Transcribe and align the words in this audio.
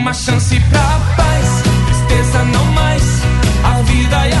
Uma 0.00 0.14
chance 0.14 0.58
pra 0.70 0.98
paz, 1.14 1.62
tristeza 1.84 2.42
não 2.44 2.64
mais. 2.72 3.02
A 3.62 3.82
vida 3.82 4.28
e 4.28 4.32
a 4.32 4.40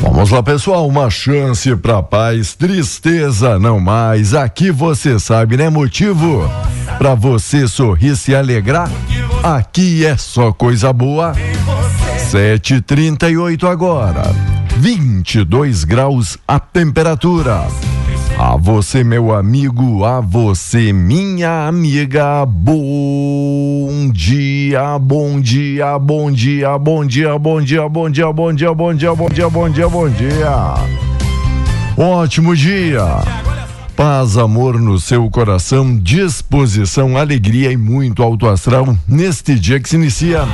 Vamos 0.00 0.30
lá, 0.30 0.42
pessoal, 0.42 0.88
uma 0.88 1.10
chance 1.10 1.76
pra 1.76 2.02
paz, 2.02 2.54
tristeza 2.54 3.58
não 3.58 3.78
mais. 3.78 4.32
Aqui 4.34 4.70
você 4.70 5.18
sabe, 5.18 5.58
né? 5.58 5.68
Motivo 5.68 6.50
pra 6.96 7.14
você 7.14 7.68
sorrir, 7.68 8.16
se 8.16 8.34
alegrar. 8.34 8.90
Aqui 9.42 10.04
é 10.06 10.16
só 10.16 10.52
coisa 10.52 10.90
boa. 10.92 11.34
7:38 12.30 13.66
agora. 13.66 14.22
22 14.76 15.84
graus 15.84 16.38
a 16.48 16.58
temperatura. 16.58 17.66
A 18.42 18.56
você, 18.56 19.04
meu 19.04 19.34
amigo, 19.34 20.02
a 20.02 20.18
você, 20.18 20.94
minha 20.94 21.68
amiga, 21.68 22.46
bom 22.46 24.10
dia, 24.14 24.98
bom 24.98 25.38
dia, 25.38 25.98
bom 25.98 26.30
dia, 26.32 26.78
bom 26.78 27.04
dia, 27.04 27.38
bom 27.38 27.60
dia, 27.60 27.86
bom 27.86 28.08
dia, 28.08 28.32
bom 28.32 28.50
dia, 28.50 28.72
bom 28.72 28.94
dia, 28.94 29.14
bom 29.14 29.28
dia, 29.28 29.50
bom 29.50 29.68
dia, 29.68 29.88
bom 29.90 30.08
dia. 30.08 30.74
Ótimo 31.98 32.56
dia. 32.56 33.04
Paz, 33.94 34.38
amor 34.38 34.80
no 34.80 34.98
seu 34.98 35.28
coração, 35.28 35.94
disposição, 35.98 37.18
alegria 37.18 37.70
e 37.70 37.76
muito 37.76 38.22
alto 38.22 38.48
astral 38.48 38.96
neste 39.06 39.54
dia 39.54 39.78
que 39.78 39.86
se 39.86 39.96
inicia. 39.96 40.48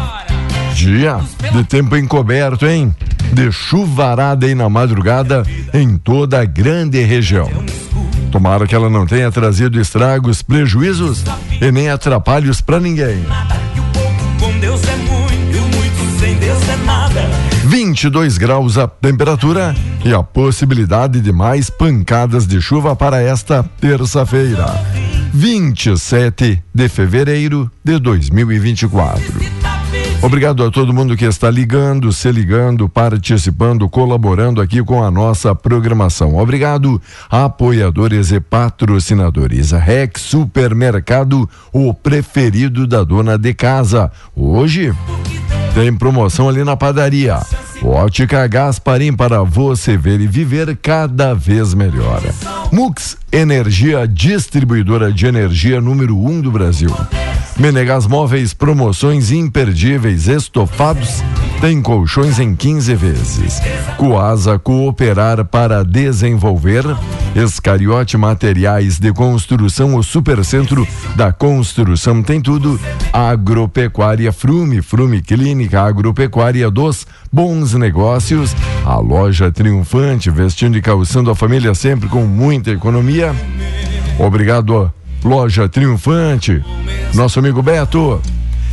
Dia 0.74 1.20
de 1.52 1.62
tempo 1.62 1.96
encoberto, 1.96 2.66
hein? 2.66 2.92
De 3.32 3.52
chuvarada 3.52 4.46
aí 4.46 4.54
na 4.54 4.68
madrugada 4.68 5.44
em 5.72 5.96
toda 5.96 6.40
a 6.40 6.44
grande 6.44 7.02
região. 7.02 7.50
Tomara 8.30 8.66
que 8.66 8.74
ela 8.74 8.90
não 8.90 9.06
tenha 9.06 9.30
trazido 9.30 9.80
estragos, 9.80 10.42
prejuízos 10.42 11.24
e 11.60 11.70
nem 11.72 11.88
atrapalhos 11.88 12.60
para 12.60 12.80
ninguém. 12.80 13.24
E 13.74 13.80
o 13.80 13.84
pouco 13.92 14.36
com 14.38 14.58
Deus 14.58 14.82
é 14.84 14.96
muito, 14.96 15.56
e 15.56 15.58
o 15.58 15.68
muito 15.68 16.20
sem 16.20 16.36
Deus 16.36 16.68
é 16.68 16.76
nada. 16.84 17.22
22 17.64 18.38
graus 18.38 18.78
a 18.78 18.86
temperatura 18.86 19.74
e 20.04 20.12
a 20.14 20.22
possibilidade 20.22 21.20
de 21.20 21.32
mais 21.32 21.68
pancadas 21.68 22.46
de 22.46 22.60
chuva 22.60 22.94
para 22.94 23.20
esta 23.20 23.64
terça-feira, 23.80 24.66
27 25.32 26.62
de 26.72 26.88
fevereiro 26.88 27.70
de 27.84 27.98
2024. 27.98 29.55
Obrigado 30.26 30.64
a 30.64 30.72
todo 30.72 30.92
mundo 30.92 31.16
que 31.16 31.24
está 31.24 31.48
ligando, 31.48 32.12
se 32.12 32.32
ligando, 32.32 32.88
participando, 32.88 33.88
colaborando 33.88 34.60
aqui 34.60 34.82
com 34.82 35.04
a 35.04 35.08
nossa 35.08 35.54
programação. 35.54 36.36
Obrigado 36.36 37.00
apoiadores 37.30 38.32
e 38.32 38.40
patrocinadores. 38.40 39.72
A 39.72 39.78
Rex 39.78 40.22
Supermercado, 40.22 41.48
o 41.72 41.94
preferido 41.94 42.88
da 42.88 43.04
dona 43.04 43.38
de 43.38 43.54
casa. 43.54 44.10
Hoje 44.34 44.92
tem 45.72 45.96
promoção 45.96 46.48
ali 46.48 46.64
na 46.64 46.76
padaria. 46.76 47.38
Ótica 47.80 48.48
Gasparim 48.48 49.12
para 49.12 49.44
você 49.44 49.96
ver 49.96 50.20
e 50.20 50.26
viver 50.26 50.76
cada 50.76 51.34
vez 51.34 51.72
melhor. 51.72 52.20
Mux 52.72 53.16
Energia, 53.36 54.08
distribuidora 54.08 55.12
de 55.12 55.26
energia 55.26 55.78
número 55.78 56.16
um 56.18 56.40
do 56.40 56.50
Brasil. 56.50 56.88
Menegas 57.58 58.06
Móveis, 58.06 58.54
promoções 58.54 59.30
imperdíveis, 59.30 60.26
estofados, 60.26 61.22
tem 61.60 61.80
colchões 61.82 62.38
em 62.38 62.54
15 62.54 62.94
vezes. 62.94 63.60
Coasa 63.96 64.58
Cooperar 64.58 65.44
para 65.44 65.82
desenvolver. 65.82 66.84
Escariote 67.34 68.16
Materiais 68.16 68.98
de 68.98 69.12
Construção, 69.12 69.96
o 69.96 70.02
Supercentro 70.02 70.86
da 71.14 71.32
Construção 71.32 72.22
tem 72.22 72.40
tudo. 72.40 72.78
Agropecuária 73.12 74.32
Frume, 74.32 74.82
Frume 74.82 75.22
Clínica 75.22 75.82
Agropecuária 75.82 76.70
dos 76.70 77.06
Bons 77.32 77.74
Negócios. 77.74 78.54
A 78.84 78.98
loja 78.98 79.50
triunfante, 79.50 80.30
vestindo 80.30 80.76
e 80.76 80.82
calçando 80.82 81.30
a 81.30 81.34
família 81.34 81.74
sempre 81.74 82.08
com 82.08 82.24
muita 82.26 82.70
economia. 82.70 83.25
Obrigado, 84.18 84.92
loja 85.24 85.68
triunfante. 85.68 86.62
Nosso 87.14 87.38
amigo 87.38 87.62
Beto. 87.62 88.20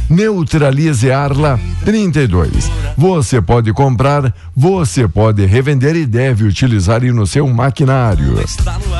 Neutralize 0.10 1.12
Arla 1.12 1.60
32. 1.86 2.70
Você 2.98 3.42
pode 3.42 3.72
comprar, 3.74 4.34
você 4.56 5.08
pode 5.08 5.46
revender 5.46 5.96
e 5.96 6.06
deve 6.06 6.44
utilizar 6.44 7.02
no 7.02 7.26
seu 7.26 7.48
maquinário. 7.48 8.36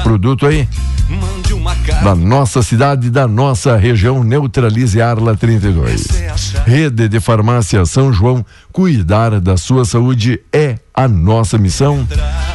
Produto 0.04 0.46
aí 0.46 0.68
da 2.04 2.16
nossa 2.16 2.62
cidade, 2.62 3.10
da 3.10 3.28
nossa 3.28 3.76
região, 3.78 4.24
Neutralize 4.24 5.02
Arla 5.02 5.36
32. 5.36 6.08
Rede 6.66 7.08
de 7.08 7.20
Farmácia 7.20 7.86
São 7.86 8.12
João, 8.12 8.46
Cuidar 8.74 9.40
da 9.40 9.56
sua 9.56 9.86
saúde 9.86 10.40
é 10.52 10.80
a 10.92 11.08
nossa 11.08 11.60
missão. 11.60 12.08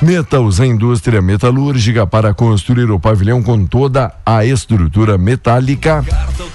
Meta-os 0.02 0.60
a 0.60 0.66
indústria 0.66 1.22
metalúrgica 1.22 2.08
para 2.08 2.34
construir 2.34 2.90
o 2.90 2.98
pavilhão 2.98 3.40
com 3.40 3.64
toda 3.64 4.12
a 4.26 4.44
estrutura 4.44 5.16
metálica, 5.16 6.04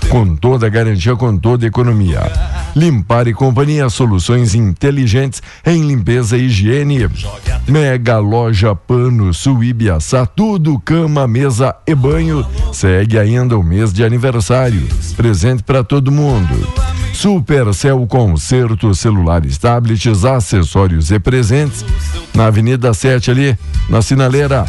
com 0.09 0.35
toda 0.35 0.67
a 0.67 0.69
garantia, 0.69 1.15
com 1.15 1.37
toda 1.37 1.65
a 1.65 1.69
economia. 1.69 2.29
Limpar 2.75 3.25
e 3.29 3.33
Companhia, 3.33 3.87
soluções 3.87 4.53
inteligentes 4.53 5.41
em 5.65 5.87
limpeza 5.87 6.37
e 6.37 6.47
higiene. 6.47 7.07
Mega 7.65 8.17
Loja 8.17 8.75
Pano 8.75 9.33
Suíbiaçá, 9.33 10.25
tudo 10.25 10.77
cama, 10.77 11.25
mesa 11.25 11.73
e 11.87 11.95
banho. 11.95 12.45
Segue 12.73 13.17
ainda 13.17 13.57
o 13.57 13.63
mês 13.63 13.93
de 13.93 14.03
aniversário. 14.03 14.85
Presente 15.15 15.63
para 15.63 15.85
todo 15.85 16.11
mundo. 16.11 16.53
Supercell 17.13 18.05
Concerto 18.07 18.93
Celulares, 18.95 19.52
tablets, 19.57 20.25
acessórios 20.25 21.11
e 21.11 21.19
presentes. 21.19 21.85
Na 22.33 22.47
Avenida 22.47 22.93
7 22.93 23.31
ali, 23.31 23.57
na 23.89 24.01
sinaleira. 24.01 24.65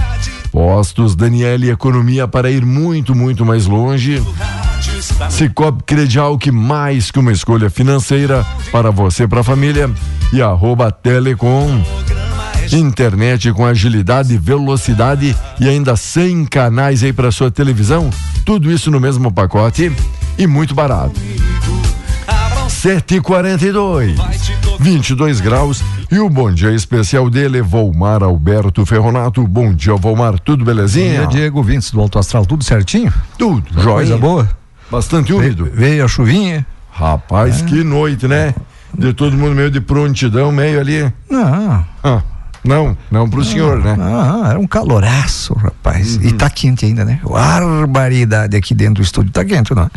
Postos 0.50 1.16
Daniele 1.16 1.70
Economia 1.70 2.28
para 2.28 2.50
ir 2.50 2.64
muito, 2.64 3.14
muito 3.14 3.44
mais 3.44 3.66
longe. 3.66 4.22
Cicobi 5.28 5.82
Credial, 5.84 6.38
que 6.38 6.50
mais 6.50 7.10
que 7.10 7.18
uma 7.18 7.32
escolha 7.32 7.68
financeira 7.68 8.46
para 8.70 8.90
você, 8.90 9.26
para 9.26 9.40
a 9.40 9.44
família. 9.44 9.90
E 10.32 10.40
arroba 10.40 10.90
Telecom. 10.92 11.82
Internet 12.72 13.52
com 13.52 13.66
agilidade, 13.66 14.38
velocidade 14.38 15.36
e 15.60 15.68
ainda 15.68 15.96
100 15.96 16.46
canais 16.46 17.02
aí 17.02 17.12
para 17.12 17.30
sua 17.30 17.50
televisão. 17.50 18.10
Tudo 18.44 18.70
isso 18.70 18.90
no 18.90 19.00
mesmo 19.00 19.32
pacote 19.32 19.92
e 20.38 20.46
muito 20.46 20.74
barato. 20.74 21.20
7h42, 22.68 24.16
22 24.78 25.40
graus 25.40 25.82
e 26.10 26.18
o 26.18 26.28
bom 26.28 26.52
dia 26.52 26.70
especial 26.70 27.30
dele, 27.30 27.62
Volmar 27.62 28.22
Alberto 28.22 28.84
Ferronato. 28.84 29.46
Bom 29.46 29.72
dia, 29.72 29.94
Volmar, 29.94 30.38
tudo 30.38 30.64
belezinha? 30.64 31.22
Bom 31.22 31.28
dia, 31.28 31.40
Diego, 31.40 31.62
vintes 31.62 31.90
do 31.90 32.00
Alto 32.00 32.18
Astral, 32.18 32.46
tudo 32.46 32.64
certinho? 32.64 33.12
Tudo, 33.38 33.64
joia. 33.80 33.96
Coisa 33.96 34.18
boa? 34.18 34.48
Bastante 34.90 35.32
úmido. 35.32 35.64
Veio, 35.64 35.76
veio 35.76 36.04
a 36.04 36.08
chuvinha? 36.08 36.66
Rapaz, 36.90 37.62
é. 37.62 37.64
que 37.64 37.82
noite, 37.82 38.28
né? 38.28 38.54
De 38.96 39.12
todo 39.12 39.36
mundo 39.36 39.54
meio 39.54 39.70
de 39.70 39.80
prontidão, 39.80 40.52
meio 40.52 40.78
ali. 40.78 41.12
Não. 41.28 41.84
Ah, 42.02 42.22
não, 42.64 42.96
não 43.10 43.28
pro 43.28 43.44
senhor, 43.44 43.78
né? 43.78 43.94
Não, 43.96 44.46
era 44.46 44.58
um 44.58 44.66
caloraço, 44.66 45.52
rapaz. 45.54 46.16
Uhum. 46.16 46.22
E 46.24 46.32
tá 46.32 46.48
quente 46.48 46.86
ainda, 46.86 47.04
né? 47.04 47.20
Barbaridade 47.22 48.56
aqui 48.56 48.74
dentro 48.74 48.94
do 48.94 49.02
estúdio, 49.02 49.30
tá 49.30 49.44
quente, 49.44 49.74
não 49.74 49.82
é? 49.82 49.90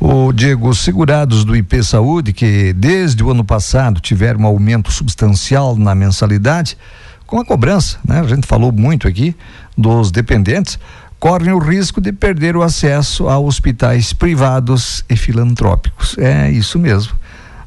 O 0.00 0.32
Diego, 0.32 0.68
os 0.68 0.78
segurados 0.78 1.44
do 1.44 1.56
IP 1.56 1.82
Saúde, 1.82 2.32
que 2.32 2.72
desde 2.72 3.24
o 3.24 3.32
ano 3.32 3.44
passado 3.44 4.00
tiveram 4.00 4.40
um 4.40 4.46
aumento 4.46 4.92
substancial 4.92 5.74
na 5.76 5.92
mensalidade, 5.92 6.78
com 7.26 7.40
a 7.40 7.44
cobrança, 7.44 7.98
né? 8.06 8.20
A 8.20 8.24
gente 8.24 8.46
falou 8.46 8.70
muito 8.70 9.08
aqui 9.08 9.34
dos 9.76 10.12
dependentes, 10.12 10.78
correm 11.18 11.52
o 11.52 11.58
risco 11.58 12.00
de 12.00 12.12
perder 12.12 12.56
o 12.56 12.62
acesso 12.62 13.28
a 13.28 13.40
hospitais 13.40 14.12
privados 14.12 15.04
e 15.08 15.16
filantrópicos. 15.16 16.16
É 16.16 16.48
isso 16.48 16.78
mesmo. 16.78 17.14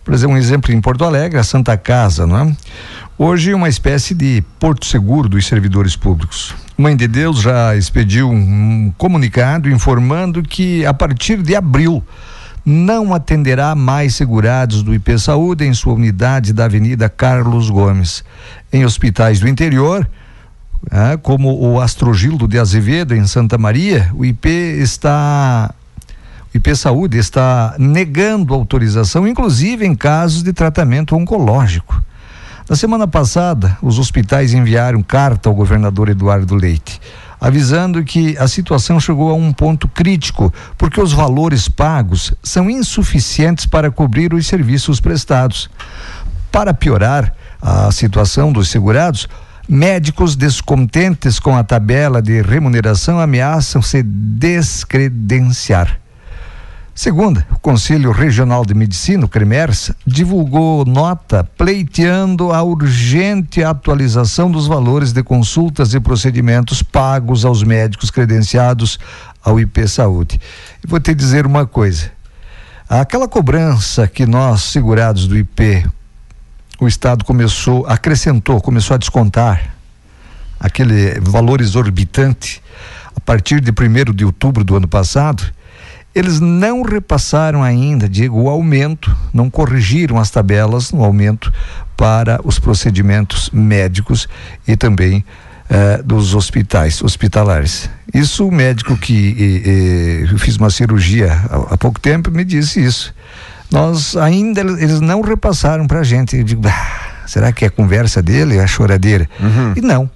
Por 0.03 0.13
exemplo, 0.13 0.35
um 0.35 0.37
exemplo 0.37 0.71
em 0.71 0.79
Porto 0.81 1.03
Alegre, 1.03 1.37
a 1.37 1.43
Santa 1.43 1.75
Casa, 1.75 2.25
não 2.25 2.37
é? 2.39 2.55
Hoje 3.23 3.53
uma 3.53 3.69
espécie 3.69 4.15
de 4.15 4.43
porto 4.57 4.83
seguro 4.83 5.29
dos 5.29 5.45
servidores 5.45 5.95
públicos. 5.95 6.55
Mãe 6.75 6.95
de 6.95 7.07
Deus 7.07 7.39
já 7.39 7.75
expediu 7.75 8.27
um 8.27 8.91
comunicado 8.97 9.69
informando 9.69 10.41
que 10.41 10.83
a 10.87 10.91
partir 10.91 11.39
de 11.43 11.55
abril 11.55 12.03
não 12.65 13.13
atenderá 13.13 13.75
mais 13.75 14.15
segurados 14.15 14.81
do 14.81 14.91
IP 14.91 15.19
Saúde 15.19 15.63
em 15.63 15.71
sua 15.71 15.93
unidade 15.93 16.51
da 16.51 16.65
Avenida 16.65 17.07
Carlos 17.09 17.69
Gomes. 17.69 18.23
Em 18.73 18.83
hospitais 18.85 19.39
do 19.39 19.47
interior, 19.47 20.09
é, 20.89 21.15
como 21.15 21.61
o 21.61 21.79
Astrogildo 21.79 22.47
de 22.47 22.57
Azevedo 22.57 23.13
em 23.13 23.27
Santa 23.27 23.55
Maria, 23.55 24.09
o 24.15 24.25
IP 24.25 24.49
está 24.49 25.71
o 26.51 26.57
IP 26.57 26.75
Saúde 26.75 27.19
está 27.19 27.75
negando 27.77 28.55
autorização, 28.55 29.27
inclusive 29.27 29.85
em 29.85 29.93
casos 29.93 30.41
de 30.41 30.51
tratamento 30.51 31.15
oncológico. 31.15 32.01
Na 32.71 32.77
semana 32.77 33.05
passada, 33.05 33.77
os 33.81 33.99
hospitais 33.99 34.53
enviaram 34.53 35.03
carta 35.03 35.49
ao 35.49 35.53
governador 35.53 36.07
Eduardo 36.07 36.55
Leite, 36.55 37.01
avisando 37.37 38.01
que 38.01 38.37
a 38.37 38.47
situação 38.47 38.97
chegou 38.97 39.29
a 39.29 39.33
um 39.33 39.51
ponto 39.51 39.89
crítico, 39.89 40.53
porque 40.77 41.01
os 41.01 41.11
valores 41.11 41.67
pagos 41.67 42.33
são 42.41 42.69
insuficientes 42.69 43.65
para 43.65 43.91
cobrir 43.91 44.33
os 44.33 44.47
serviços 44.47 45.01
prestados. 45.01 45.69
Para 46.49 46.73
piorar 46.73 47.35
a 47.61 47.91
situação 47.91 48.53
dos 48.53 48.69
segurados, 48.69 49.27
médicos 49.67 50.37
descontentes 50.37 51.39
com 51.39 51.57
a 51.57 51.65
tabela 51.65 52.21
de 52.21 52.41
remuneração 52.41 53.19
ameaçam 53.19 53.81
se 53.81 54.01
descredenciar. 54.01 55.99
Segunda, 56.93 57.47
o 57.51 57.59
Conselho 57.59 58.11
Regional 58.11 58.65
de 58.65 58.73
Medicina, 58.73 59.25
o 59.25 59.29
CREMERS, 59.29 59.91
divulgou 60.05 60.83
nota 60.83 61.43
pleiteando 61.57 62.51
a 62.51 62.61
urgente 62.61 63.63
atualização 63.63 64.51
dos 64.51 64.67
valores 64.67 65.13
de 65.13 65.23
consultas 65.23 65.93
e 65.93 65.99
procedimentos 66.01 66.83
pagos 66.83 67.45
aos 67.45 67.63
médicos 67.63 68.11
credenciados 68.11 68.99
ao 69.41 69.57
IP 69.57 69.87
Saúde. 69.87 70.39
E 70.83 70.87
vou 70.87 70.99
te 70.99 71.15
dizer 71.15 71.45
uma 71.45 71.65
coisa: 71.65 72.11
aquela 72.89 73.27
cobrança 73.27 74.05
que 74.05 74.25
nós, 74.25 74.61
segurados 74.63 75.27
do 75.27 75.37
IP, 75.37 75.85
o 76.77 76.89
Estado 76.89 77.23
começou, 77.23 77.85
acrescentou, 77.87 78.59
começou 78.59 78.95
a 78.95 78.97
descontar 78.97 79.75
aquele 80.59 81.19
valor 81.21 81.61
exorbitante 81.61 82.61
a 83.15 83.19
partir 83.21 83.61
de 83.61 83.71
1 83.71 84.13
de 84.13 84.25
outubro 84.25 84.63
do 84.63 84.75
ano 84.75 84.89
passado 84.89 85.41
eles 86.13 86.39
não 86.39 86.81
repassaram 86.81 87.63
ainda, 87.63 88.07
digo, 88.07 88.41
o 88.41 88.49
aumento, 88.49 89.15
não 89.33 89.49
corrigiram 89.49 90.19
as 90.19 90.29
tabelas 90.29 90.91
no 90.91 91.03
aumento 91.03 91.51
para 91.95 92.39
os 92.43 92.59
procedimentos 92.59 93.49
médicos 93.53 94.27
e 94.67 94.75
também 94.75 95.23
eh, 95.69 96.01
dos 96.03 96.35
hospitais 96.35 97.01
hospitalares. 97.01 97.89
Isso 98.13 98.45
o 98.45 98.51
médico 98.51 98.97
que 98.97 100.23
eh, 100.25 100.33
eh, 100.33 100.37
fiz 100.37 100.57
uma 100.57 100.69
cirurgia 100.69 101.31
há, 101.49 101.73
há, 101.73 101.77
pouco 101.77 101.97
tempo 101.97 102.29
me 102.29 102.43
disse 102.43 102.83
isso. 102.83 103.13
Nós 103.71 104.17
ainda 104.17 104.59
eles 104.59 104.99
não 104.99 105.21
repassaram 105.21 105.87
para 105.87 105.99
a 105.99 106.03
gente. 106.03 106.35
Eu 106.35 106.43
digo, 106.43 106.67
ah, 106.67 107.23
será 107.25 107.53
que 107.53 107.63
é 107.63 107.69
a 107.69 107.71
conversa 107.71 108.21
dele, 108.21 108.59
a 108.59 108.67
choradeira? 108.67 109.29
Uhum. 109.39 109.73
E 109.77 109.81
não. 109.81 110.09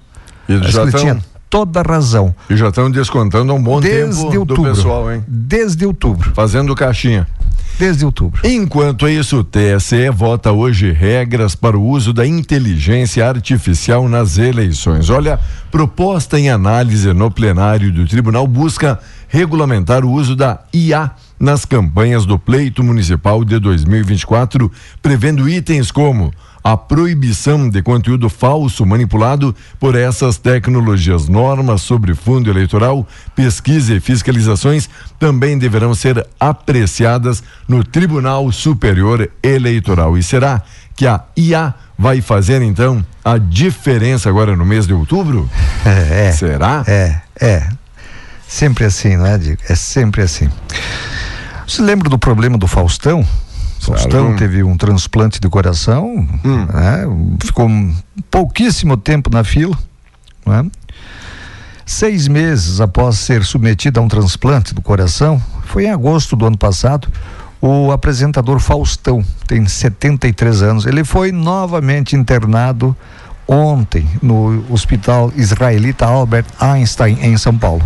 Eles 0.46 0.72
já 0.72 0.84
estão 0.84 1.22
toda 1.48 1.82
razão. 1.82 2.34
E 2.50 2.56
já 2.56 2.68
estão 2.68 2.90
descontando 2.90 3.52
há 3.52 3.54
um 3.54 3.62
bom 3.62 3.80
Desde 3.80 4.22
tempo 4.22 4.38
outubro. 4.38 4.62
do 4.62 4.62
pessoal, 4.62 5.12
hein? 5.12 5.24
Desde 5.26 5.86
outubro. 5.86 6.32
Fazendo 6.34 6.74
caixinha. 6.74 7.26
Desde 7.78 8.06
outubro. 8.06 8.40
Enquanto 8.42 9.06
isso, 9.06 9.40
o 9.40 9.44
TSE 9.44 10.08
vota 10.10 10.50
hoje 10.50 10.92
regras 10.92 11.54
para 11.54 11.76
o 11.76 11.86
uso 11.86 12.12
da 12.12 12.26
inteligência 12.26 13.28
artificial 13.28 14.08
nas 14.08 14.38
eleições. 14.38 15.10
Olha, 15.10 15.38
proposta 15.70 16.38
em 16.38 16.48
análise 16.48 17.12
no 17.12 17.30
plenário 17.30 17.92
do 17.92 18.06
tribunal 18.06 18.46
busca 18.46 18.98
regulamentar 19.28 20.06
o 20.06 20.10
uso 20.10 20.34
da 20.34 20.60
IA 20.72 21.10
nas 21.38 21.66
campanhas 21.66 22.24
do 22.24 22.38
pleito 22.38 22.82
municipal 22.82 23.44
de 23.44 23.58
2024, 23.58 24.72
prevendo 25.02 25.46
itens 25.46 25.90
como 25.90 26.32
a 26.66 26.76
proibição 26.76 27.70
de 27.70 27.80
conteúdo 27.80 28.28
falso 28.28 28.84
manipulado 28.84 29.54
por 29.78 29.94
essas 29.94 30.36
tecnologias. 30.36 31.28
Normas 31.28 31.80
sobre 31.82 32.12
fundo 32.12 32.50
eleitoral, 32.50 33.06
pesquisa 33.36 33.94
e 33.94 34.00
fiscalizações 34.00 34.90
também 35.16 35.56
deverão 35.56 35.94
ser 35.94 36.26
apreciadas 36.40 37.40
no 37.68 37.84
Tribunal 37.84 38.50
Superior 38.50 39.30
Eleitoral. 39.40 40.18
E 40.18 40.24
será 40.24 40.60
que 40.96 41.06
a 41.06 41.22
IA 41.36 41.72
vai 41.96 42.20
fazer 42.20 42.60
então 42.62 43.06
a 43.24 43.38
diferença 43.38 44.28
agora 44.28 44.56
no 44.56 44.66
mês 44.66 44.88
de 44.88 44.92
outubro? 44.92 45.48
É. 45.86 46.26
é 46.26 46.32
será? 46.32 46.82
É, 46.88 47.20
é. 47.40 47.68
Sempre 48.48 48.86
assim, 48.86 49.16
não 49.16 49.24
é, 49.24 49.38
Diego? 49.38 49.62
É 49.68 49.76
sempre 49.76 50.20
assim. 50.20 50.50
Você 51.64 51.80
lembra 51.80 52.10
do 52.10 52.18
problema 52.18 52.58
do 52.58 52.66
Faustão? 52.66 53.24
Faustão 53.86 54.36
teve 54.36 54.62
um 54.62 54.76
transplante 54.76 55.40
de 55.40 55.48
coração, 55.48 56.26
hum. 56.44 56.66
né? 56.66 57.04
ficou 57.42 57.68
pouquíssimo 58.30 58.96
tempo 58.96 59.30
na 59.30 59.44
fila. 59.44 59.76
Né? 60.44 60.66
Seis 61.84 62.28
meses 62.28 62.80
após 62.80 63.18
ser 63.18 63.44
submetido 63.44 64.00
a 64.00 64.02
um 64.02 64.08
transplante 64.08 64.74
do 64.74 64.82
coração, 64.82 65.40
foi 65.64 65.84
em 65.84 65.90
agosto 65.90 66.34
do 66.34 66.46
ano 66.46 66.58
passado, 66.58 67.08
o 67.60 67.90
apresentador 67.90 68.58
Faustão, 68.58 69.24
tem 69.46 69.66
73 69.66 70.62
anos, 70.62 70.86
ele 70.86 71.04
foi 71.04 71.32
novamente 71.32 72.16
internado 72.16 72.94
ontem 73.48 74.06
no 74.22 74.64
Hospital 74.70 75.32
Israelita 75.36 76.06
Albert 76.06 76.46
Einstein, 76.60 77.18
em 77.22 77.36
São 77.36 77.56
Paulo. 77.56 77.84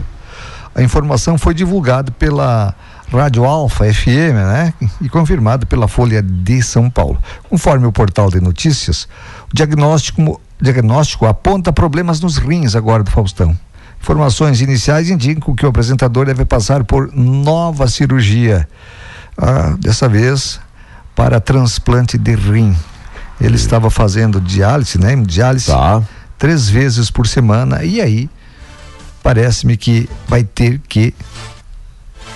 A 0.75 0.83
informação 0.83 1.37
foi 1.37 1.53
divulgada 1.53 2.11
pela 2.13 2.75
Rádio 3.13 3.45
Alfa 3.45 3.93
FM, 3.93 4.35
né? 4.35 4.75
E 5.01 5.09
confirmado 5.09 5.67
pela 5.67 5.89
Folha 5.89 6.23
de 6.23 6.63
São 6.63 6.89
Paulo. 6.89 7.19
Conforme 7.49 7.87
o 7.87 7.93
portal 7.93 8.31
de 8.31 8.41
notícias, 8.41 9.09
o 9.53 9.55
diagnóstico, 9.57 10.41
diagnóstico 10.61 11.27
aponta 11.27 11.73
problemas 11.73 12.21
nos 12.21 12.37
rins 12.39 12.75
agora 12.77 13.03
do 13.03 13.11
Faustão. 13.11 13.57
Informações 14.01 14.61
iniciais 14.61 15.11
indicam 15.11 15.55
que 15.55 15.67
o 15.67 15.69
apresentador 15.69 16.25
deve 16.27 16.45
passar 16.45 16.85
por 16.85 17.11
nova 17.15 17.87
cirurgia. 17.89 18.67
Ah, 19.37 19.75
dessa 19.79 20.09
vez 20.09 20.61
para 21.15 21.41
transplante 21.41 22.17
de 22.17 22.35
rim. 22.35 22.75
Ele 23.41 23.57
estava 23.57 23.91
fazendo 23.91 24.41
diálise, 24.41 24.99
né? 24.99 25.17
Diálise 25.17 25.67
Tá. 25.67 26.03
três 26.39 26.69
vezes 26.69 27.11
por 27.11 27.27
semana 27.27 27.83
e 27.85 28.01
aí 28.01 28.31
parece-me 29.23 29.77
que 29.77 30.09
vai 30.29 30.45
ter 30.45 30.81
que 30.89 31.15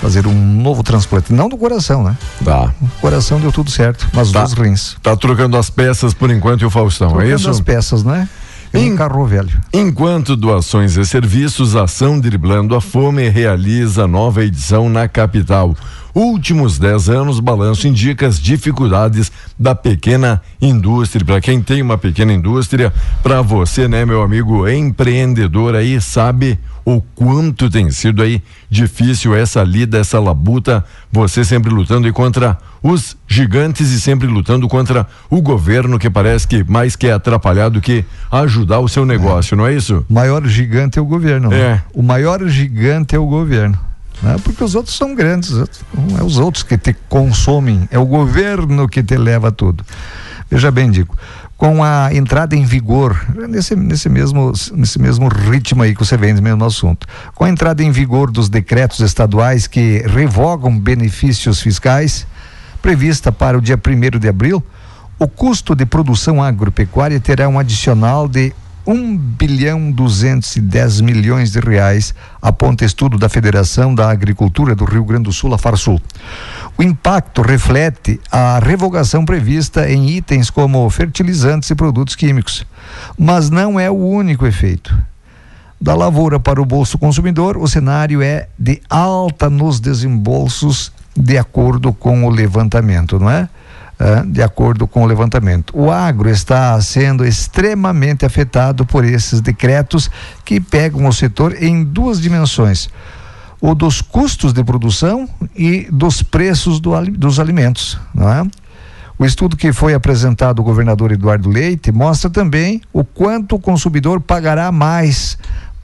fazer 0.00 0.26
um 0.26 0.34
novo 0.34 0.82
transplante, 0.82 1.32
não 1.32 1.48
do 1.48 1.56
coração, 1.56 2.02
né? 2.04 2.16
Tá. 2.44 2.72
O 2.80 2.88
coração 3.00 3.40
deu 3.40 3.50
tudo 3.52 3.70
certo, 3.70 4.08
mas 4.12 4.30
Tá. 4.30 4.42
dos 4.42 4.52
rins. 4.52 4.96
Tá 5.02 5.16
trocando 5.16 5.56
as 5.56 5.70
peças 5.70 6.12
por 6.12 6.30
enquanto 6.30 6.62
e 6.62 6.64
o 6.64 6.70
Faustão, 6.70 7.08
é 7.08 7.12
Trocando 7.12 7.34
isso? 7.36 7.50
as 7.50 7.60
peças, 7.60 8.04
né? 8.04 8.28
É 8.72 8.80
Em- 8.80 8.96
carro 8.96 9.24
velho. 9.24 9.60
Enquanto 9.72 10.34
doações 10.36 10.96
e 10.96 11.06
serviços, 11.06 11.76
a 11.76 11.84
Ação 11.84 12.18
Driblando 12.18 12.74
a 12.74 12.80
Fome 12.80 13.28
realiza 13.28 14.06
nova 14.08 14.44
edição 14.44 14.88
na 14.88 15.06
capital. 15.06 15.76
Últimos 16.14 16.78
10 16.78 17.08
anos, 17.08 17.40
balanço 17.40 17.88
indica 17.88 18.26
as 18.26 18.38
dificuldades 18.38 19.32
da 19.58 19.74
pequena 19.74 20.40
indústria. 20.62 21.24
Para 21.24 21.40
quem 21.40 21.60
tem 21.60 21.82
uma 21.82 21.98
pequena 21.98 22.32
indústria, 22.32 22.92
para 23.22 23.42
você, 23.42 23.88
né, 23.88 24.04
meu 24.04 24.22
amigo 24.22 24.68
empreendedor 24.68 25.74
aí, 25.74 26.00
sabe 26.00 26.58
o 26.84 27.00
quanto 27.00 27.68
tem 27.68 27.90
sido 27.90 28.22
aí 28.22 28.42
difícil 28.70 29.34
essa 29.34 29.62
lida, 29.64 29.98
essa 29.98 30.20
labuta, 30.20 30.84
você 31.10 31.44
sempre 31.44 31.72
lutando 31.72 32.12
contra 32.12 32.58
os 32.82 33.16
gigantes 33.26 33.90
e 33.90 34.00
sempre 34.00 34.28
lutando 34.28 34.68
contra 34.68 35.06
o 35.30 35.40
governo 35.40 35.98
que 35.98 36.10
parece 36.10 36.46
que 36.46 36.62
mais 36.62 36.94
quer 36.94 37.12
atrapalhar 37.12 37.70
do 37.70 37.80
que 37.80 38.04
ajudar 38.30 38.80
o 38.80 38.88
seu 38.88 39.04
negócio, 39.06 39.56
não 39.56 39.66
é 39.66 39.74
isso? 39.74 40.04
O 40.08 40.12
maior 40.12 40.46
gigante 40.46 40.98
é 40.98 41.02
o 41.02 41.06
governo. 41.06 41.48
né? 41.48 41.58
É. 41.58 41.82
O 41.92 42.02
maior 42.02 42.46
gigante 42.46 43.16
é 43.16 43.18
o 43.18 43.26
governo. 43.26 43.78
Né? 44.22 44.36
Porque 44.42 44.62
os 44.62 44.74
outros 44.74 44.96
são 44.96 45.14
grandes. 45.14 45.50
Não 45.92 46.18
é 46.18 46.22
os 46.22 46.38
outros 46.38 46.62
que 46.62 46.78
te 46.78 46.94
consomem, 47.08 47.88
é 47.90 47.98
o 47.98 48.06
governo 48.06 48.88
que 48.88 49.02
te 49.02 49.16
leva 49.16 49.50
tudo. 49.50 49.84
Veja 50.50 50.70
bem, 50.70 50.90
Dico, 50.90 51.16
com 51.56 51.82
a 51.82 52.12
entrada 52.12 52.54
em 52.54 52.64
vigor, 52.64 53.18
nesse, 53.48 53.74
nesse, 53.74 54.08
mesmo, 54.08 54.52
nesse 54.74 54.98
mesmo 54.98 55.28
ritmo 55.28 55.82
aí 55.82 55.94
que 55.94 56.04
você 56.04 56.16
vem, 56.16 56.32
nesse 56.32 56.42
mesmo 56.42 56.64
assunto, 56.64 57.06
com 57.34 57.44
a 57.44 57.48
entrada 57.48 57.82
em 57.82 57.90
vigor 57.90 58.30
dos 58.30 58.48
decretos 58.48 59.00
estaduais 59.00 59.66
que 59.66 60.04
revogam 60.06 60.78
benefícios 60.78 61.60
fiscais, 61.60 62.26
prevista 62.82 63.32
para 63.32 63.56
o 63.56 63.60
dia 63.60 63.76
1 63.78 64.18
de 64.18 64.28
abril, 64.28 64.62
o 65.18 65.28
custo 65.28 65.74
de 65.74 65.86
produção 65.86 66.42
agropecuária 66.42 67.18
terá 67.20 67.48
um 67.48 67.58
adicional 67.58 68.28
de 68.28 68.52
1 68.86 69.16
bilhão 69.16 69.90
210 69.90 71.00
milhões 71.00 71.52
de 71.52 71.60
reais, 71.60 72.14
aponta 72.40 72.84
estudo 72.84 73.16
da 73.16 73.28
Federação 73.28 73.94
da 73.94 74.10
Agricultura 74.10 74.74
do 74.74 74.84
Rio 74.84 75.04
Grande 75.04 75.24
do 75.24 75.32
Sul, 75.32 75.54
a 75.54 75.58
Farsul. 75.58 76.00
O 76.76 76.82
impacto 76.82 77.40
reflete 77.40 78.20
a 78.30 78.58
revogação 78.58 79.24
prevista 79.24 79.88
em 79.90 80.10
itens 80.10 80.50
como 80.50 80.88
fertilizantes 80.90 81.70
e 81.70 81.74
produtos 81.74 82.14
químicos, 82.14 82.66
mas 83.18 83.48
não 83.48 83.80
é 83.80 83.90
o 83.90 83.94
único 83.94 84.46
efeito. 84.46 84.94
Da 85.80 85.94
lavoura 85.94 86.38
para 86.38 86.60
o 86.60 86.64
bolso 86.64 86.98
consumidor, 86.98 87.56
o 87.56 87.66
cenário 87.66 88.22
é 88.22 88.48
de 88.58 88.80
alta 88.88 89.48
nos 89.48 89.80
desembolsos, 89.80 90.92
de 91.16 91.38
acordo 91.38 91.92
com 91.92 92.24
o 92.24 92.30
levantamento, 92.30 93.18
não 93.18 93.30
é? 93.30 93.48
Ah, 94.06 94.22
de 94.22 94.42
acordo 94.42 94.86
com 94.86 95.02
o 95.02 95.06
levantamento. 95.06 95.72
O 95.74 95.90
agro 95.90 96.28
está 96.28 96.78
sendo 96.82 97.24
extremamente 97.24 98.26
afetado 98.26 98.84
por 98.84 99.02
esses 99.02 99.40
decretos 99.40 100.10
que 100.44 100.60
pegam 100.60 101.06
o 101.06 101.12
setor 101.12 101.56
em 101.62 101.82
duas 101.82 102.20
dimensões: 102.20 102.90
o 103.58 103.74
dos 103.74 104.02
custos 104.02 104.52
de 104.52 104.62
produção 104.62 105.26
e 105.56 105.88
dos 105.90 106.22
preços 106.22 106.80
do 106.80 106.90
dos 107.12 107.40
alimentos, 107.40 107.98
não 108.14 108.30
é? 108.30 108.46
O 109.18 109.24
estudo 109.24 109.56
que 109.56 109.72
foi 109.72 109.94
apresentado 109.94 110.58
ao 110.58 110.66
governador 110.66 111.10
Eduardo 111.10 111.48
Leite 111.48 111.90
mostra 111.90 112.28
também 112.28 112.82
o 112.92 113.04
quanto 113.04 113.56
o 113.56 113.58
consumidor 113.58 114.20
pagará 114.20 114.70
mais 114.70 115.38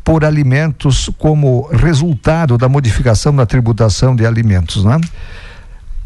por 0.04 0.26
alimentos 0.26 1.08
como 1.16 1.66
resultado 1.72 2.58
da 2.58 2.68
modificação 2.68 3.34
da 3.34 3.46
tributação 3.46 4.14
de 4.14 4.26
alimentos, 4.26 4.84
né? 4.84 5.00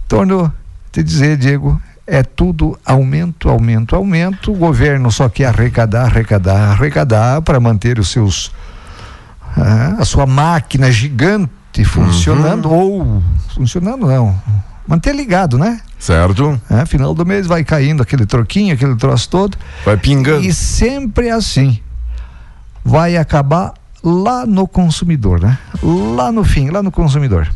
Torno 0.06 0.52
te 0.92 1.02
dizer, 1.02 1.36
Diego, 1.36 1.80
é 2.06 2.22
tudo 2.22 2.78
aumento, 2.84 3.48
aumento, 3.48 3.96
aumento. 3.96 4.52
O 4.52 4.56
governo 4.56 5.10
só 5.10 5.28
quer 5.28 5.46
arrecadar, 5.46 6.04
arrecadar, 6.04 6.72
arrecadar 6.72 7.42
para 7.42 7.58
manter 7.58 7.98
os 7.98 8.08
seus 8.08 8.52
ah, 9.56 9.96
a 9.98 10.04
sua 10.04 10.26
máquina 10.26 10.90
gigante 10.90 11.84
funcionando 11.84 12.70
ou 12.70 13.22
funcionando 13.54 14.06
não, 14.06 14.38
manter 14.86 15.14
ligado, 15.14 15.58
né? 15.58 15.80
Certo? 15.98 16.60
É, 16.70 16.84
final 16.84 17.14
do 17.14 17.24
mês 17.24 17.46
vai 17.46 17.64
caindo 17.64 18.02
aquele 18.02 18.26
troquinho, 18.26 18.74
aquele 18.74 18.96
troço 18.96 19.28
todo. 19.30 19.56
Vai 19.84 19.96
pingando. 19.96 20.44
E 20.44 20.52
sempre 20.52 21.30
assim. 21.30 21.80
Vai 22.84 23.16
acabar 23.16 23.72
lá 24.02 24.44
no 24.44 24.68
consumidor, 24.68 25.40
né? 25.40 25.58
Lá 25.82 26.30
no 26.30 26.44
fim, 26.44 26.68
lá 26.68 26.82
no 26.82 26.92
consumidor. 26.92 27.48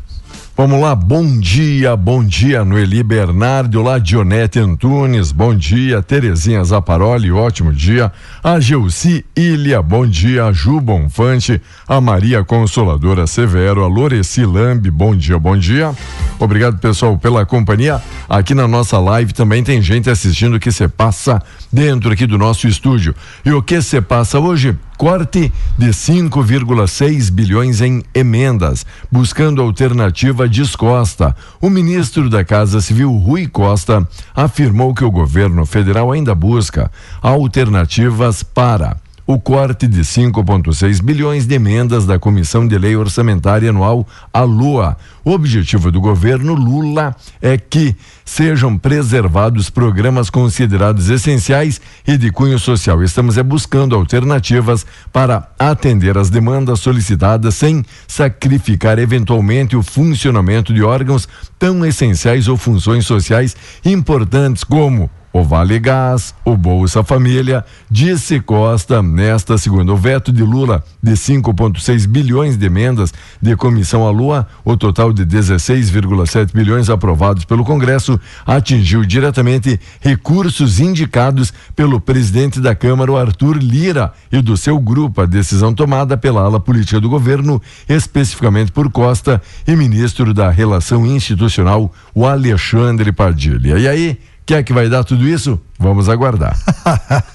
Vamos 0.60 0.80
lá, 0.80 0.92
bom 0.92 1.38
dia, 1.38 1.94
bom 1.94 2.24
dia, 2.24 2.64
Noeli 2.64 3.04
Bernardo, 3.04 3.80
lá 3.80 3.96
Dionete 3.96 4.58
Antunes, 4.58 5.30
bom 5.30 5.54
dia, 5.54 6.02
Terezinha 6.02 6.64
Zaparoli, 6.64 7.30
ótimo 7.30 7.72
dia, 7.72 8.10
a 8.42 8.58
Geuci 8.58 9.24
Ilha, 9.36 9.80
bom 9.80 10.04
dia, 10.04 10.46
a 10.46 10.52
Ju 10.52 10.80
Bonfante, 10.80 11.62
a 11.86 12.00
Maria 12.00 12.42
Consoladora 12.42 13.24
Severo, 13.28 13.84
a 13.84 13.86
Loreci 13.86 14.44
Lambi, 14.44 14.90
bom 14.90 15.14
dia, 15.14 15.38
bom 15.38 15.56
dia. 15.56 15.94
Obrigado, 16.40 16.76
pessoal, 16.78 17.16
pela 17.16 17.46
companhia. 17.46 18.02
Aqui 18.28 18.52
na 18.52 18.66
nossa 18.66 18.98
live 18.98 19.32
também 19.32 19.62
tem 19.62 19.80
gente 19.80 20.10
assistindo 20.10 20.58
que 20.58 20.72
se 20.72 20.88
passa 20.88 21.40
dentro 21.72 22.12
aqui 22.12 22.26
do 22.26 22.38
nosso 22.38 22.66
estúdio. 22.66 23.14
E 23.44 23.52
o 23.52 23.62
que 23.62 23.80
se 23.80 24.00
passa 24.00 24.38
hoje? 24.38 24.76
Corte 24.96 25.52
de 25.76 25.88
5,6 25.88 27.30
bilhões 27.30 27.80
em 27.80 28.02
emendas, 28.12 28.84
buscando 29.10 29.62
alternativa 29.62 30.48
descosta. 30.48 31.36
O 31.60 31.70
ministro 31.70 32.28
da 32.28 32.44
Casa 32.44 32.80
Civil, 32.80 33.12
Rui 33.12 33.46
Costa, 33.46 34.06
afirmou 34.34 34.92
que 34.92 35.04
o 35.04 35.10
governo 35.10 35.64
federal 35.64 36.10
ainda 36.10 36.34
busca 36.34 36.90
alternativas 37.22 38.42
para 38.42 38.96
o 39.28 39.38
corte 39.38 39.86
de 39.86 40.00
5,6 40.00 41.02
bilhões 41.02 41.46
de 41.46 41.54
emendas 41.54 42.06
da 42.06 42.18
Comissão 42.18 42.66
de 42.66 42.78
Lei 42.78 42.96
Orçamentária 42.96 43.68
Anual, 43.68 44.08
a 44.32 44.40
LUA. 44.40 44.96
O 45.22 45.32
objetivo 45.32 45.92
do 45.92 46.00
governo 46.00 46.54
Lula 46.54 47.14
é 47.42 47.58
que 47.58 47.94
sejam 48.24 48.78
preservados 48.78 49.68
programas 49.68 50.30
considerados 50.30 51.10
essenciais 51.10 51.78
e 52.06 52.16
de 52.16 52.32
cunho 52.32 52.58
social. 52.58 53.04
Estamos 53.04 53.36
é 53.36 53.42
buscando 53.42 53.94
alternativas 53.94 54.86
para 55.12 55.46
atender 55.58 56.16
as 56.16 56.30
demandas 56.30 56.80
solicitadas 56.80 57.54
sem 57.54 57.84
sacrificar 58.06 58.98
eventualmente 58.98 59.76
o 59.76 59.82
funcionamento 59.82 60.72
de 60.72 60.82
órgãos 60.82 61.28
tão 61.58 61.84
essenciais 61.84 62.48
ou 62.48 62.56
funções 62.56 63.04
sociais 63.04 63.54
importantes 63.84 64.64
como 64.64 65.10
o 65.38 65.44
Vale 65.44 65.78
Gás, 65.78 66.34
o 66.44 66.56
Bolsa 66.56 67.04
Família, 67.04 67.64
disse 67.88 68.40
Costa 68.40 69.00
nesta 69.00 69.56
segunda. 69.56 69.92
O 69.92 69.96
veto 69.96 70.32
de 70.32 70.42
Lula 70.42 70.82
de 71.00 71.12
5,6 71.12 72.08
bilhões 72.08 72.56
de 72.56 72.66
emendas 72.66 73.14
de 73.40 73.54
comissão 73.54 74.06
à 74.06 74.10
Lua, 74.10 74.48
o 74.64 74.76
total 74.76 75.12
de 75.12 75.24
16,7 75.24 76.52
bilhões 76.52 76.90
aprovados 76.90 77.44
pelo 77.44 77.64
Congresso, 77.64 78.18
atingiu 78.44 79.04
diretamente 79.04 79.78
recursos 80.00 80.80
indicados 80.80 81.52
pelo 81.76 82.00
presidente 82.00 82.60
da 82.60 82.74
Câmara, 82.74 83.12
o 83.12 83.16
Arthur 83.16 83.58
Lira, 83.58 84.12
e 84.32 84.42
do 84.42 84.56
seu 84.56 84.78
grupo. 84.80 85.20
A 85.20 85.26
decisão 85.26 85.72
tomada 85.72 86.16
pela 86.16 86.42
ala 86.42 86.58
política 86.58 87.00
do 87.00 87.08
governo, 87.08 87.62
especificamente 87.88 88.72
por 88.72 88.90
Costa 88.90 89.40
e 89.66 89.76
ministro 89.76 90.34
da 90.34 90.50
Relação 90.50 91.06
Institucional, 91.06 91.92
o 92.12 92.26
Alexandre 92.26 93.12
Padilha. 93.12 93.78
E 93.78 93.86
aí? 93.86 94.18
Quer 94.48 94.60
é 94.60 94.62
que 94.62 94.72
vai 94.72 94.88
dar 94.88 95.04
tudo 95.04 95.28
isso? 95.28 95.60
Vamos 95.78 96.08
aguardar. 96.08 96.58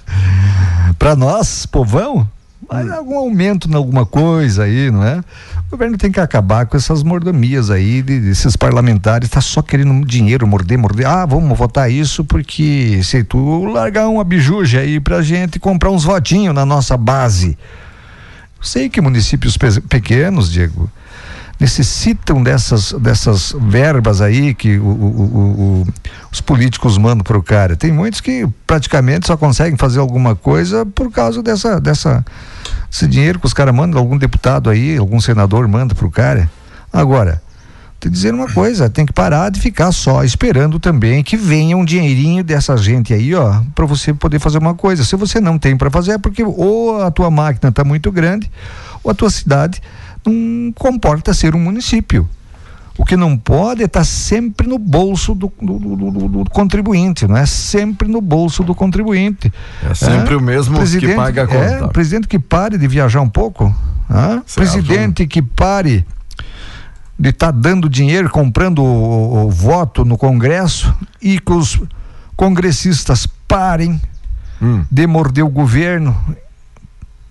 Para 0.97 1.15
nós, 1.15 1.63
povão, 1.67 2.27
algum 2.67 3.19
aumento 3.19 3.69
em 3.69 3.75
alguma 3.75 4.03
coisa 4.03 4.63
aí, 4.63 4.89
não 4.89 5.03
é? 5.03 5.19
O 5.67 5.69
governo 5.69 5.95
tem 5.95 6.11
que 6.11 6.19
acabar 6.19 6.65
com 6.65 6.75
essas 6.75 7.03
mordomias 7.03 7.69
aí 7.69 8.01
de- 8.01 8.19
desses 8.19 8.55
parlamentares, 8.55 9.29
tá 9.29 9.41
só 9.41 9.61
querendo 9.61 10.03
dinheiro, 10.03 10.47
morder, 10.47 10.75
morder. 10.79 11.05
Ah, 11.07 11.23
vamos 11.23 11.55
votar 11.55 11.91
isso 11.91 12.25
porque 12.25 12.99
se 13.03 13.23
tu 13.23 13.65
largar 13.65 14.07
uma 14.07 14.23
bijuja 14.23 14.79
aí 14.79 14.99
pra 14.99 15.21
gente 15.21 15.59
comprar 15.59 15.91
uns 15.91 16.03
votinhos 16.03 16.55
na 16.55 16.65
nossa 16.65 16.97
base. 16.97 17.55
Sei 18.59 18.89
que 18.89 18.99
municípios 19.01 19.55
pe- 19.55 19.81
pequenos, 19.81 20.51
Diego, 20.51 20.89
necessitam 21.63 22.43
dessas, 22.43 22.91
dessas 22.91 23.55
verbas 23.57 24.19
aí 24.19 24.53
que 24.53 24.77
o, 24.77 24.83
o, 24.83 25.83
o, 25.83 25.87
os 26.29 26.41
políticos 26.41 26.97
mandam 26.97 27.23
para 27.23 27.37
o 27.37 27.41
cara. 27.41 27.77
Tem 27.77 27.89
muitos 27.89 28.19
que 28.19 28.45
praticamente 28.67 29.27
só 29.27 29.37
conseguem 29.37 29.77
fazer 29.77 30.01
alguma 30.01 30.35
coisa 30.35 30.85
por 30.85 31.09
causa 31.09 31.41
dessa, 31.41 31.79
dessa 31.79 32.25
esse 32.91 33.07
dinheiro 33.07 33.39
que 33.39 33.45
os 33.45 33.53
caras 33.53 33.73
mandam, 33.73 33.97
algum 33.97 34.17
deputado 34.17 34.69
aí, 34.69 34.97
algum 34.97 35.21
senador 35.21 35.65
manda 35.69 35.95
para 35.95 36.05
o 36.05 36.11
cara. 36.11 36.51
Agora, 36.91 37.41
te 37.97 38.09
dizer 38.09 38.33
uma 38.33 38.49
coisa, 38.51 38.89
tem 38.89 39.05
que 39.05 39.13
parar 39.13 39.49
de 39.49 39.61
ficar 39.61 39.93
só 39.93 40.21
esperando 40.21 40.81
também 40.81 41.23
que 41.23 41.37
venha 41.37 41.77
um 41.77 41.85
dinheirinho 41.85 42.43
dessa 42.43 42.75
gente 42.75 43.13
aí, 43.13 43.33
ó, 43.33 43.61
para 43.73 43.85
você 43.85 44.13
poder 44.13 44.37
fazer 44.37 44.57
uma 44.57 44.75
coisa. 44.75 45.05
Se 45.05 45.15
você 45.15 45.39
não 45.39 45.57
tem 45.57 45.77
para 45.77 45.89
fazer 45.89 46.11
é 46.11 46.17
porque 46.17 46.43
ou 46.43 47.01
a 47.01 47.09
tua 47.09 47.31
máquina 47.31 47.69
está 47.69 47.85
muito 47.85 48.11
grande 48.11 48.51
ou 49.01 49.11
a 49.11 49.13
tua 49.13 49.29
cidade 49.29 49.81
não 50.25 50.71
comporta 50.73 51.33
ser 51.33 51.55
um 51.55 51.59
município. 51.59 52.27
O 52.97 53.03
que 53.03 53.17
não 53.17 53.35
pode 53.35 53.81
é 53.81 53.85
estar 53.85 54.01
tá 54.01 54.05
sempre 54.05 54.67
no 54.67 54.77
bolso 54.77 55.33
do, 55.33 55.51
do, 55.59 55.79
do, 55.79 56.27
do, 56.29 56.49
contribuinte, 56.51 57.27
não 57.27 57.37
é 57.37 57.45
sempre 57.45 58.07
no 58.07 58.21
bolso 58.21 58.63
do 58.63 58.75
contribuinte. 58.75 59.51
É 59.89 59.93
sempre 59.95 60.35
é? 60.35 60.37
o 60.37 60.41
mesmo 60.41 60.77
que 60.99 61.15
paga 61.15 61.43
a 61.43 61.47
conta. 61.47 61.85
É, 61.85 61.87
presidente 61.87 62.27
que 62.27 62.37
pare 62.37 62.77
de 62.77 62.87
viajar 62.87 63.21
um 63.21 63.29
pouco. 63.29 63.75
Ah? 64.07 64.41
Presidente 64.53 65.25
que 65.25 65.41
pare 65.41 66.05
de 67.17 67.29
estar 67.29 67.51
tá 67.51 67.57
dando 67.57 67.89
dinheiro, 67.89 68.29
comprando 68.29 68.83
o, 68.83 69.45
o, 69.45 69.49
voto 69.49 70.05
no 70.05 70.17
Congresso 70.17 70.93
e 71.19 71.39
que 71.39 71.51
os 71.51 71.81
congressistas 72.35 73.25
parem 73.47 73.99
hum. 74.61 74.85
de 74.91 75.07
morder 75.07 75.43
o 75.43 75.49
governo 75.49 76.15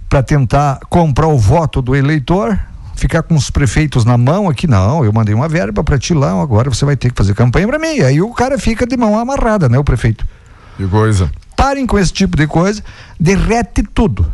para 0.09 0.23
tentar 0.25 0.81
comprar 0.91 1.29
o 1.29 1.39
voto 1.39 1.81
do 1.81 1.95
eleitor 1.95 2.59
ficar 2.95 3.23
com 3.23 3.35
os 3.35 3.51
prefeitos 3.51 4.05
na 4.05 4.17
mão 4.17 4.49
aqui, 4.49 4.67
não, 4.67 5.05
eu 5.05 5.13
mandei 5.13 5.35
uma 5.35 5.49
verba 5.49 5.83
para 5.83 5.99
ti 5.99 6.15
lá, 6.15 6.41
agora 6.41 6.71
você 6.71 6.85
vai 6.85 6.97
ter 6.97 7.11
que 7.11 7.17
fazer 7.17 7.35
campanha 7.35 7.67
para 7.67 7.79
mim. 7.79 8.01
Aí 8.01 8.21
o 8.21 8.33
cara 8.33 8.59
fica 8.59 8.87
de 8.87 8.97
mão 8.97 9.19
amarrada, 9.19 9.69
né, 9.69 9.79
o 9.79 9.85
prefeito. 9.85 10.27
Que 10.77 10.87
coisa. 10.87 11.31
Parem 11.57 11.87
com 11.87 11.99
esse 11.99 12.13
tipo 12.13 12.37
de 12.37 12.47
coisa, 12.47 12.83
derrete 13.19 13.83
tudo 13.83 14.27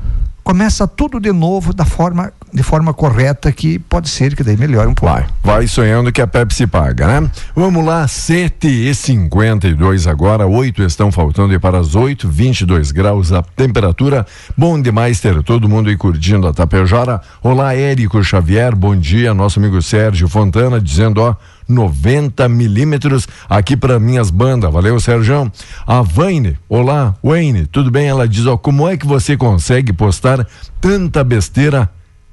começa 0.49 0.89
tudo 0.89 1.21
de 1.21 1.31
novo 1.31 1.75
da 1.75 1.85
forma 1.85 2.33
de 2.53 2.63
forma 2.63 2.95
correta 2.95 3.53
que 3.53 3.79
pode 3.79 4.09
ser 4.09 4.35
que 4.35 4.43
daí 4.43 4.57
melhore 4.57 4.89
um 4.89 4.95
pouco. 4.95 5.15
Vai, 5.15 5.27
vai 5.43 5.67
sonhando 5.67 6.13
que 6.13 6.21
a 6.21 6.27
Pepsi 6.27 6.67
paga, 6.67 7.21
né? 7.21 7.31
Vamos 7.55 7.85
lá, 7.85 8.07
7 8.07 8.67
e 8.67 8.95
52 8.95 10.07
agora, 10.07 10.47
8 10.47 10.83
estão 10.83 11.13
faltando 11.13 11.53
e 11.53 11.59
para 11.59 11.79
as 11.79 11.95
8, 11.95 12.29
22 12.29 12.91
graus 12.91 13.33
a 13.33 13.43
temperatura. 13.43 14.27
Bom 14.57 14.81
demais 14.81 15.21
ter 15.21 15.43
todo 15.43 15.69
mundo 15.69 15.89
aí 15.89 15.97
curtindo 15.97 16.47
a 16.47 16.53
Tapejara. 16.53 17.21
Olá, 17.43 17.75
Érico 17.75 18.23
Xavier, 18.23 18.75
bom 18.75 18.97
dia. 18.97 19.35
Nosso 19.35 19.59
amigo 19.59 19.81
Sérgio 19.83 20.29
Fontana 20.29 20.81
dizendo, 20.81 21.21
ó 21.21 21.37
90 21.69 22.49
milímetros 22.49 23.29
aqui 23.49 23.77
para 23.77 24.01
minhas 24.01 24.31
bandas. 24.31 24.73
Valeu, 24.73 24.99
Sérgio. 24.99 25.53
A 25.87 26.01
Vaine, 26.01 26.57
olá, 26.69 27.15
Wayne, 27.23 27.67
tudo 27.67 27.91
bem? 27.91 28.09
Ela 28.09 28.27
diz, 28.27 28.47
ó, 28.47 28.57
como 28.57 28.89
é 28.89 28.97
que 28.97 29.07
você 29.07 29.37
consegue 29.37 29.93
postar 29.93 30.47
tanta 30.81 31.23
besteira 31.23 31.91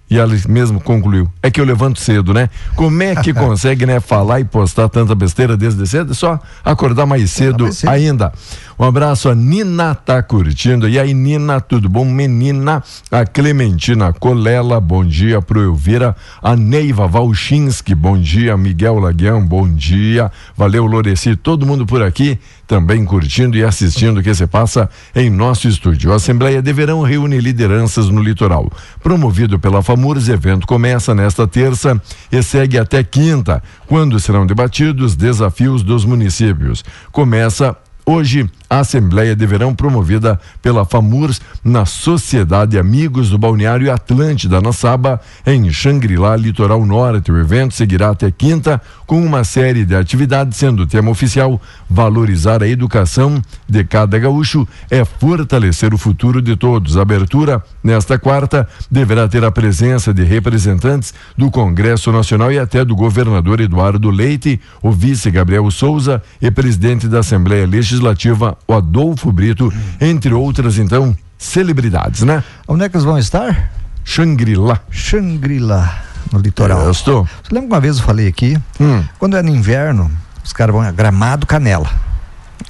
e 0.09 0.17
ela 0.17 0.35
mesmo 0.47 0.79
concluiu. 0.79 1.27
É 1.41 1.49
que 1.49 1.59
eu 1.59 1.65
levanto 1.65 1.99
cedo, 1.99 2.33
né? 2.33 2.49
Como 2.75 3.01
é 3.01 3.15
que 3.15 3.33
consegue, 3.33 3.85
né, 3.85 3.99
falar 3.99 4.39
e 4.39 4.45
postar 4.45 4.87
tanta 4.87 5.15
besteira 5.15 5.57
desde 5.57 5.85
cedo? 5.87 6.11
É 6.11 6.15
só 6.15 6.39
acordar 6.63 7.05
mais 7.05 7.31
cedo, 7.31 7.63
mais 7.63 7.77
cedo. 7.77 7.89
ainda. 7.89 8.31
Um 8.77 8.83
abraço, 8.83 9.29
a 9.29 9.35
Nina 9.35 9.95
tá 9.95 10.21
curtindo. 10.21 10.87
E 10.87 10.99
aí, 10.99 11.13
Nina, 11.13 11.59
tudo 11.59 11.89
bom? 11.89 12.05
Menina, 12.05 12.83
a 13.09 13.25
Clementina 13.25 14.13
Colela, 14.13 14.79
bom 14.79 15.03
dia 15.03 15.41
pro 15.41 15.61
Elvira. 15.61 16.15
A 16.41 16.55
Neiva 16.55 17.07
Valchinski, 17.07 17.95
bom 17.95 18.17
dia. 18.17 18.55
Miguel 18.57 18.99
Laguião, 18.99 19.45
bom 19.45 19.67
dia. 19.67 20.31
Valeu, 20.57 20.85
Loreci, 20.85 21.35
todo 21.35 21.65
mundo 21.65 21.85
por 21.85 22.03
aqui 22.03 22.39
também 22.67 23.05
curtindo 23.05 23.57
e 23.57 23.63
assistindo 23.63 24.19
o 24.19 24.23
que 24.23 24.33
se 24.33 24.47
passa 24.47 24.89
em 25.15 25.29
nosso 25.29 25.67
estúdio. 25.67 26.11
A 26.11 26.15
Assembleia 26.15 26.61
de 26.61 26.73
Verão 26.73 27.01
reúne 27.01 27.39
lideranças 27.39 28.09
no 28.09 28.21
litoral. 28.21 28.71
Promovido 29.01 29.59
pela 29.59 29.81
FAMURS, 29.81 30.29
evento 30.29 30.65
começa 30.65 31.13
nesta 31.13 31.47
terça 31.47 32.01
e 32.31 32.41
segue 32.41 32.77
até 32.77 33.03
quinta, 33.03 33.61
quando 33.87 34.19
serão 34.19 34.45
debatidos 34.45 35.15
desafios 35.15 35.83
dos 35.83 36.05
municípios. 36.05 36.83
Começa 37.11 37.75
hoje 38.05 38.49
a 38.69 38.79
Assembleia 38.79 39.35
de 39.35 39.45
Verão 39.45 39.73
promovida 39.73 40.39
pela 40.61 40.85
FAMURS 40.85 41.41
na 41.63 41.85
Sociedade 41.85 42.77
Amigos 42.77 43.29
do 43.29 43.37
Balneário 43.37 43.91
Atlântida, 43.91 44.61
na 44.61 44.73
Saba, 44.73 45.21
em 45.45 45.71
Xangri-Lá, 45.71 46.35
Litoral 46.35 46.85
Norte. 46.85 47.31
O 47.31 47.37
evento 47.37 47.73
seguirá 47.73 48.09
até 48.09 48.31
quinta 48.31 48.81
com 49.05 49.23
uma 49.23 49.43
série 49.43 49.85
de 49.85 49.95
atividades, 49.95 50.57
sendo 50.57 50.83
o 50.83 50.87
tema 50.87 51.11
oficial 51.11 51.61
valorizar 51.89 52.63
a 52.63 52.67
educação 52.67 53.41
de 53.67 53.83
cada 53.83 54.17
gaúcho 54.17 54.67
é 54.89 55.05
fortalecer 55.05 55.93
o 55.93 55.97
futuro 55.97 56.41
de 56.41 56.55
todos. 56.55 56.97
A 56.97 57.01
abertura, 57.01 57.63
nesta 57.83 58.17
quarta, 58.17 58.67
deverá 58.89 59.27
ter 59.27 59.43
a 59.43 59.51
presença 59.51 60.13
de 60.13 60.23
representantes 60.23 61.13
do 61.37 61.51
Congresso 61.51 62.11
Nacional 62.11 62.51
e 62.51 62.59
até 62.59 62.83
do 62.83 62.95
governador 62.95 63.59
Eduardo 63.59 64.09
Leite, 64.09 64.59
o 64.81 64.91
vice 64.91 65.29
Gabriel 65.29 65.69
Souza 65.69 66.21
e 66.41 66.49
presidente 66.49 67.07
da 67.07 67.19
Assembleia 67.19 67.65
Legislativa 67.67 68.54
o 68.67 68.73
Adolfo 68.73 69.31
Brito, 69.31 69.71
entre 69.99 70.33
outras, 70.33 70.77
então, 70.77 71.15
celebridades, 71.37 72.21
né? 72.23 72.43
Onde 72.67 72.85
é 72.85 72.89
que 72.89 72.95
eles 72.95 73.05
vão 73.05 73.17
estar? 73.17 73.71
Shangri-La. 74.03 74.79
Shangri-La, 74.89 76.03
no 76.31 76.39
litoral. 76.39 76.81
Eu 76.81 76.91
estou. 76.91 77.25
Você 77.25 77.53
lembra 77.53 77.67
que 77.67 77.73
uma 77.73 77.81
vez 77.81 77.97
eu 77.97 78.03
falei 78.03 78.27
aqui? 78.27 78.57
Hum. 78.79 79.03
Quando 79.17 79.37
é 79.37 79.41
no 79.41 79.49
inverno, 79.49 80.11
os 80.43 80.53
caras 80.53 80.73
vão 80.73 80.83
a 80.83 80.91
Gramado 80.91 81.45
Canela. 81.47 81.89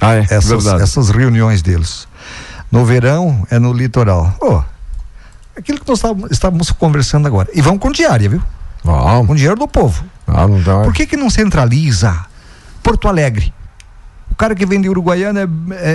Ah, 0.00 0.14
é? 0.14 0.20
Essas, 0.20 0.64
Verdade. 0.64 0.82
essas 0.82 1.10
reuniões 1.10 1.62
deles. 1.62 2.08
No 2.70 2.84
verão 2.84 3.46
é 3.50 3.58
no 3.58 3.72
litoral. 3.72 4.34
Oh, 4.40 4.62
aquilo 5.56 5.78
que 5.80 5.88
nós 5.88 6.02
estávamos 6.30 6.70
conversando 6.70 7.26
agora. 7.26 7.48
E 7.54 7.60
vão 7.60 7.78
com 7.78 7.90
diária, 7.90 8.28
viu? 8.28 8.42
Vamos. 8.84 9.26
Com 9.26 9.34
dinheiro 9.34 9.56
do 9.56 9.66
povo. 9.68 10.04
Ah, 10.26 10.46
não 10.46 10.60
dá. 10.60 10.82
Por 10.82 10.92
que, 10.92 11.06
que 11.06 11.16
não 11.16 11.30
centraliza 11.30 12.24
Porto 12.82 13.08
Alegre? 13.08 13.52
O 14.36 14.38
cara 14.38 14.54
que 14.54 14.66
vem 14.66 14.78
de 14.78 14.86
Uruguaiana 14.86 15.40
é, 15.40 15.46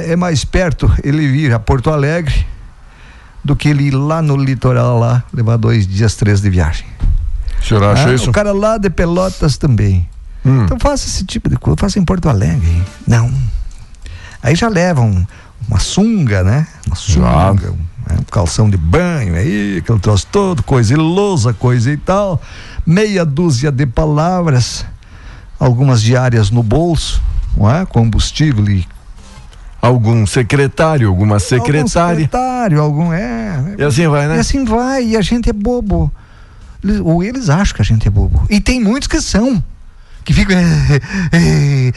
é, 0.09 0.11
é 0.13 0.15
mais 0.15 0.43
perto 0.43 0.91
ele 1.03 1.27
vir 1.27 1.53
a 1.53 1.59
Porto 1.59 1.91
Alegre 1.91 2.43
do 3.43 3.55
que 3.55 3.69
ele 3.69 3.83
ir 3.83 3.91
lá 3.91 4.19
no 4.19 4.35
litoral 4.35 4.97
lá, 4.97 5.23
levar 5.31 5.57
dois 5.57 5.85
dias, 5.85 6.15
três 6.15 6.41
de 6.41 6.49
viagem. 6.49 6.87
O 7.59 7.63
senhor 7.63 7.83
acha 7.83 8.09
ah, 8.09 8.13
isso? 8.15 8.31
O 8.31 8.33
cara 8.33 8.51
lá 8.51 8.79
de 8.79 8.89
Pelotas 8.89 9.59
também. 9.59 10.09
Hum. 10.43 10.63
Então 10.63 10.79
faça 10.79 11.05
esse 11.05 11.23
tipo 11.23 11.51
de 11.51 11.55
coisa, 11.55 11.77
faça 11.79 11.99
em 11.99 12.03
Porto 12.03 12.29
Alegre. 12.29 12.83
Não. 13.05 13.31
Aí 14.41 14.55
já 14.55 14.69
levam 14.69 15.23
uma 15.67 15.77
sunga, 15.77 16.43
né? 16.43 16.65
Uma 16.87 16.95
sunga, 16.95 17.69
um, 17.69 17.77
né? 18.09 18.17
um, 18.19 18.23
calção 18.23 18.71
de 18.71 18.77
banho 18.77 19.35
aí, 19.35 19.77
aquele 19.77 19.99
troço 19.99 20.25
todo, 20.31 20.63
coisa 20.63 20.95
ilosa, 20.95 21.53
coisa 21.53 21.91
e 21.91 21.97
tal. 21.97 22.41
Meia 22.87 23.23
dúzia 23.23 23.71
de 23.71 23.85
palavras, 23.85 24.83
algumas 25.59 26.01
diárias 26.01 26.49
no 26.49 26.63
bolso 26.63 27.21
é? 27.57 27.85
Combustível 27.85 28.67
e 28.69 28.87
algum 29.81 30.25
secretário, 30.25 31.09
alguma 31.09 31.39
secretária. 31.39 31.81
Algum 31.81 32.15
secretário, 32.15 32.81
algum 32.81 33.13
é. 33.13 33.75
E 33.77 33.83
assim 33.83 34.07
vai, 34.07 34.27
né? 34.27 34.37
E 34.37 34.39
assim 34.39 34.63
vai, 34.63 35.05
e 35.05 35.17
a 35.17 35.21
gente 35.21 35.49
é 35.49 35.53
bobo. 35.53 36.11
Ou 37.03 37.23
eles 37.23 37.49
acham 37.49 37.75
que 37.75 37.81
a 37.81 37.85
gente 37.85 38.07
é 38.07 38.11
bobo. 38.11 38.45
E 38.49 38.59
tem 38.59 38.81
muitos 38.81 39.07
que 39.07 39.21
são. 39.21 39.63
Que 40.23 40.33
ficam. 40.33 40.57
É, 40.57 40.95
é, 41.31 41.93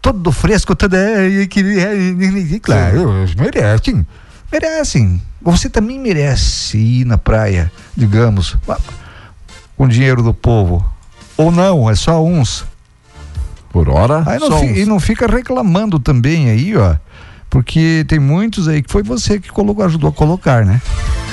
todo 0.00 0.32
fresco, 0.32 0.74
todo. 0.74 0.94
É, 0.94 1.46
que, 1.46 1.60
é, 1.60 2.58
claro, 2.60 3.24
merecem. 3.38 4.06
Merecem. 4.50 5.22
Você 5.40 5.68
também 5.68 5.98
merece 5.98 6.78
ir 6.78 7.04
na 7.04 7.18
praia, 7.18 7.72
digamos, 7.96 8.56
com 9.76 9.88
dinheiro 9.88 10.22
do 10.22 10.32
povo. 10.34 10.84
Ou 11.36 11.50
não, 11.50 11.88
é 11.88 11.94
só 11.94 12.22
uns. 12.22 12.64
Por 13.72 13.88
hora, 13.88 14.22
aí 14.26 14.38
não 14.38 14.64
E 14.64 14.84
não 14.84 15.00
fica 15.00 15.26
reclamando 15.26 15.98
também 15.98 16.50
aí, 16.50 16.76
ó. 16.76 16.94
Porque 17.48 18.04
tem 18.08 18.18
muitos 18.18 18.68
aí 18.68 18.82
que 18.82 18.90
foi 18.90 19.02
você 19.02 19.38
que 19.38 19.50
colocou, 19.50 19.84
ajudou 19.84 20.10
a 20.10 20.12
colocar, 20.12 20.64
né? 20.64 20.80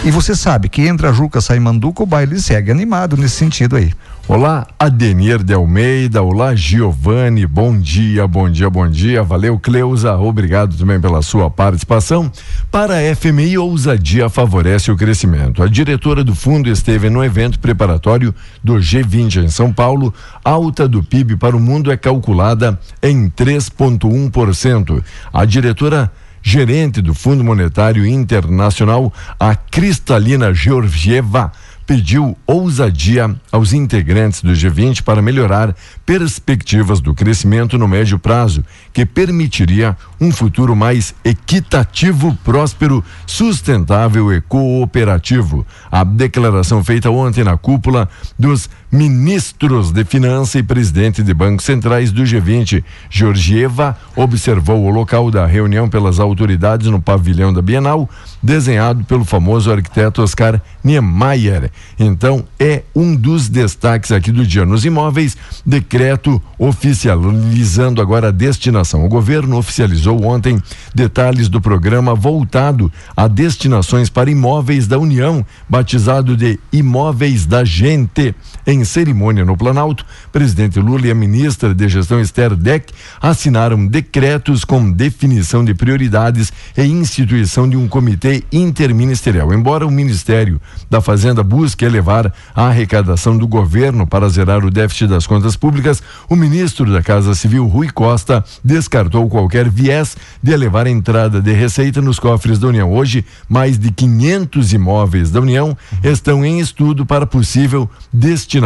E 0.04 0.12
você 0.12 0.36
sabe 0.36 0.70
que 0.70 0.82
entra 0.82 1.10
a 1.10 1.14
Juca, 1.14 1.42
sai 1.42 1.60
Manduca, 1.60 2.04
o 2.04 2.06
baile 2.06 2.40
segue 2.40 2.72
animado 2.72 3.18
nesse 3.18 3.36
sentido 3.36 3.76
aí. 3.76 3.94
Olá, 4.30 4.68
Adenir 4.78 5.42
de 5.42 5.56
Almeida, 5.56 6.22
olá, 6.22 6.54
Giovanni, 6.54 7.48
bom 7.48 7.76
dia, 7.76 8.28
bom 8.28 8.48
dia, 8.48 8.70
bom 8.70 8.88
dia, 8.88 9.24
valeu, 9.24 9.58
Cleusa, 9.58 10.16
obrigado 10.18 10.78
também 10.78 11.02
pela 11.02 11.24
sua 11.24 11.50
participação. 11.50 12.32
Para 12.70 13.00
a 13.00 13.16
FMI, 13.16 13.58
ousadia 13.58 14.30
favorece 14.30 14.92
o 14.92 14.96
crescimento. 14.96 15.64
A 15.64 15.68
diretora 15.68 16.24
do 16.24 16.36
fundo 16.36 16.70
esteve 16.70 17.10
no 17.10 17.24
evento 17.24 17.58
preparatório 17.58 18.32
do 18.64 18.76
G20 18.76 19.46
em 19.46 19.50
São 19.50 19.74
Paulo. 19.74 20.14
Alta 20.46 20.88
do 20.88 21.02
PIB 21.02 21.36
para 21.36 21.58
o 21.58 21.60
mundo 21.60 21.92
é 21.92 21.98
calculada 21.98 22.80
em 23.02 23.32
3,1%. 23.32 25.04
A 25.34 25.44
diretora 25.44 26.12
gerente 26.40 27.02
do 27.02 27.16
Fundo 27.16 27.44
Monetário 27.44 28.06
Internacional, 28.06 29.12
a 29.40 29.56
Cristalina 29.56 30.54
Georgieva, 30.54 31.52
pediu 31.90 32.38
ousadia 32.50 33.36
aos 33.52 33.74
integrantes 33.74 34.42
do 34.42 34.54
G20 34.54 35.04
para 35.04 35.22
melhorar 35.22 35.76
perspectivas 36.04 37.00
do 37.00 37.14
crescimento 37.14 37.78
no 37.78 37.88
médio 37.88 38.18
prazo, 38.18 38.66
que 38.92 39.06
permitiria 39.06 39.96
um 40.20 40.32
futuro 40.32 40.76
mais 40.76 41.14
equitativo, 41.24 42.36
próspero, 42.44 43.06
sustentável 43.28 44.34
e 44.34 44.42
cooperativo. 44.42 45.64
A 45.92 46.04
declaração 46.04 46.84
feita 46.84 47.12
ontem 47.12 47.44
na 47.44 47.56
cúpula 47.56 48.10
dos 48.38 48.68
ministros 48.92 49.92
de 49.92 50.04
Finança 50.04 50.58
e 50.58 50.64
presidente 50.64 51.22
de 51.22 51.32
bancos 51.32 51.66
centrais 51.66 52.12
do 52.12 52.24
G20, 52.24 52.84
Georgieva, 53.12 53.96
observou 54.16 54.84
o 54.84 54.90
local 54.90 55.30
da 55.30 55.46
reunião 55.46 55.88
pelas 55.88 56.20
autoridades 56.20 56.88
no 56.88 57.00
pavilhão 57.00 57.54
da 57.54 57.62
Bienal, 57.62 58.10
desenhado 58.42 59.04
pelo 59.04 59.24
famoso 59.24 59.72
arquiteto 59.72 60.24
Oscar 60.24 60.60
Niemeyer. 60.84 61.70
Então, 62.00 62.39
é 62.60 62.84
um 62.96 63.16
dos 63.16 63.50
destaques 63.50 64.12
aqui 64.12 64.32
do 64.32 64.46
dia 64.46 64.66
nos 64.66 64.86
imóveis, 64.86 65.38
decreto 65.66 66.42
oficializando 66.58 68.02
agora 68.02 68.28
a 68.28 68.32
destinação. 68.32 69.06
O 69.06 69.10
governo 69.10 69.58
oficializou 69.58 70.24
ontem 70.24 70.62
detalhes 70.94 71.48
do 71.50 71.62
programa 71.62 72.14
voltado 72.16 72.92
a 73.16 73.28
destinações 73.28 74.10
para 74.10 74.30
imóveis 74.30 74.88
da 74.88 74.98
União, 74.98 75.46
batizado 75.68 76.36
de 76.36 76.60
Imóveis 76.72 77.46
da 77.46 77.64
Gente. 77.64 78.36
Em 78.70 78.86
cerimônia 78.86 79.44
no 79.44 79.58
Planalto, 79.58 80.06
presidente 80.32 80.80
Lula 80.80 81.08
e 81.08 81.10
a 81.10 81.16
ministra 81.16 81.74
de 81.74 81.90
Gestão 81.90 82.22
Esther 82.22 82.56
Deck 82.56 82.94
assinaram 83.20 83.88
decretos 83.88 84.64
com 84.64 84.92
definição 84.92 85.66
de 85.66 85.74
prioridades 85.74 86.54
e 86.78 86.84
instituição 86.84 87.68
de 87.68 87.76
um 87.76 87.88
comitê 87.88 88.44
interministerial. 88.52 89.52
Embora 89.52 89.88
o 89.88 89.92
Ministério 89.92 90.62
da 90.88 91.02
Fazenda 91.02 91.42
busque 91.42 91.84
elevar 91.84 92.32
a 92.54 92.68
arrecadação 92.68 93.36
do 93.36 93.48
governo 93.48 94.06
para 94.06 94.30
zerar 94.30 94.64
o 94.64 94.70
déficit 94.70 95.08
das 95.08 95.26
contas 95.26 95.56
públicas, 95.56 96.04
o 96.30 96.36
ministro 96.36 96.94
da 96.94 97.02
Casa 97.02 97.34
Civil, 97.34 97.66
Rui 97.66 97.90
Costa, 97.90 98.46
descartou 98.64 99.28
qualquer 99.30 99.68
viés 99.68 100.16
de 100.44 100.52
elevar 100.52 100.86
a 100.86 100.92
entrada 100.92 101.42
de 101.42 101.54
receita 101.54 102.04
nos 102.04 102.20
cofres 102.20 102.60
da 102.60 102.68
União. 102.68 102.94
Hoje, 102.94 103.26
mais 103.50 103.80
de 103.80 103.90
500 103.90 104.74
imóveis 104.74 105.32
da 105.32 105.42
União 105.42 105.76
estão 106.04 106.46
em 106.46 106.60
estudo 106.60 107.04
para 107.04 107.26
possível 107.26 107.90
destinação. 108.14 108.59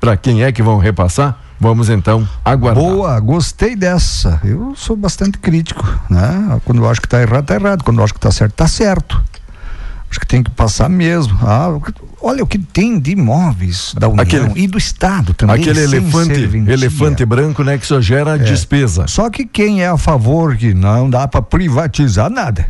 Para 0.00 0.16
quem 0.16 0.42
é 0.42 0.52
que 0.52 0.62
vão 0.62 0.78
repassar? 0.78 1.38
Vamos 1.58 1.88
então 1.88 2.28
aguardar. 2.44 2.82
Boa, 2.84 3.20
gostei 3.20 3.74
dessa. 3.76 4.40
Eu 4.44 4.74
sou 4.76 4.96
bastante 4.96 5.38
crítico, 5.38 5.86
né? 6.10 6.60
Quando 6.64 6.82
eu 6.82 6.90
acho 6.90 7.00
que 7.00 7.06
está 7.06 7.22
errado, 7.22 7.42
está 7.42 7.54
errado. 7.54 7.84
Quando 7.84 7.98
eu 7.98 8.04
acho 8.04 8.12
que 8.12 8.18
está 8.18 8.30
certo, 8.30 8.52
está 8.52 8.66
certo. 8.66 9.22
Acho 10.10 10.20
que 10.20 10.26
tem 10.26 10.42
que 10.42 10.50
passar 10.50 10.88
mesmo. 10.88 11.36
Ah, 11.42 11.68
olha 12.20 12.44
o 12.44 12.46
que 12.46 12.58
tem 12.58 12.98
de 13.00 13.12
imóveis 13.12 13.94
da 13.98 14.08
União 14.08 14.22
Aquele- 14.22 14.52
e 14.60 14.66
do 14.66 14.78
Estado 14.78 15.32
também. 15.34 15.56
Aquele 15.56 15.80
elefante, 15.80 16.32
elefante 16.68 17.24
branco, 17.24 17.64
né, 17.64 17.78
que 17.78 17.86
só 17.86 18.00
gera 18.00 18.38
despesa. 18.38 19.06
Só 19.08 19.28
que 19.30 19.44
quem 19.46 19.82
é 19.82 19.88
a 19.88 19.96
favor 19.96 20.56
que 20.56 20.72
não 20.74 21.08
dá 21.10 21.26
para 21.26 21.42
privatizar 21.42 22.30
nada? 22.30 22.66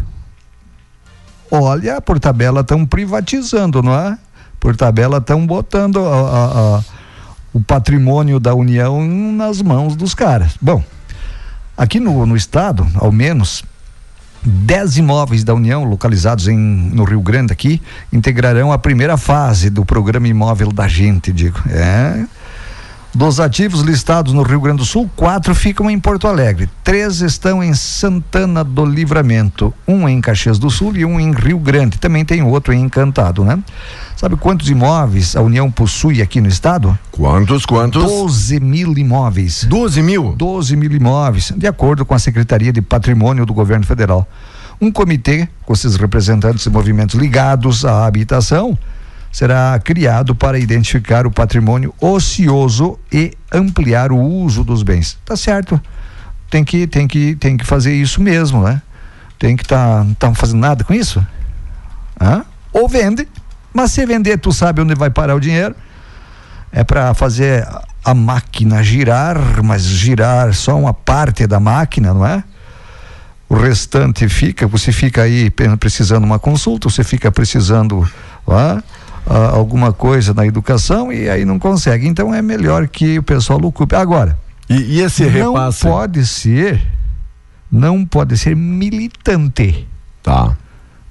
Olha, 1.50 2.00
por 2.00 2.18
tabela 2.18 2.60
estão 2.62 2.84
privatizando, 2.86 3.82
não 3.82 3.94
é? 3.94 4.18
Por 4.64 4.74
tabela 4.74 5.18
estão 5.18 5.46
botando 5.46 5.98
a- 6.06 6.10
a- 6.10 6.76
a- 6.78 6.84
o 7.52 7.60
patrimônio 7.60 8.40
da 8.40 8.54
União 8.54 8.98
nas 9.30 9.60
mãos 9.60 9.94
dos 9.94 10.14
caras. 10.14 10.52
Bom, 10.58 10.82
aqui 11.76 12.00
no, 12.00 12.24
no 12.24 12.34
estado, 12.34 12.86
ao 12.94 13.12
menos, 13.12 13.62
10 14.42 14.96
imóveis 14.96 15.44
da 15.44 15.52
União 15.52 15.84
localizados 15.84 16.48
em, 16.48 16.56
no 16.56 17.04
Rio 17.04 17.20
Grande 17.20 17.52
aqui 17.52 17.78
integrarão 18.10 18.72
a 18.72 18.78
primeira 18.78 19.18
fase 19.18 19.68
do 19.68 19.84
programa 19.84 20.28
imóvel 20.28 20.72
da 20.72 20.88
gente, 20.88 21.30
digo. 21.30 21.58
É. 21.68 22.24
Dos 23.14 23.38
ativos 23.38 23.82
listados 23.82 24.32
no 24.32 24.42
Rio 24.42 24.60
Grande 24.60 24.78
do 24.78 24.84
Sul, 24.84 25.08
quatro 25.14 25.54
ficam 25.54 25.88
em 25.88 26.00
Porto 26.00 26.26
Alegre, 26.26 26.68
três 26.82 27.20
estão 27.20 27.62
em 27.62 27.72
Santana 27.72 28.64
do 28.64 28.84
Livramento, 28.84 29.72
um 29.86 30.08
em 30.08 30.20
Caxias 30.20 30.58
do 30.58 30.68
Sul 30.68 30.96
e 30.96 31.04
um 31.04 31.20
em 31.20 31.32
Rio 31.32 31.60
Grande. 31.60 31.96
Também 31.96 32.24
tem 32.24 32.42
outro 32.42 32.72
em 32.72 32.82
Encantado, 32.82 33.44
né? 33.44 33.56
Sabe 34.16 34.34
quantos 34.34 34.68
imóveis 34.68 35.36
a 35.36 35.42
União 35.42 35.70
possui 35.70 36.20
aqui 36.20 36.40
no 36.40 36.48
estado? 36.48 36.98
Quantos, 37.12 37.64
quantos? 37.64 38.02
12 38.02 38.58
mil 38.58 38.98
imóveis. 38.98 39.62
12 39.62 40.02
mil. 40.02 40.34
12 40.36 40.74
mil 40.74 40.90
imóveis, 40.90 41.52
de 41.56 41.68
acordo 41.68 42.04
com 42.04 42.14
a 42.14 42.18
Secretaria 42.18 42.72
de 42.72 42.82
Patrimônio 42.82 43.46
do 43.46 43.54
Governo 43.54 43.86
Federal. 43.86 44.26
Um 44.80 44.90
comitê 44.90 45.48
com 45.64 45.72
esses 45.72 45.94
representantes 45.94 46.66
e 46.66 46.70
movimentos 46.70 47.14
ligados 47.14 47.84
à 47.84 48.06
habitação 48.06 48.76
será 49.34 49.76
criado 49.82 50.32
para 50.32 50.60
identificar 50.60 51.26
o 51.26 51.30
patrimônio 51.30 51.92
ocioso 52.00 52.96
e 53.12 53.32
ampliar 53.52 54.12
o 54.12 54.16
uso 54.20 54.62
dos 54.62 54.84
bens. 54.84 55.18
Tá 55.24 55.36
certo? 55.36 55.80
Tem 56.48 56.62
que 56.62 56.86
tem 56.86 57.08
que 57.08 57.34
tem 57.34 57.56
que 57.56 57.66
fazer 57.66 57.92
isso 57.92 58.22
mesmo, 58.22 58.62
né? 58.62 58.80
Tem 59.36 59.56
que 59.56 59.64
tá 59.66 60.04
não 60.04 60.14
tá 60.14 60.32
fazendo 60.34 60.60
nada 60.60 60.84
com 60.84 60.94
isso? 60.94 61.26
Hã? 62.20 62.44
Ou 62.72 62.88
vende, 62.88 63.26
mas 63.72 63.90
se 63.90 64.06
vender, 64.06 64.38
tu 64.38 64.52
sabe 64.52 64.80
onde 64.80 64.94
vai 64.94 65.10
parar 65.10 65.34
o 65.34 65.40
dinheiro? 65.40 65.74
é 66.70 66.82
para 66.82 67.12
fazer 67.14 67.66
a- 68.04 68.14
máquina 68.14 68.82
girar, 68.82 69.36
mas 69.62 69.82
girar 69.82 70.52
só 70.52 70.76
uma 70.76 70.92
parte 70.92 71.46
da 71.46 71.58
máquina, 71.58 72.12
não 72.12 72.26
é? 72.26 72.42
O 73.48 73.54
restante 73.54 74.28
fica, 74.28 74.66
você 74.66 74.90
fica 74.90 75.22
aí 75.22 75.50
precisando 75.78 76.24
uma 76.24 76.38
consulta, 76.38 76.88
você 76.88 77.04
fica 77.04 77.30
precisando 77.30 78.08
é? 78.48 78.82
Ah, 79.26 79.50
alguma 79.56 79.92
coisa 79.92 80.34
na 80.34 80.44
educação 80.46 81.12
e 81.12 81.28
aí 81.30 81.44
não 81.44 81.58
consegue. 81.58 82.06
Então 82.06 82.34
é 82.34 82.42
melhor 82.42 82.86
que 82.88 83.18
o 83.18 83.22
pessoal 83.22 83.58
ocupe. 83.64 83.94
Agora, 83.96 84.38
E, 84.68 84.74
e 84.96 85.00
esse 85.00 85.24
não 85.24 85.52
repasse? 85.54 85.80
pode 85.82 86.26
ser, 86.26 86.82
não 87.72 88.04
pode 88.04 88.36
ser 88.36 88.54
militante 88.54 89.88
Tá. 90.22 90.56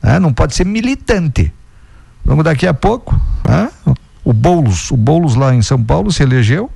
né? 0.01 0.19
não 0.19 0.31
pode 0.33 0.55
ser 0.55 0.65
militante. 0.65 1.51
Vamos 2.25 2.43
daqui 2.45 2.65
a 2.67 2.73
pouco, 2.73 3.19
né? 3.47 3.69
o 4.23 4.31
Boulos, 4.31 4.91
o 4.91 4.97
Boulos 4.97 5.35
lá 5.35 5.53
em 5.53 5.61
São 5.61 5.81
Paulo 5.83 6.11
se 6.11 6.23
elegeu, 6.23 6.71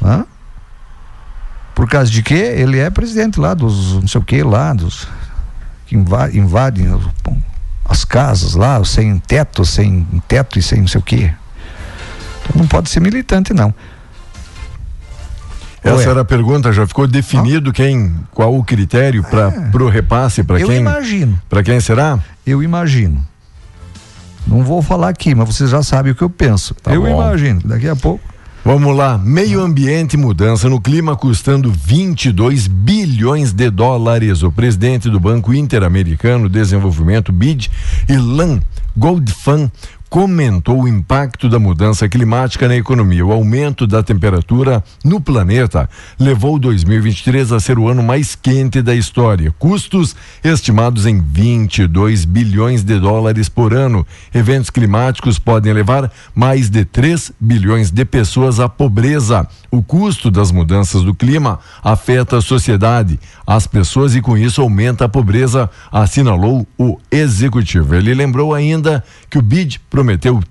né? 0.00 0.24
por 1.74 1.88
causa 1.88 2.10
de 2.10 2.22
quê? 2.22 2.34
Ele 2.56 2.78
é 2.78 2.88
presidente 2.90 3.38
lá 3.40 3.52
dos, 3.54 3.94
não 3.94 4.06
sei 4.08 4.20
o 4.20 4.24
que 4.24 4.42
lá, 4.42 4.72
dos 4.72 5.08
que 5.86 5.96
inva- 5.96 6.30
invadem 6.32 6.86
bom, 7.22 7.36
as 7.84 8.04
casas 8.04 8.54
lá, 8.54 8.82
sem 8.84 9.18
teto, 9.18 9.64
sem 9.64 10.06
teto 10.26 10.58
e 10.58 10.62
sem 10.62 10.80
não 10.80 10.88
sei 10.88 11.00
o 11.00 11.02
que. 11.04 11.24
Então 11.24 12.56
não 12.56 12.66
pode 12.66 12.90
ser 12.90 13.00
militante 13.00 13.52
não. 13.52 13.74
Essa 15.82 15.96
Ué. 15.96 16.04
era 16.06 16.20
a 16.22 16.24
pergunta, 16.24 16.72
já 16.72 16.86
ficou 16.86 17.06
definido 17.06 17.70
quem, 17.70 18.14
qual 18.30 18.56
o 18.56 18.64
critério 18.64 19.22
para 19.22 19.50
pro 19.70 19.86
repasse, 19.88 20.42
para 20.42 20.58
É. 20.58 20.62
Eu 20.62 20.68
quem? 20.68 20.78
imagino. 20.78 21.38
Para 21.48 21.62
quem 21.62 21.78
será? 21.78 22.18
Eu 22.46 22.62
imagino. 22.62 23.22
Não 24.46 24.62
vou 24.62 24.80
falar 24.80 25.08
aqui, 25.10 25.34
mas 25.34 25.46
vocês 25.54 25.68
já 25.70 25.82
sabem 25.82 26.12
o 26.12 26.14
que 26.14 26.22
eu 26.22 26.30
penso. 26.30 26.74
Tá 26.74 26.94
eu 26.94 27.02
bom. 27.02 27.08
imagino. 27.08 27.60
Daqui 27.64 27.88
a 27.88 27.94
pouco. 27.96 28.24
Vamos 28.66 28.96
lá, 28.96 29.18
meio 29.18 29.60
ambiente 29.60 30.14
e 30.14 30.16
mudança 30.16 30.70
no 30.70 30.80
clima 30.80 31.14
custando 31.14 31.70
22 31.70 32.66
bilhões 32.66 33.52
de 33.52 33.68
dólares. 33.68 34.42
O 34.42 34.50
presidente 34.50 35.10
do 35.10 35.20
Banco 35.20 35.52
Interamericano 35.52 36.48
de 36.48 36.54
Desenvolvimento, 36.60 37.30
BID, 37.30 37.70
Ilan 38.08 38.60
Goldfan, 38.96 39.70
comentou 40.14 40.84
o 40.84 40.86
impacto 40.86 41.48
da 41.48 41.58
mudança 41.58 42.08
climática 42.08 42.68
na 42.68 42.76
economia. 42.76 43.26
O 43.26 43.32
aumento 43.32 43.84
da 43.84 44.00
temperatura 44.00 44.80
no 45.04 45.20
planeta 45.20 45.90
levou 46.20 46.56
2023 46.56 47.50
a 47.50 47.58
ser 47.58 47.80
o 47.80 47.88
ano 47.88 48.00
mais 48.00 48.36
quente 48.36 48.80
da 48.80 48.94
história. 48.94 49.52
Custos 49.58 50.14
estimados 50.44 51.04
em 51.04 51.20
22 51.20 52.26
bilhões 52.26 52.84
de 52.84 52.96
dólares 53.00 53.48
por 53.48 53.74
ano. 53.74 54.06
Eventos 54.32 54.70
climáticos 54.70 55.36
podem 55.36 55.72
levar 55.72 56.08
mais 56.32 56.70
de 56.70 56.84
3 56.84 57.32
bilhões 57.40 57.90
de 57.90 58.04
pessoas 58.04 58.60
à 58.60 58.68
pobreza. 58.68 59.44
O 59.68 59.82
custo 59.82 60.30
das 60.30 60.52
mudanças 60.52 61.02
do 61.02 61.12
clima 61.12 61.58
afeta 61.82 62.38
a 62.38 62.40
sociedade, 62.40 63.18
as 63.44 63.66
pessoas 63.66 64.14
e 64.14 64.20
com 64.20 64.38
isso 64.38 64.62
aumenta 64.62 65.06
a 65.06 65.08
pobreza, 65.08 65.68
assinalou 65.90 66.64
o 66.78 67.00
executivo. 67.10 67.96
Ele 67.96 68.14
lembrou 68.14 68.54
ainda 68.54 69.02
que 69.28 69.38
o 69.38 69.42
BID 69.42 69.80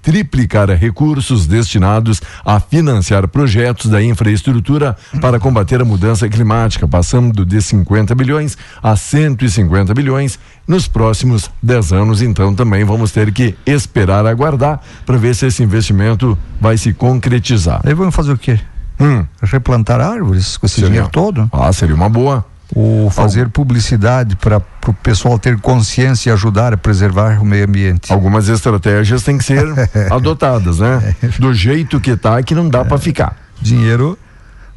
triplicar 0.01 0.69
recursos 0.71 1.45
destinados 1.47 2.21
a 2.45 2.59
financiar 2.59 3.27
projetos 3.27 3.89
da 3.89 4.01
infraestrutura 4.03 4.95
para 5.21 5.39
combater 5.39 5.81
a 5.81 5.85
mudança 5.85 6.27
climática, 6.27 6.87
passando 6.87 7.45
de 7.45 7.61
50 7.61 8.13
bilhões 8.15 8.57
a 8.81 8.95
150 8.95 9.93
bilhões 9.93 10.39
nos 10.67 10.87
próximos 10.87 11.49
10 11.61 11.93
anos. 11.93 12.21
Então 12.21 12.53
também 12.53 12.83
vamos 12.83 13.11
ter 13.11 13.31
que 13.31 13.55
esperar 13.65 14.25
aguardar 14.25 14.79
para 15.05 15.17
ver 15.17 15.33
se 15.35 15.45
esse 15.45 15.63
investimento 15.63 16.37
vai 16.59 16.77
se 16.77 16.93
concretizar. 16.93 17.81
Aí 17.85 17.93
vamos 17.93 18.15
fazer 18.15 18.33
o 18.33 18.37
quê? 18.37 18.59
Hum, 18.99 19.25
Replantar 19.41 19.99
árvores 19.99 20.55
com 20.57 20.65
esse 20.65 20.75
Seria. 20.75 20.89
dinheiro 20.89 21.09
todo? 21.09 21.49
ah, 21.51 21.73
seria 21.73 21.95
uma 21.95 22.09
boa. 22.09 22.45
O 22.75 23.09
fazer 23.11 23.49
publicidade 23.49 24.35
para 24.35 24.61
o 24.87 24.93
pessoal 24.93 25.37
ter 25.37 25.59
consciência 25.59 26.29
e 26.29 26.33
ajudar 26.33 26.73
a 26.73 26.77
preservar 26.77 27.39
o 27.41 27.45
meio 27.45 27.65
ambiente. 27.65 28.11
Algumas 28.11 28.49
estratégias 28.49 29.21
têm 29.21 29.37
que 29.37 29.43
ser 29.43 29.63
adotadas, 30.11 30.79
né? 30.79 31.15
Do 31.37 31.53
jeito 31.53 31.99
que 31.99 32.15
tá, 32.17 32.41
que 32.41 32.55
não 32.55 32.67
dá 32.67 32.79
é. 32.79 32.83
para 32.83 32.97
ficar. 32.97 33.37
Dinheiro, 33.61 34.17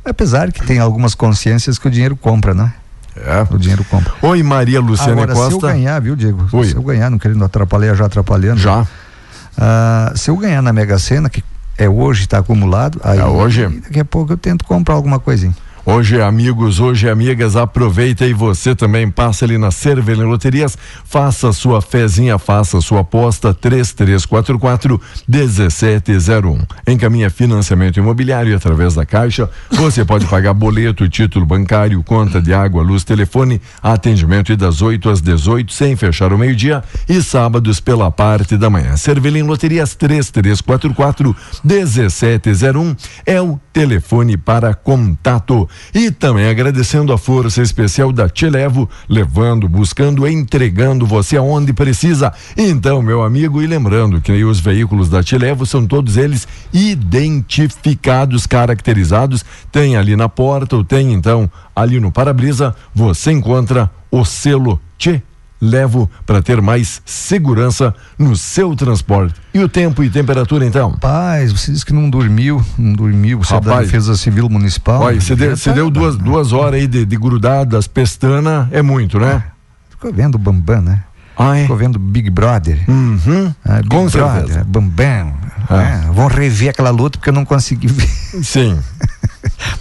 apesar 0.04 0.52
que 0.52 0.64
tem 0.64 0.78
algumas 0.78 1.14
consciências 1.14 1.78
que 1.78 1.88
o 1.88 1.90
dinheiro 1.90 2.16
compra, 2.16 2.52
né? 2.52 2.72
É. 3.16 3.46
O 3.50 3.58
dinheiro 3.58 3.82
compra. 3.84 4.12
Oi, 4.20 4.42
Maria 4.42 4.78
Luciana 4.78 5.12
Agora, 5.12 5.32
Costa. 5.32 5.50
Se 5.50 5.56
eu 5.56 5.60
ganhar, 5.60 6.00
viu, 6.00 6.14
Diego? 6.14 6.46
Oi. 6.52 6.66
Se 6.66 6.76
eu 6.76 6.82
ganhar, 6.82 7.08
não 7.08 7.18
querendo 7.18 7.42
atrapalhar, 7.42 7.94
já 7.94 8.04
atrapalhando. 8.04 8.60
Já. 8.60 8.82
Uh, 8.82 10.16
se 10.16 10.30
eu 10.30 10.36
ganhar 10.36 10.60
na 10.60 10.70
Mega 10.70 10.98
Sena, 10.98 11.30
que 11.30 11.42
é 11.78 11.88
hoje, 11.88 12.22
está 12.22 12.38
acumulado, 12.38 13.00
aí 13.02 13.18
é 13.18 13.24
hoje. 13.24 13.66
daqui 13.68 14.00
a 14.00 14.04
pouco 14.04 14.34
eu 14.34 14.36
tento 14.36 14.66
comprar 14.66 14.94
alguma 14.94 15.18
coisinha. 15.18 15.54
Hoje, 15.88 16.20
amigos, 16.20 16.80
hoje, 16.80 17.08
amigas, 17.08 17.54
aproveita 17.54 18.26
e 18.26 18.32
você 18.32 18.74
também 18.74 19.08
passa 19.08 19.44
ali 19.44 19.56
na 19.56 19.70
Cervelha 19.70 20.24
Loterias, 20.24 20.76
faça 21.04 21.52
sua 21.52 21.80
fezinha, 21.80 22.40
faça 22.40 22.80
sua 22.80 23.02
aposta 23.02 23.54
3344 23.54 25.00
1701. 25.28 26.58
Encaminha 26.88 27.30
financiamento 27.30 28.00
imobiliário 28.00 28.56
através 28.56 28.96
da 28.96 29.06
Caixa. 29.06 29.48
Você 29.70 30.04
pode 30.04 30.26
pagar 30.26 30.54
boleto, 30.54 31.08
título 31.08 31.46
bancário, 31.46 32.02
conta 32.02 32.42
de 32.42 32.52
água, 32.52 32.82
luz, 32.82 33.04
telefone, 33.04 33.62
atendimento 33.80 34.56
das 34.56 34.82
8 34.82 35.08
às 35.08 35.20
18, 35.20 35.72
sem 35.72 35.94
fechar 35.94 36.32
o 36.32 36.38
meio-dia 36.38 36.82
e 37.08 37.22
sábados 37.22 37.78
pela 37.78 38.10
parte 38.10 38.56
da 38.56 38.68
manhã. 38.68 38.96
Cervelha 38.96 39.44
Loterias 39.44 39.94
3344 39.94 41.36
1701 41.62 42.96
é 43.24 43.40
o 43.40 43.60
telefone 43.72 44.36
para 44.36 44.74
contato. 44.74 45.68
E 45.94 46.10
também 46.10 46.48
agradecendo 46.48 47.12
a 47.12 47.18
força 47.18 47.62
especial 47.62 48.12
da 48.12 48.28
Te 48.28 48.48
Levo, 48.48 48.88
levando, 49.08 49.68
buscando, 49.68 50.26
entregando 50.26 51.06
você 51.06 51.36
aonde 51.36 51.72
precisa. 51.72 52.32
Então, 52.56 53.02
meu 53.02 53.22
amigo, 53.22 53.62
e 53.62 53.66
lembrando 53.66 54.20
que 54.20 54.44
os 54.44 54.60
veículos 54.60 55.08
da 55.08 55.22
Te 55.22 55.38
Levo 55.38 55.64
são 55.66 55.86
todos 55.86 56.16
eles 56.16 56.46
identificados, 56.72 58.46
caracterizados. 58.46 59.44
Tem 59.70 59.96
ali 59.96 60.16
na 60.16 60.28
porta, 60.28 60.76
ou 60.76 60.84
tem 60.84 61.12
então 61.12 61.50
ali 61.74 62.00
no 62.00 62.12
para-brisa, 62.12 62.74
você 62.94 63.32
encontra 63.32 63.90
o 64.10 64.24
selo 64.24 64.80
Te 64.98 65.22
levo 65.60 66.10
para 66.24 66.42
ter 66.42 66.60
mais 66.60 67.00
segurança 67.04 67.94
no 68.18 68.36
seu 68.36 68.74
transporte. 68.74 69.34
E 69.54 69.58
o 69.60 69.68
tempo 69.68 70.02
e 70.04 70.10
temperatura 70.10 70.66
então? 70.66 70.92
Paz, 70.98 71.52
você 71.52 71.72
disse 71.72 71.84
que 71.84 71.92
não 71.92 72.10
dormiu, 72.10 72.64
não 72.78 72.92
dormiu, 72.92 73.38
você 73.38 73.54
Rapaz, 73.54 73.72
é 73.72 73.76
da 73.76 73.82
Defesa 73.82 74.16
Civil 74.16 74.48
Municipal. 74.48 75.02
Olha, 75.02 75.20
você 75.20 75.34
deu, 75.34 75.56
você 75.56 75.72
deu 75.72 75.90
duas, 75.90 76.16
duas 76.16 76.52
horas 76.52 76.80
aí 76.80 76.86
de, 76.86 77.04
de 77.04 77.16
grudadas, 77.16 77.86
pestana, 77.86 78.68
é 78.70 78.82
muito, 78.82 79.18
né? 79.18 79.42
Ficou 79.90 80.12
vendo 80.12 80.34
o 80.34 80.38
Bambam, 80.38 80.82
né? 80.82 81.04
Ah, 81.36 81.56
é? 81.56 81.62
Ficou 81.62 81.76
vendo 81.76 81.98
Big 81.98 82.30
Brother. 82.30 82.78
Uhum. 82.88 83.54
Ah, 83.64 83.76
Big 83.76 83.88
Com 83.88 84.06
Brother, 84.06 84.46
certeza. 84.46 84.64
Bambam. 84.64 85.34
É. 85.68 86.12
Vão 86.12 86.28
rever 86.28 86.70
aquela 86.70 86.90
luta 86.90 87.18
porque 87.18 87.30
eu 87.30 87.34
não 87.34 87.44
consegui 87.44 87.88
ver. 87.88 88.08
Sim. 88.42 88.78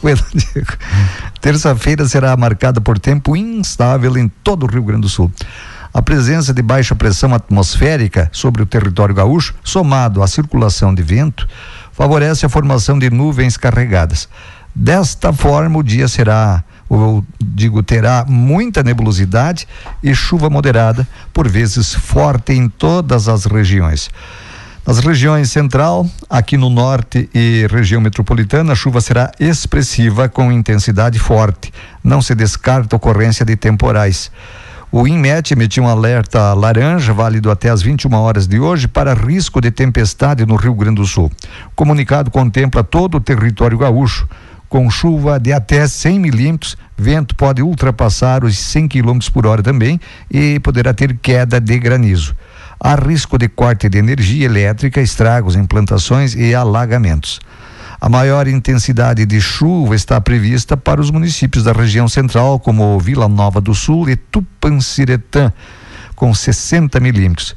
Terça-feira 1.41 2.07
será 2.07 2.35
marcada 2.35 2.81
por 2.81 2.97
tempo 2.99 3.35
instável 3.35 4.17
em 4.17 4.27
todo 4.27 4.65
o 4.65 4.69
Rio 4.69 4.83
Grande 4.83 5.01
do 5.01 5.09
Sul. 5.09 5.31
A 5.93 6.01
presença 6.01 6.53
de 6.53 6.61
baixa 6.61 6.93
pressão 6.95 7.33
atmosférica 7.33 8.29
sobre 8.33 8.61
o 8.61 8.65
território 8.65 9.15
gaúcho, 9.15 9.55
somado 9.63 10.21
à 10.21 10.27
circulação 10.27 10.93
de 10.93 11.01
vento, 11.01 11.47
favorece 11.93 12.45
a 12.45 12.49
formação 12.49 12.99
de 12.99 13.09
nuvens 13.09 13.55
carregadas. 13.55 14.27
Desta 14.73 15.31
forma, 15.31 15.79
o 15.79 15.83
dia 15.83 16.07
será, 16.09 16.61
ou 16.89 17.23
digo, 17.39 17.81
terá 17.81 18.25
muita 18.27 18.83
nebulosidade 18.83 19.67
e 20.03 20.13
chuva 20.13 20.49
moderada, 20.49 21.07
por 21.33 21.47
vezes 21.47 21.93
forte 21.93 22.53
em 22.53 22.69
todas 22.69 23.27
as 23.27 23.45
regiões. 23.45 24.09
Nas 24.85 24.99
regiões 24.99 25.49
central, 25.49 26.07
aqui 26.29 26.57
no 26.57 26.69
norte 26.69 27.27
e 27.33 27.65
região 27.71 27.99
metropolitana, 27.99 28.73
a 28.73 28.75
chuva 28.75 29.01
será 29.01 29.31
expressiva 29.39 30.29
com 30.29 30.51
intensidade 30.51 31.17
forte. 31.17 31.73
Não 32.03 32.21
se 32.21 32.35
descarta 32.35 32.95
ocorrência 32.95 33.43
de 33.43 33.55
temporais. 33.55 34.29
O 34.91 35.07
INMET 35.07 35.51
emitiu 35.51 35.83
um 35.83 35.89
alerta 35.89 36.53
laranja, 36.53 37.11
válido 37.11 37.49
até 37.49 37.69
as 37.69 37.81
21 37.81 38.13
horas 38.13 38.47
de 38.47 38.59
hoje, 38.59 38.87
para 38.87 39.15
risco 39.15 39.59
de 39.59 39.71
tempestade 39.71 40.45
no 40.45 40.55
Rio 40.55 40.75
Grande 40.75 41.01
do 41.01 41.05
Sul. 41.07 41.31
O 41.65 41.75
comunicado 41.75 42.29
contempla 42.29 42.83
todo 42.83 43.15
o 43.15 43.19
território 43.19 43.79
gaúcho, 43.79 44.29
com 44.69 44.89
chuva 44.89 45.39
de 45.39 45.53
até 45.53 45.87
100 45.87 46.19
milímetros, 46.19 46.77
vento 46.97 47.35
pode 47.35 47.61
ultrapassar 47.61 48.43
os 48.43 48.57
100 48.57 48.87
quilômetros 48.87 49.29
por 49.29 49.45
hora 49.45 49.61
também 49.61 49.99
e 50.29 50.59
poderá 50.59 50.93
ter 50.93 51.17
queda 51.17 51.59
de 51.59 51.77
granizo. 51.79 52.35
Há 52.79 52.95
risco 52.95 53.37
de 53.37 53.47
corte 53.47 53.87
de 53.87 53.97
energia 53.97 54.45
elétrica, 54.45 55.01
estragos 55.01 55.55
em 55.55 55.65
plantações 55.65 56.35
e 56.35 56.53
alagamentos. 56.53 57.39
A 57.99 58.09
maior 58.09 58.47
intensidade 58.47 59.25
de 59.25 59.39
chuva 59.39 59.95
está 59.95 60.19
prevista 60.19 60.75
para 60.75 60.99
os 60.99 61.09
municípios 61.09 61.63
da 61.63 61.71
região 61.71 62.07
central, 62.07 62.59
como 62.59 62.99
Vila 62.99 63.27
Nova 63.27 63.61
do 63.61 63.73
Sul 63.73 64.09
e 64.09 64.15
Tupanciretã, 64.15 65.51
com 66.15 66.33
60 66.33 66.99
milímetros. 66.99 67.55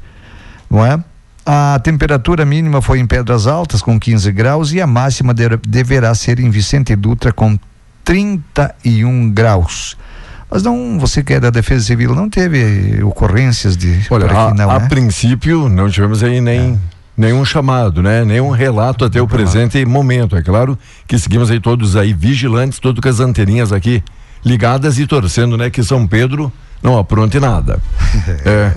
Não 0.69 0.85
é? 0.85 1.03
A 1.51 1.79
temperatura 1.79 2.45
mínima 2.45 2.79
foi 2.79 2.99
em 2.99 3.07
Pedras 3.07 3.47
Altas, 3.47 3.81
com 3.81 3.99
15 3.99 4.31
graus, 4.31 4.71
e 4.71 4.79
a 4.79 4.85
máxima 4.85 5.33
de, 5.33 5.57
deverá 5.67 6.13
ser 6.13 6.39
em 6.39 6.47
Vicente 6.51 6.95
Dutra, 6.95 7.33
com 7.33 7.57
31 8.03 9.31
graus. 9.31 9.97
Mas 10.47 10.61
não, 10.61 10.99
você 10.99 11.23
que 11.23 11.33
é 11.33 11.39
da 11.39 11.49
Defesa 11.49 11.85
Civil, 11.85 12.13
não 12.13 12.29
teve 12.29 13.01
ocorrências 13.01 13.75
de. 13.75 13.99
Olha, 14.11 14.27
aqui, 14.27 14.35
a, 14.35 14.53
não, 14.53 14.69
a 14.69 14.79
né? 14.79 14.87
princípio 14.89 15.67
não 15.67 15.89
tivemos 15.89 16.21
aí 16.21 16.39
nem. 16.39 16.73
É 16.73 16.77
nenhum 17.17 17.43
chamado, 17.43 18.03
né? 18.03 18.23
Nenhum 18.23 18.51
relato 18.51 19.03
até 19.03 19.19
o 19.19 19.27
presente 19.27 19.83
momento. 19.87 20.35
É 20.35 20.43
claro 20.43 20.77
que 21.07 21.17
seguimos 21.17 21.49
aí 21.49 21.59
todos 21.59 21.95
aí 21.95 22.13
vigilantes, 22.13 22.77
todos 22.77 23.01
com 23.01 23.09
as 23.09 23.19
anteninhas 23.19 23.73
aqui 23.73 24.03
ligadas 24.45 24.99
e 24.99 25.07
torcendo, 25.07 25.57
né? 25.57 25.71
Que 25.71 25.81
São 25.81 26.05
Pedro 26.05 26.53
não 26.83 26.95
apronte 26.95 27.39
nada. 27.39 27.79
é, 28.45 28.73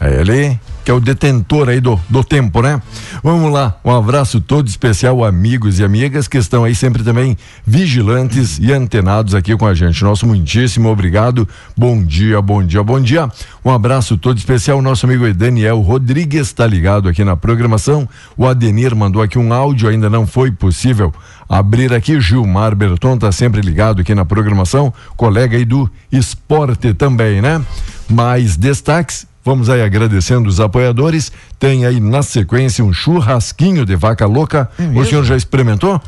é 0.00 0.20
ele 0.20 0.58
que 0.88 0.90
é 0.90 0.94
o 0.94 1.00
detentor 1.00 1.68
aí 1.68 1.82
do, 1.82 2.00
do 2.08 2.24
tempo, 2.24 2.62
né? 2.62 2.80
Vamos 3.22 3.52
lá, 3.52 3.78
um 3.84 3.94
abraço 3.94 4.40
todo 4.40 4.66
especial, 4.68 5.22
amigos 5.22 5.78
e 5.78 5.84
amigas 5.84 6.26
que 6.26 6.38
estão 6.38 6.64
aí 6.64 6.74
sempre 6.74 7.04
também 7.04 7.36
vigilantes 7.66 8.58
e 8.58 8.72
antenados 8.72 9.34
aqui 9.34 9.54
com 9.54 9.66
a 9.66 9.74
gente. 9.74 10.02
Nosso 10.02 10.26
muitíssimo 10.26 10.88
obrigado. 10.88 11.46
Bom 11.76 12.02
dia, 12.02 12.40
bom 12.40 12.64
dia, 12.64 12.82
bom 12.82 12.98
dia. 12.98 13.28
Um 13.62 13.70
abraço 13.70 14.16
todo 14.16 14.38
especial, 14.38 14.80
nosso 14.80 15.04
amigo 15.04 15.30
Daniel 15.34 15.78
Rodrigues 15.80 16.46
está 16.46 16.66
ligado 16.66 17.06
aqui 17.06 17.22
na 17.22 17.36
programação. 17.36 18.08
O 18.34 18.46
Adenir 18.46 18.96
mandou 18.96 19.20
aqui 19.20 19.38
um 19.38 19.52
áudio, 19.52 19.90
ainda 19.90 20.08
não 20.08 20.26
foi 20.26 20.50
possível 20.50 21.12
abrir 21.46 21.92
aqui. 21.92 22.18
Gilmar 22.18 22.74
Berton 22.74 23.18
tá 23.18 23.30
sempre 23.30 23.60
ligado 23.60 24.00
aqui 24.00 24.14
na 24.14 24.24
programação, 24.24 24.90
colega 25.18 25.58
aí 25.58 25.66
do 25.66 25.86
esporte 26.10 26.94
também, 26.94 27.42
né? 27.42 27.62
Mais 28.08 28.56
destaques 28.56 29.27
Vamos 29.48 29.70
aí 29.70 29.80
agradecendo 29.80 30.46
os 30.46 30.60
apoiadores. 30.60 31.32
Tem 31.58 31.86
aí 31.86 32.00
na 32.00 32.22
sequência 32.22 32.84
um 32.84 32.92
churrasquinho 32.92 33.86
de 33.86 33.96
vaca 33.96 34.26
louca. 34.26 34.68
É 34.78 34.82
o 35.00 35.06
senhor 35.06 35.24
já 35.24 35.34
experimentou? 35.38 35.98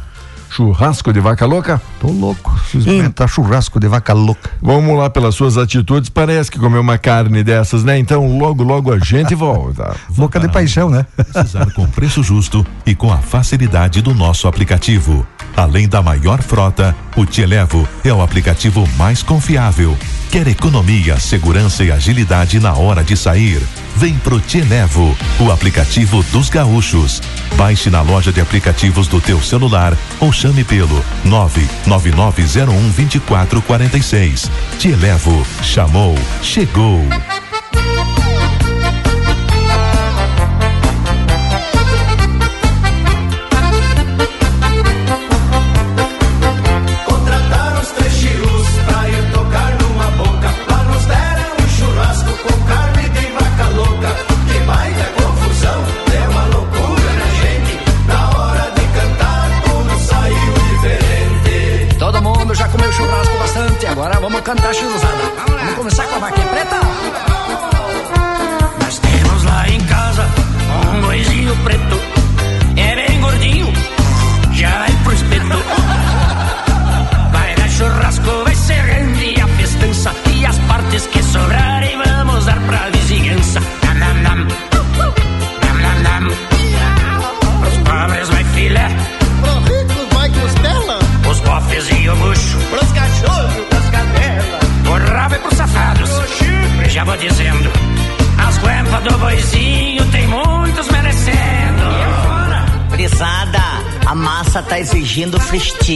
Churrasco 0.50 1.10
de 1.10 1.20
vaca 1.20 1.46
louca? 1.46 1.80
Tô 1.98 2.08
louco. 2.08 2.54
Experimentar 2.74 3.26
churrasco 3.26 3.80
de 3.80 3.88
vaca 3.88 4.12
louca. 4.12 4.50
Vamos 4.60 4.94
lá 4.98 5.08
pelas 5.08 5.34
suas 5.34 5.56
atitudes. 5.56 6.10
Parece 6.10 6.50
que 6.50 6.58
comeu 6.58 6.82
uma 6.82 6.98
carne 6.98 7.42
dessas, 7.42 7.82
né? 7.82 7.98
Então 7.98 8.36
logo, 8.36 8.62
logo 8.62 8.92
a 8.92 8.98
gente 8.98 9.32
volta. 9.34 9.96
louca 10.18 10.38
de 10.38 10.46
paixão, 10.50 10.90
né? 10.90 11.06
Precisar 11.16 11.72
com 11.72 11.86
preço 11.86 12.22
justo 12.22 12.66
e 12.84 12.94
com 12.94 13.10
a 13.10 13.16
facilidade 13.16 14.02
do 14.02 14.12
nosso 14.12 14.46
aplicativo. 14.48 15.26
Além 15.56 15.88
da 15.88 16.02
maior 16.02 16.42
frota, 16.42 16.94
o 17.16 17.26
Te 17.26 17.44
Levo 17.44 17.88
é 18.04 18.12
o 18.12 18.22
aplicativo 18.22 18.88
mais 18.96 19.22
confiável. 19.22 19.96
Quer 20.30 20.46
economia, 20.46 21.18
segurança 21.18 21.82
e 21.82 21.90
agilidade 21.90 22.60
na 22.60 22.72
hora 22.74 23.02
de 23.02 23.16
sair? 23.16 23.60
Vem 23.96 24.14
pro 24.14 24.40
Te 24.40 24.60
Levo, 24.60 25.16
o 25.40 25.50
aplicativo 25.50 26.22
dos 26.24 26.48
gaúchos. 26.48 27.20
Baixe 27.56 27.90
na 27.90 28.00
loja 28.00 28.32
de 28.32 28.40
aplicativos 28.40 29.08
do 29.08 29.20
teu 29.20 29.42
celular 29.42 29.96
ou 30.20 30.32
chame 30.32 30.62
pelo 30.62 31.04
99901 31.24 32.90
2446. 32.90 34.50
Te 34.78 34.94
Levo, 34.94 35.44
chamou, 35.62 36.14
chegou. 36.42 37.04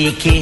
Ricky. 0.05 0.34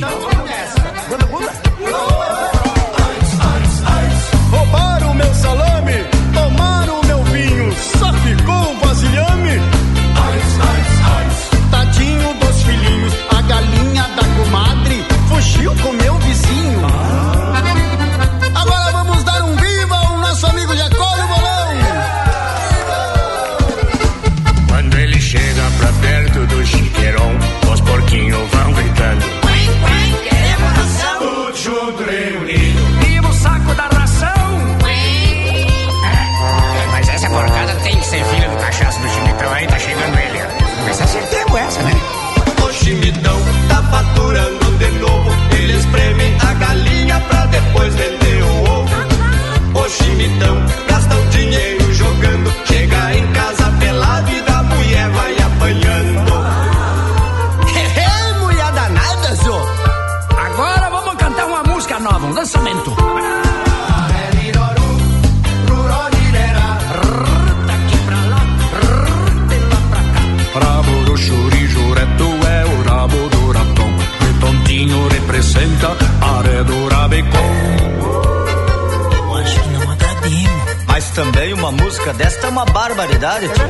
Música 82.03 82.13
desta 82.15 82.47
é 82.49 82.51
uma 82.51 82.65
barbaridade, 82.65 83.49
tio. 83.49 83.69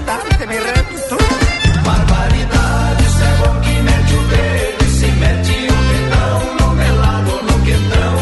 Barbaridade, 1.84 3.04
isso 3.04 3.22
é 3.22 3.36
bom 3.36 3.60
que 3.60 3.70
mete 3.82 4.14
o 4.14 4.22
dedo 4.22 4.84
e 4.84 4.88
se 4.88 5.06
mete 5.06 5.68
o 5.68 5.76
dedão 5.92 6.54
no 6.60 6.74
melado, 6.74 7.42
no 7.42 7.60
quentão. 7.62 8.14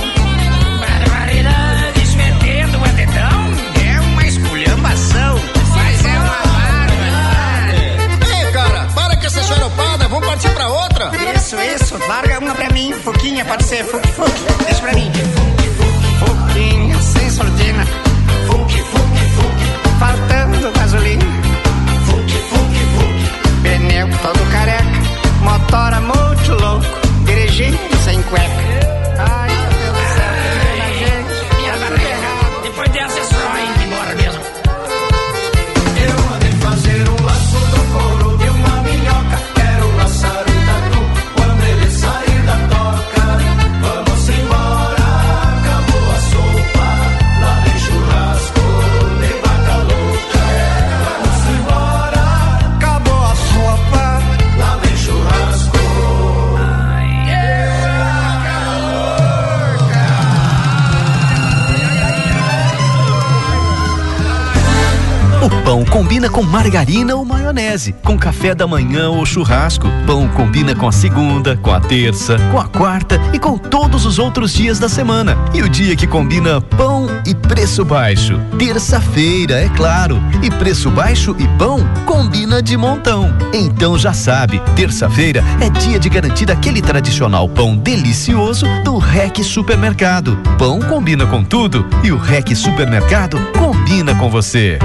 Barbaridade, 0.81 2.17
metendo 2.17 2.79
o 2.79 2.89
dedão 2.89 3.55
é 3.87 4.01
uma 4.01 4.27
esculhambação. 4.27 5.41
Mas 5.77 6.05
é 6.05 6.19
uma 6.19 6.43
barbaridade. 6.43 7.77
Ei, 8.37 8.53
cara, 8.53 8.89
para 8.93 9.17
com 9.17 9.27
essa 9.27 9.43
xaropada, 9.45 10.09
vamos 10.09 10.27
partir 10.27 10.51
pra 10.51 10.69
outra. 10.69 11.13
Isso, 11.37 11.57
isso, 11.57 11.97
larga 12.09 12.41
uma 12.41 12.55
pra 12.57 12.69
mim, 12.71 12.93
Fuquinha, 13.05 13.45
pode 13.45 13.63
ser, 13.63 13.85
Fuque, 13.85 14.09
Fuque, 14.09 14.65
deixa 14.65 14.81
pra 14.81 14.93
mim. 14.93 15.13
Fuquinha, 16.19 17.01
sem 17.01 17.31
sordina. 17.31 18.10
Todo 24.23 24.51
careca, 24.51 24.85
motora 25.43 26.01
muito 26.01 26.53
louco, 26.61 26.87
dirigindo 27.25 27.79
sem 28.05 28.21
cueca. 28.23 28.90
Combina 66.21 66.29
com 66.29 66.43
margarina 66.43 67.17
ou 67.17 67.25
maionese, 67.25 67.95
com 68.05 68.19
café 68.19 68.55
da 68.55 68.67
manhã 68.67 69.09
ou 69.09 69.25
churrasco. 69.25 69.89
Pão 70.07 70.29
combina 70.29 70.75
com 70.75 70.87
a 70.87 70.93
segunda, 70.93 71.57
com 71.57 71.73
a 71.73 71.81
terça, 71.81 72.37
com 72.51 72.59
a 72.59 72.69
quarta 72.69 73.19
e 73.33 73.39
com 73.39 73.57
todos 73.57 74.05
os 74.05 74.19
outros 74.19 74.53
dias 74.53 74.79
da 74.79 74.87
semana. 74.87 75.35
E 75.55 75.63
o 75.63 75.69
dia 75.69 75.97
que 75.97 76.07
combina 76.07 76.61
pão 76.61 77.07
e 77.27 77.35
preço 77.35 77.87
baixo? 77.87 78.39
Terça-feira, 78.59 79.65
é 79.65 79.69
claro. 79.71 80.21
E 80.43 80.51
preço 80.51 80.91
baixo 80.91 81.35
e 81.39 81.49
pão 81.57 81.81
combina 82.05 82.61
de 82.61 82.77
montão. 82.77 83.33
Então 83.55 83.97
já 83.97 84.13
sabe, 84.13 84.61
terça-feira 84.77 85.43
é 85.59 85.71
dia 85.71 85.99
de 85.99 86.11
garantir 86.11 86.51
aquele 86.51 86.83
tradicional 86.83 87.49
pão 87.49 87.75
delicioso 87.75 88.67
do 88.85 88.99
REC 88.99 89.43
Supermercado. 89.43 90.37
Pão 90.59 90.81
combina 90.81 91.25
com 91.27 91.43
tudo 91.43 91.87
e 92.05 92.13
o 92.13 92.19
REC 92.19 92.55
Supermercado 92.55 93.39
combina 93.59 94.15
com 94.15 94.29
você. 94.29 94.79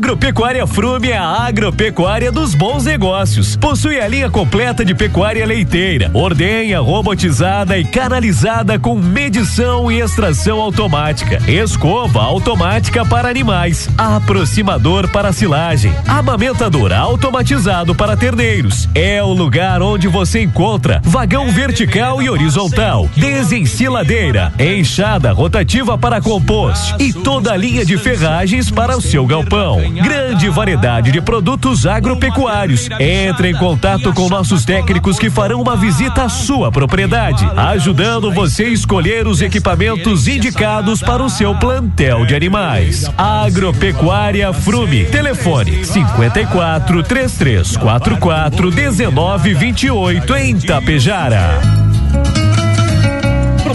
Agropecuária 0.00 0.66
Frume 0.66 1.10
é 1.10 1.18
a 1.18 1.46
agropecuária 1.46 2.32
dos 2.32 2.54
bons 2.54 2.86
negócios. 2.86 3.54
Possui 3.56 4.00
a 4.00 4.08
linha 4.08 4.30
completa 4.30 4.82
de 4.82 4.94
pecuária 4.94 5.44
leiteira, 5.44 6.10
ordenha, 6.14 6.80
robotizada 6.80 7.76
e 7.76 7.84
canalizada 7.84 8.78
com 8.78 8.94
medição 8.96 9.92
e 9.92 10.00
extração 10.00 10.58
automática, 10.58 11.38
escova 11.46 12.22
automática 12.22 13.04
para 13.04 13.28
animais, 13.28 13.90
aproximador 13.98 15.06
para 15.10 15.34
silagem, 15.34 15.92
amamentador 16.08 16.94
automatizado 16.94 17.94
para 17.94 18.16
terneiros. 18.16 18.88
É 18.94 19.22
o 19.22 19.34
lugar 19.34 19.82
onde 19.82 20.08
você 20.08 20.40
encontra 20.40 21.02
vagão 21.04 21.50
vertical 21.50 22.22
e 22.22 22.30
horizontal, 22.30 23.06
desensiladeira, 23.14 24.50
enxada 24.58 25.30
rotativa 25.30 25.98
para 25.98 26.22
compost 26.22 26.94
e 26.98 27.12
toda 27.12 27.52
a 27.52 27.56
linha 27.56 27.84
de 27.84 27.98
ferragens 27.98 28.70
para 28.70 28.96
o 28.96 29.02
seu 29.02 29.26
galpão. 29.26 29.89
Grande 29.90 30.48
variedade 30.48 31.12
de 31.12 31.20
produtos 31.20 31.86
agropecuários. 31.86 32.88
Entre 32.98 33.50
em 33.50 33.54
contato 33.54 34.12
com 34.12 34.28
nossos 34.28 34.64
técnicos 34.64 35.18
que 35.18 35.30
farão 35.30 35.60
uma 35.60 35.76
visita 35.76 36.24
à 36.24 36.28
sua 36.28 36.70
propriedade, 36.70 37.48
ajudando 37.56 38.32
você 38.32 38.64
a 38.64 38.68
escolher 38.68 39.26
os 39.26 39.40
equipamentos 39.40 40.28
indicados 40.28 41.00
para 41.00 41.22
o 41.22 41.30
seu 41.30 41.54
plantel 41.54 42.24
de 42.24 42.34
animais. 42.34 43.10
Agropecuária 43.16 44.52
Frume. 44.52 45.04
Telefone 45.06 45.84
54 45.84 47.02
3344 47.02 48.72
1928 48.72 50.36
em 50.36 50.58
Tapejara. 50.58 51.60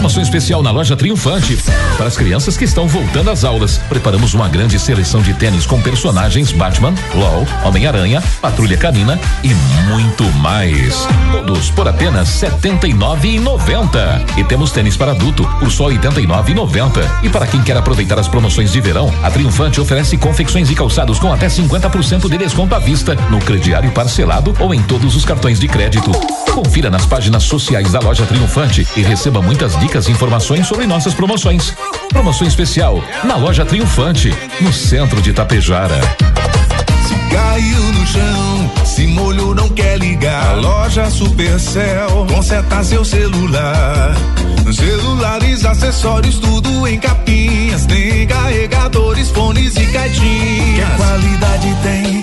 Promoção 0.06 0.22
especial 0.22 0.62
na 0.62 0.70
loja 0.70 0.94
Triunfante. 0.94 1.58
Para 1.96 2.06
as 2.06 2.16
crianças 2.16 2.56
que 2.56 2.62
estão 2.62 2.86
voltando 2.86 3.28
às 3.28 3.42
aulas, 3.42 3.78
preparamos 3.88 4.34
uma 4.34 4.48
grande 4.48 4.78
seleção 4.78 5.20
de 5.20 5.34
tênis 5.34 5.66
com 5.66 5.82
personagens 5.82 6.52
Batman, 6.52 6.94
LOL, 7.12 7.44
Homem-Aranha, 7.64 8.22
Patrulha 8.40 8.76
Canina 8.76 9.18
e 9.42 9.52
muito 9.90 10.22
mais. 10.34 10.94
Todos 11.32 11.72
por 11.72 11.88
apenas 11.88 12.40
R$ 12.40 12.50
79,90. 12.50 14.38
E 14.38 14.44
temos 14.44 14.70
tênis 14.70 14.96
para 14.96 15.10
adulto 15.10 15.44
por 15.58 15.72
só 15.72 15.88
R$ 15.88 15.98
89,90. 15.98 17.24
E 17.24 17.28
para 17.28 17.48
quem 17.48 17.60
quer 17.60 17.76
aproveitar 17.76 18.16
as 18.16 18.28
promoções 18.28 18.70
de 18.70 18.80
verão, 18.80 19.12
a 19.24 19.30
Triunfante 19.32 19.80
oferece 19.80 20.16
confecções 20.16 20.70
e 20.70 20.74
calçados 20.76 21.18
com 21.18 21.32
até 21.32 21.48
50% 21.48 22.30
de 22.30 22.38
desconto 22.38 22.76
à 22.76 22.78
vista 22.78 23.16
no 23.28 23.40
crediário 23.40 23.90
parcelado 23.90 24.54
ou 24.60 24.72
em 24.72 24.82
todos 24.84 25.16
os 25.16 25.24
cartões 25.24 25.58
de 25.58 25.66
crédito. 25.66 26.12
Confira 26.54 26.90
nas 26.90 27.04
páginas 27.04 27.42
sociais 27.42 27.90
da 27.90 27.98
loja 27.98 28.24
Triunfante 28.24 28.86
e 28.96 29.02
receba 29.02 29.42
muitas 29.42 29.76
dicas 29.78 29.95
e 29.96 30.10
informações 30.12 30.66
sobre 30.66 30.86
nossas 30.86 31.14
promoções. 31.14 31.74
Promoção 32.10 32.46
especial 32.46 33.02
na 33.24 33.36
loja 33.36 33.64
Triunfante, 33.64 34.30
no 34.60 34.70
centro 34.70 35.22
de 35.22 35.32
Tapejara. 35.32 35.98
Se 37.08 37.34
caiu 37.34 37.80
no 37.92 38.06
chão, 38.06 38.70
se 38.84 39.06
molhou, 39.06 39.54
não 39.54 39.70
quer 39.70 39.98
ligar. 39.98 40.50
A 40.50 40.52
loja 40.54 41.08
Supercell 41.08 42.26
conserta 42.28 42.84
seu 42.84 43.04
celular. 43.06 44.14
Celulares, 44.70 45.64
acessórios, 45.64 46.38
tudo 46.38 46.86
em 46.86 46.98
capinhas. 46.98 47.86
Tem 47.86 48.26
carregadores, 48.26 49.30
fones 49.30 49.74
e 49.76 49.86
caixinhas. 49.86 50.90
Que 50.90 50.96
qualidade 50.96 51.76
tem, 51.82 52.22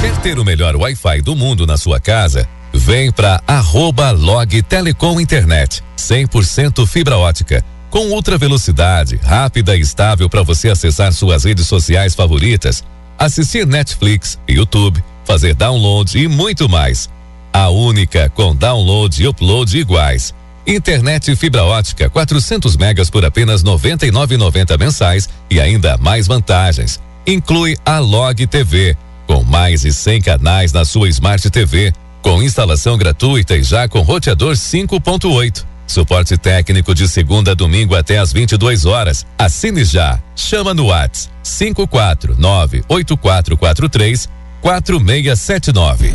Quer 0.00 0.16
ter 0.18 0.38
o 0.38 0.44
melhor 0.44 0.76
Wi-Fi 0.76 1.22
do 1.22 1.34
mundo 1.34 1.66
na 1.66 1.76
sua 1.76 1.98
casa? 1.98 2.48
Vem 2.72 3.12
para 3.12 3.40
arroba 3.46 4.10
log 4.10 4.62
Telecom 4.62 5.20
Internet, 5.20 5.82
100% 5.96 6.86
fibra 6.86 7.16
ótica, 7.16 7.64
com 7.88 8.10
ultra 8.10 8.36
velocidade, 8.36 9.16
rápida 9.22 9.76
e 9.76 9.80
estável 9.80 10.28
para 10.28 10.42
você 10.42 10.68
acessar 10.68 11.12
suas 11.12 11.44
redes 11.44 11.66
sociais 11.68 12.14
favoritas, 12.14 12.82
assistir 13.16 13.66
Netflix, 13.66 14.38
YouTube, 14.48 15.02
fazer 15.24 15.54
download 15.54 16.18
e 16.18 16.26
muito 16.26 16.68
mais. 16.68 17.08
A 17.52 17.68
única 17.70 18.28
com 18.30 18.54
download 18.54 19.22
e 19.22 19.28
upload 19.28 19.78
iguais. 19.78 20.34
Internet 20.66 21.36
fibra 21.36 21.62
ótica 21.62 22.10
400 22.10 22.76
megas 22.76 23.08
por 23.08 23.24
apenas 23.24 23.62
99,90 23.62 24.78
mensais 24.78 25.28
e 25.48 25.60
ainda 25.60 25.96
mais 25.98 26.26
vantagens. 26.26 27.00
Inclui 27.26 27.76
a 27.84 27.98
Log 27.98 28.46
TV, 28.46 28.96
com 29.26 29.42
mais 29.42 29.80
de 29.82 29.92
100 29.92 30.22
canais 30.22 30.72
na 30.72 30.84
sua 30.84 31.08
Smart 31.08 31.48
TV, 31.50 31.92
com 32.20 32.42
instalação 32.42 32.98
gratuita 32.98 33.56
e 33.56 33.62
já 33.62 33.88
com 33.88 34.00
roteador 34.00 34.54
5.8. 34.54 35.64
Suporte 35.86 36.36
técnico 36.36 36.94
de 36.94 37.06
segunda 37.08 37.52
a 37.52 37.54
domingo 37.54 37.94
até 37.94 38.18
às 38.18 38.32
22 38.32 38.86
horas. 38.86 39.26
Assine 39.38 39.84
já. 39.84 40.18
Chama 40.34 40.74
no 40.74 40.86
Whats 40.86 41.30
549 41.42 42.84
8443 42.88 44.28
4679. 44.60 46.14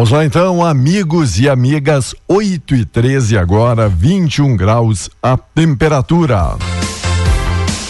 Vamos 0.00 0.12
lá 0.12 0.24
então, 0.24 0.64
amigos 0.64 1.38
e 1.38 1.46
amigas, 1.46 2.14
8 2.26 2.74
e 2.74 2.84
13 2.86 3.36
agora, 3.36 3.86
21 3.86 4.56
graus 4.56 5.10
a 5.22 5.36
temperatura. 5.36 6.56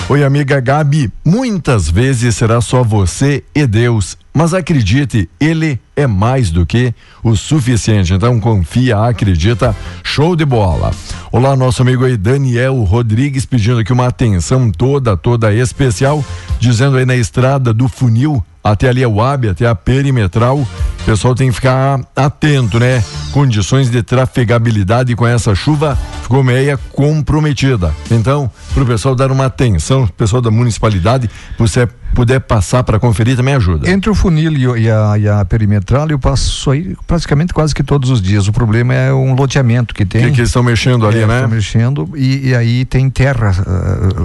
Oi, 0.08 0.24
amiga 0.24 0.58
Gabi, 0.58 1.08
muitas 1.24 1.88
vezes 1.88 2.34
será 2.34 2.60
só 2.60 2.82
você 2.82 3.44
e 3.54 3.64
Deus, 3.64 4.18
mas 4.34 4.52
acredite, 4.52 5.30
Ele 5.38 5.78
é 5.94 6.04
mais 6.04 6.50
do 6.50 6.66
que 6.66 6.92
o 7.22 7.36
suficiente. 7.36 8.12
Então 8.12 8.40
confia, 8.40 8.98
acredita, 9.04 9.76
show 10.02 10.34
de 10.34 10.44
bola. 10.44 10.90
Olá, 11.30 11.54
nosso 11.54 11.80
amigo 11.80 12.04
aí 12.04 12.16
Daniel 12.16 12.82
Rodrigues 12.82 13.46
pedindo 13.46 13.78
aqui 13.78 13.92
uma 13.92 14.08
atenção 14.08 14.72
toda, 14.72 15.16
toda 15.16 15.54
especial, 15.54 16.24
dizendo 16.58 16.96
aí 16.96 17.06
na 17.06 17.14
estrada 17.14 17.72
do 17.72 17.86
funil 17.86 18.44
até 18.64 18.88
ali 18.88 19.04
a 19.04 19.08
UAB, 19.08 19.50
até 19.50 19.68
a 19.68 19.76
perimetral. 19.76 20.66
Pessoal 21.10 21.34
tem 21.34 21.48
que 21.48 21.56
ficar 21.56 22.00
atento, 22.14 22.78
né? 22.78 23.02
Condições 23.32 23.90
de 23.90 24.00
trafegabilidade 24.00 25.16
com 25.16 25.26
essa 25.26 25.56
chuva 25.56 25.98
ficou 26.22 26.44
meia 26.44 26.78
comprometida. 26.92 27.92
Então, 28.12 28.48
para 28.72 28.84
o 28.84 28.86
pessoal 28.86 29.16
dar 29.16 29.32
uma 29.32 29.46
atenção, 29.46 30.04
o 30.04 30.12
pessoal 30.12 30.40
da 30.40 30.52
municipalidade, 30.52 31.28
você 31.58 31.88
puder 32.14 32.38
passar 32.38 32.84
para 32.84 33.00
conferir 33.00 33.36
também 33.36 33.54
ajuda. 33.54 33.90
Entre 33.90 34.08
o 34.08 34.14
funil 34.14 34.76
e, 34.78 34.88
a, 34.88 35.18
e 35.18 35.28
a 35.28 35.44
perimetral, 35.44 36.08
eu 36.08 36.18
passo 36.18 36.70
aí 36.70 36.96
praticamente 37.08 37.52
quase 37.52 37.74
que 37.74 37.82
todos 37.82 38.08
os 38.08 38.22
dias. 38.22 38.46
O 38.46 38.52
problema 38.52 38.94
é 38.94 39.12
um 39.12 39.34
loteamento 39.34 39.92
que 39.92 40.06
tem. 40.06 40.26
Que, 40.26 40.30
que 40.30 40.42
estão 40.42 40.62
mexendo 40.62 41.08
ali, 41.08 41.22
É, 41.22 41.26
né? 41.26 41.34
Estão 41.38 41.50
mexendo 41.50 42.10
e, 42.14 42.50
e 42.50 42.54
aí 42.54 42.84
tem 42.84 43.10
terra. 43.10 43.50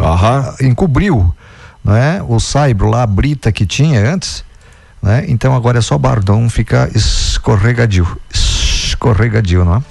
ah, 0.04 0.54
encobriu, 0.62 1.34
né? 1.84 2.22
O 2.30 2.40
saibro 2.40 2.92
lá, 2.92 3.02
a 3.02 3.08
brita 3.08 3.52
que 3.52 3.66
tinha 3.66 4.08
antes, 4.14 4.46
né? 5.06 5.24
Então 5.30 5.56
agora 5.56 5.78
é 5.78 5.82
só 5.82 5.98
bardão, 5.98 6.50
fica 6.50 6.90
escorregadio. 6.94 8.06
Escorregadio, 8.34 9.64
não 9.64 9.76
é? 9.76 9.82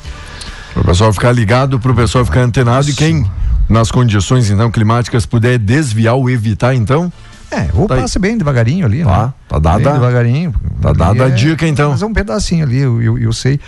Para 0.72 0.82
o 0.82 0.84
pessoal 0.84 1.12
ficar 1.12 1.32
ligado, 1.32 1.78
para 1.78 1.92
o 1.92 1.94
pessoal 1.94 2.24
ficar 2.24 2.40
antenado 2.40 2.90
e 2.90 2.94
quem 2.94 3.24
nas 3.68 3.90
condições 3.90 4.50
então 4.50 4.70
climáticas 4.70 5.24
puder 5.24 5.58
desviar 5.58 6.14
ou 6.16 6.28
evitar 6.28 6.74
então. 6.74 7.12
É, 7.50 7.68
ou 7.72 7.86
Tá 7.86 7.94
aí. 7.94 8.00
passe 8.00 8.18
bem 8.18 8.36
devagarinho 8.36 8.84
ali, 8.84 9.04
Tá, 9.04 9.26
né? 9.26 9.32
tá 9.48 9.58
dada- 9.60 9.78
Bem 9.84 9.92
devagarinho. 9.92 10.54
tá 10.82 10.92
dada 10.92 11.26
a 11.26 11.28
dica, 11.28 11.66
então. 11.68 11.92
Mas 11.92 12.02
é 12.02 12.06
um 12.06 12.12
pedacinho 12.12 12.64
ali, 12.64 12.78
eu, 12.78 13.00
eu, 13.00 13.18
eu 13.18 13.32
sei. 13.32 13.60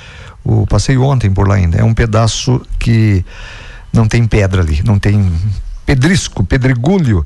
O, 0.45 0.67
passei 0.67 0.97
ontem 0.99 1.31
por 1.31 1.47
lá 1.47 1.55
ainda. 1.55 1.79
É 1.79 1.85
um 1.85 1.95
pedaço 1.95 2.61
que 2.79 3.25
não 3.93 4.09
tem 4.09 4.27
pedra 4.27 4.63
ali, 4.63 4.83
não 4.85 4.99
tem 4.99 5.33
pedrisco, 5.85 6.43
pedregulho, 6.45 7.25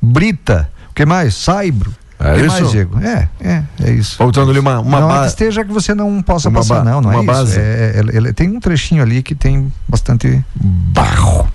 brita, 0.00 0.70
o 0.90 0.94
que 0.94 1.04
mais? 1.04 1.34
Saibro. 1.34 1.92
É 2.18 2.36
isso? 2.38 2.46
mais, 2.60 2.70
Diego? 2.70 2.98
É, 3.00 3.28
é, 3.40 3.62
é 3.84 3.90
isso. 3.92 4.16
Faltando 4.16 4.50
ali 4.50 4.58
uma, 4.58 4.80
uma 4.80 5.00
não 5.00 5.10
é 5.10 5.14
ba- 5.14 5.20
que 5.22 5.26
esteja 5.28 5.64
que 5.64 5.72
você 5.72 5.94
não 5.94 6.22
possa 6.22 6.50
passar, 6.50 6.84
não, 6.84 7.00
não 7.00 7.12
é 7.12 7.16
uma 7.16 7.22
isso. 7.22 7.32
base. 7.32 7.58
É, 7.60 7.92
é- 7.96 8.16
ele- 8.16 8.32
tem 8.32 8.48
um 8.48 8.58
trechinho 8.60 9.02
ali 9.02 9.22
que 9.22 9.34
tem 9.34 9.70
bastante 9.88 10.42
barro. 10.54 11.46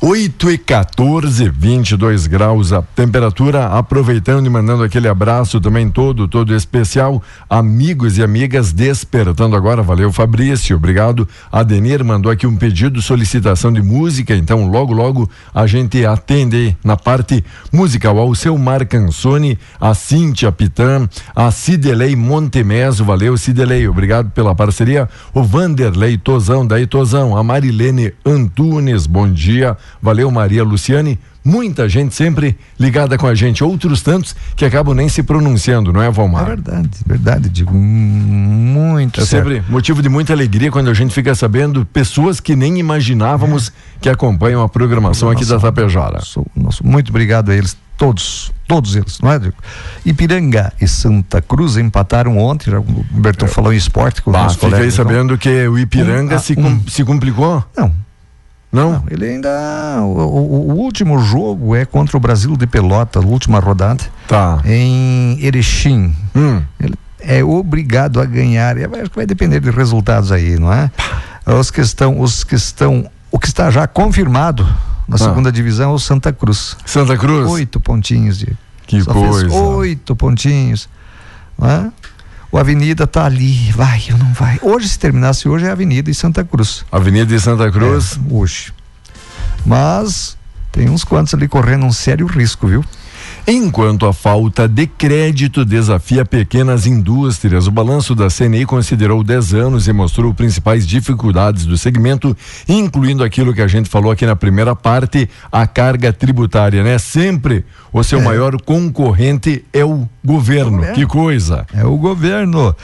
8 0.00 0.50
e 0.50 0.58
14, 0.58 1.48
22 1.48 2.26
graus 2.26 2.72
a 2.72 2.82
temperatura. 2.82 3.66
Aproveitando 3.66 4.46
e 4.46 4.50
mandando 4.50 4.82
aquele 4.82 5.06
abraço 5.06 5.60
também 5.60 5.88
todo, 5.88 6.26
todo 6.26 6.54
especial. 6.54 7.22
Amigos 7.48 8.18
e 8.18 8.22
amigas 8.22 8.72
despertando 8.72 9.54
agora. 9.54 9.82
Valeu, 9.82 10.12
Fabrício. 10.12 10.76
Obrigado. 10.76 11.28
Adenir 11.52 12.04
mandou 12.04 12.32
aqui 12.32 12.46
um 12.46 12.56
pedido, 12.56 13.00
solicitação 13.00 13.72
de 13.72 13.80
música. 13.80 14.34
Então, 14.34 14.68
logo, 14.68 14.92
logo 14.92 15.30
a 15.54 15.66
gente 15.66 16.04
atende 16.04 16.76
na 16.84 16.96
parte 16.96 17.44
musical 17.72 18.18
ao 18.18 18.34
seu 18.34 18.58
Marcansone, 18.58 19.58
a 19.80 19.94
Cíntia 19.94 20.50
Pitan, 20.50 21.08
a 21.34 21.50
Cidelei 21.52 22.16
Montemeso. 22.16 23.04
Valeu, 23.04 23.36
Cidelei. 23.36 23.86
Obrigado 23.86 24.30
pela 24.30 24.54
parceria. 24.54 25.08
O 25.32 25.44
Vanderlei 25.44 26.18
Tozão, 26.18 26.66
daí 26.66 26.86
Tozão. 26.86 27.36
A 27.36 27.44
Marilene 27.44 28.12
Antunes, 28.26 29.06
bom 29.06 29.30
dia. 29.30 29.61
Valeu, 30.00 30.30
Maria 30.30 30.62
Luciane. 30.64 31.18
Muita 31.44 31.88
gente 31.88 32.14
sempre 32.14 32.56
ligada 32.78 33.18
com 33.18 33.26
a 33.26 33.34
gente. 33.34 33.64
Outros 33.64 34.00
tantos 34.00 34.34
que 34.54 34.64
acabam 34.64 34.94
nem 34.94 35.08
se 35.08 35.24
pronunciando, 35.24 35.92
não 35.92 36.00
é, 36.00 36.08
Valmar? 36.08 36.44
É 36.44 36.46
verdade, 36.46 36.90
verdade, 37.04 37.48
digo, 37.48 37.74
muito 37.74 39.20
É 39.20 39.24
certo. 39.24 39.48
sempre 39.48 39.64
motivo 39.68 40.00
de 40.02 40.08
muita 40.08 40.32
alegria 40.32 40.70
quando 40.70 40.88
a 40.88 40.94
gente 40.94 41.12
fica 41.12 41.34
sabendo 41.34 41.84
pessoas 41.86 42.38
que 42.38 42.54
nem 42.54 42.78
imaginávamos 42.78 43.72
que 44.00 44.08
acompanham 44.08 44.62
a 44.62 44.68
programação 44.68 45.30
aqui 45.30 45.44
da 45.44 45.58
Tapejara. 45.58 46.20
Sou- 46.20 46.46
nosso- 46.54 46.86
muito 46.86 47.08
obrigado 47.10 47.50
a 47.50 47.56
eles, 47.56 47.76
todos, 47.98 48.52
todos 48.68 48.94
eles, 48.94 49.18
não 49.20 49.32
é? 49.32 49.40
Ipiranga 50.06 50.72
e 50.80 50.86
Santa 50.86 51.42
Cruz 51.42 51.76
empataram 51.76 52.38
ontem, 52.38 52.72
o 52.72 52.84
Bertão 53.10 53.48
falou 53.48 53.72
em 53.72 53.76
esporte 53.76 54.22
com 54.22 54.30
o 54.30 54.36
Ah, 54.36 54.44
nosso 54.44 54.58
fiquei 54.60 54.78
então. 54.78 54.90
sabendo 54.92 55.36
que 55.36 55.66
o 55.66 55.76
Ipiranga 55.78 56.36
Um 56.36 56.38
se, 56.38 56.52
um. 56.52 56.78
com- 56.78 56.88
se 56.88 57.04
complicou? 57.04 57.64
Não. 57.76 57.92
Não? 58.72 59.04
Ele 59.10 59.26
ainda. 59.26 59.50
O, 60.00 60.06
o- 60.06 60.70
o 60.72 60.74
último 60.78 61.18
jogo 61.18 61.76
é 61.76 61.84
contra 61.84 62.16
o 62.16 62.20
Brasil 62.20 62.56
de 62.56 62.66
Pelota, 62.66 63.18
a 63.18 63.22
última 63.22 63.60
rodada. 63.60 64.02
Tá. 64.26 64.60
Em 64.64 65.36
Erechim. 65.44 66.16
Hum. 66.34 66.62
Ele 66.80 66.94
é 67.20 67.44
obrigado 67.44 68.18
a 68.20 68.24
ganhar. 68.24 68.78
E 68.78 68.84
Acho 68.84 69.10
que 69.10 69.16
vai 69.16 69.26
depender 69.26 69.60
de 69.60 69.70
resultados 69.70 70.32
aí, 70.32 70.58
não 70.58 70.72
é? 70.72 70.90
Os 71.46 71.70
que 71.70 71.80
estão. 71.82 72.18
Os 72.20 72.42
que 72.44 72.54
estão. 72.54 73.06
O 73.30 73.38
que 73.38 73.46
está 73.46 73.70
já 73.70 73.86
confirmado 73.86 74.64
na 75.06 75.16
Ah. 75.16 75.18
segunda 75.18 75.52
divisão 75.52 75.90
é 75.90 75.94
o 75.94 75.98
Santa 75.98 76.32
Cruz. 76.32 76.76
Santa 76.86 77.16
Cruz? 77.16 77.48
Oito 77.50 77.78
pontinhos 77.78 78.38
de. 78.38 78.56
Que 78.86 79.02
Só 79.02 79.12
fez 79.12 79.26
coisa. 79.30 79.54
Oito 79.54 80.16
pontinhos. 80.16 80.88
Não 81.58 81.68
é? 81.68 81.90
O 82.52 82.58
Avenida 82.58 83.06
tá 83.06 83.24
ali, 83.24 83.72
vai 83.72 84.04
ou 84.12 84.18
não 84.18 84.30
vai. 84.34 84.58
Hoje, 84.60 84.86
se 84.86 84.98
terminasse 84.98 85.48
hoje, 85.48 85.64
é 85.64 85.70
Avenida 85.70 86.10
e 86.10 86.14
Santa 86.14 86.44
Cruz. 86.44 86.84
Avenida 86.92 87.24
de 87.24 87.40
Santa 87.40 87.72
Cruz. 87.72 88.18
É, 88.18 88.34
hoje. 88.34 88.74
Mas 89.64 90.36
tem 90.70 90.90
uns 90.90 91.02
quantos 91.02 91.32
ali 91.32 91.48
correndo 91.48 91.86
um 91.86 91.92
sério 91.92 92.26
risco, 92.26 92.66
viu? 92.66 92.84
Enquanto 93.46 94.06
a 94.06 94.12
falta 94.12 94.68
de 94.68 94.86
crédito 94.86 95.64
desafia 95.64 96.24
pequenas 96.24 96.86
indústrias, 96.86 97.66
o 97.66 97.70
balanço 97.70 98.14
da 98.14 98.28
CNI 98.28 98.66
considerou 98.66 99.24
10 99.24 99.54
anos 99.54 99.88
e 99.88 99.92
mostrou 99.92 100.32
principais 100.34 100.86
dificuldades 100.86 101.64
do 101.64 101.76
segmento, 101.78 102.36
incluindo 102.68 103.24
aquilo 103.24 103.54
que 103.54 103.62
a 103.62 103.66
gente 103.66 103.88
falou 103.88 104.12
aqui 104.12 104.26
na 104.26 104.36
primeira 104.36 104.76
parte, 104.76 105.28
a 105.50 105.66
carga 105.66 106.12
tributária, 106.12 106.84
né? 106.84 106.98
Sempre 106.98 107.64
o 107.92 108.02
seu 108.02 108.20
É. 108.20 108.22
maior 108.22 108.60
concorrente 108.62 109.64
é 109.72 109.84
o 109.84 110.08
governo. 110.24 110.82
Que 110.94 111.06
coisa. 111.06 111.66
É 111.74 111.84
o 111.84 111.96
governo. 111.96 112.74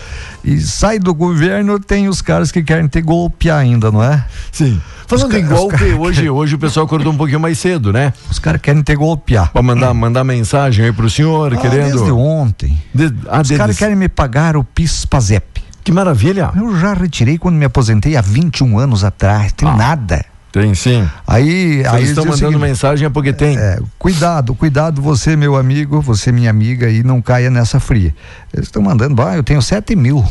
E 0.44 0.58
sai 0.60 0.98
do 0.98 1.14
governo, 1.14 1.78
tem 1.78 2.08
os 2.08 2.20
caras 2.22 2.52
que 2.52 2.62
querem 2.62 2.86
te 2.88 3.00
golpear 3.00 3.58
ainda, 3.58 3.90
não 3.90 4.02
é? 4.02 4.24
Sim. 4.52 4.80
Falando 5.06 5.34
em 5.38 5.46
golpe, 5.46 5.84
hoje, 5.94 6.28
hoje 6.30 6.54
o 6.54 6.58
pessoal 6.58 6.84
acordou 6.84 7.12
um 7.12 7.16
pouquinho 7.16 7.40
mais 7.40 7.58
cedo, 7.58 7.92
né? 7.92 8.12
Os 8.30 8.38
caras 8.38 8.60
querem 8.60 8.82
te 8.82 8.94
golpear. 8.94 9.50
Pra 9.52 9.62
mandar, 9.62 9.94
mandar 9.94 10.22
mensagem 10.24 10.84
aí 10.84 10.92
pro 10.92 11.08
senhor, 11.08 11.54
Ah, 11.54 11.56
querendo. 11.56 11.92
Desde 11.94 12.10
ontem. 12.12 12.78
De- 12.94 13.14
ah, 13.28 13.40
Os 13.40 13.50
caras 13.50 13.78
querem 13.78 13.96
me 13.96 14.08
pagar 14.08 14.54
o 14.56 14.62
PIS-PASEP. 14.64 15.62
Que 15.82 15.90
maravilha. 15.90 16.50
Eu 16.54 16.78
já 16.78 16.92
retirei 16.92 17.38
quando 17.38 17.54
me 17.56 17.64
aposentei 17.64 18.14
há 18.16 18.20
21 18.20 18.78
anos 18.78 19.02
atrás. 19.04 19.52
Tem 19.52 19.66
nada. 19.74 20.22
Tem 20.50 20.74
sim. 20.74 21.06
Aí, 21.26 21.84
aí 21.86 21.98
eles 21.98 22.10
estão 22.10 22.24
mandando 22.24 22.38
seguinte, 22.38 22.58
mensagem 22.58 23.06
é 23.06 23.10
porque 23.10 23.32
tem. 23.32 23.58
É, 23.58 23.78
cuidado, 23.98 24.54
cuidado, 24.54 25.02
você, 25.02 25.36
meu 25.36 25.56
amigo, 25.56 26.00
você, 26.00 26.32
minha 26.32 26.48
amiga, 26.48 26.88
e 26.88 27.02
não 27.02 27.20
caia 27.20 27.50
nessa 27.50 27.78
fria. 27.78 28.14
Eles 28.52 28.66
estão 28.66 28.82
mandando, 28.82 29.20
ah, 29.22 29.36
eu 29.36 29.42
tenho 29.42 29.60
sete 29.60 29.94
mil. 29.94 30.24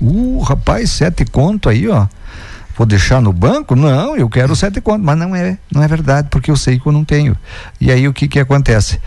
Uh, 0.00 0.40
rapaz, 0.40 0.90
sete 0.90 1.24
conto 1.24 1.68
aí, 1.68 1.88
ó. 1.88 2.06
Vou 2.76 2.86
deixar 2.86 3.20
no 3.20 3.32
banco? 3.32 3.74
Não, 3.74 4.16
eu 4.16 4.28
quero 4.28 4.54
sete 4.54 4.80
conto, 4.80 5.02
mas 5.02 5.18
não 5.18 5.34
é, 5.34 5.58
não 5.72 5.82
é 5.82 5.88
verdade, 5.88 6.28
porque 6.30 6.50
eu 6.50 6.56
sei 6.56 6.78
que 6.78 6.86
eu 6.86 6.92
não 6.92 7.04
tenho. 7.04 7.36
E 7.80 7.90
aí 7.90 8.06
o 8.06 8.12
que 8.12 8.28
que 8.28 8.38
acontece? 8.38 9.00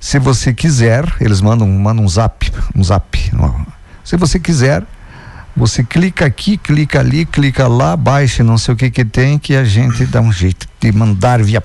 Se 0.00 0.18
você 0.18 0.54
quiser, 0.54 1.04
eles 1.20 1.42
mandam, 1.42 1.68
mandam 1.68 2.02
um 2.02 2.08
zap, 2.08 2.50
um 2.74 2.82
zap. 2.82 3.30
Se 4.02 4.16
você 4.16 4.40
quiser, 4.40 4.82
você 5.60 5.84
clica 5.84 6.24
aqui, 6.24 6.56
clica 6.56 7.00
ali, 7.00 7.26
clica 7.26 7.68
lá, 7.68 7.94
baixa, 7.94 8.42
não 8.42 8.56
sei 8.56 8.72
o 8.72 8.76
que 8.78 8.90
que 8.90 9.04
tem, 9.04 9.38
que 9.38 9.54
a 9.54 9.62
gente 9.62 10.06
dá 10.06 10.18
um 10.18 10.32
jeito 10.32 10.66
de 10.80 10.90
mandar 10.90 11.42
via 11.42 11.62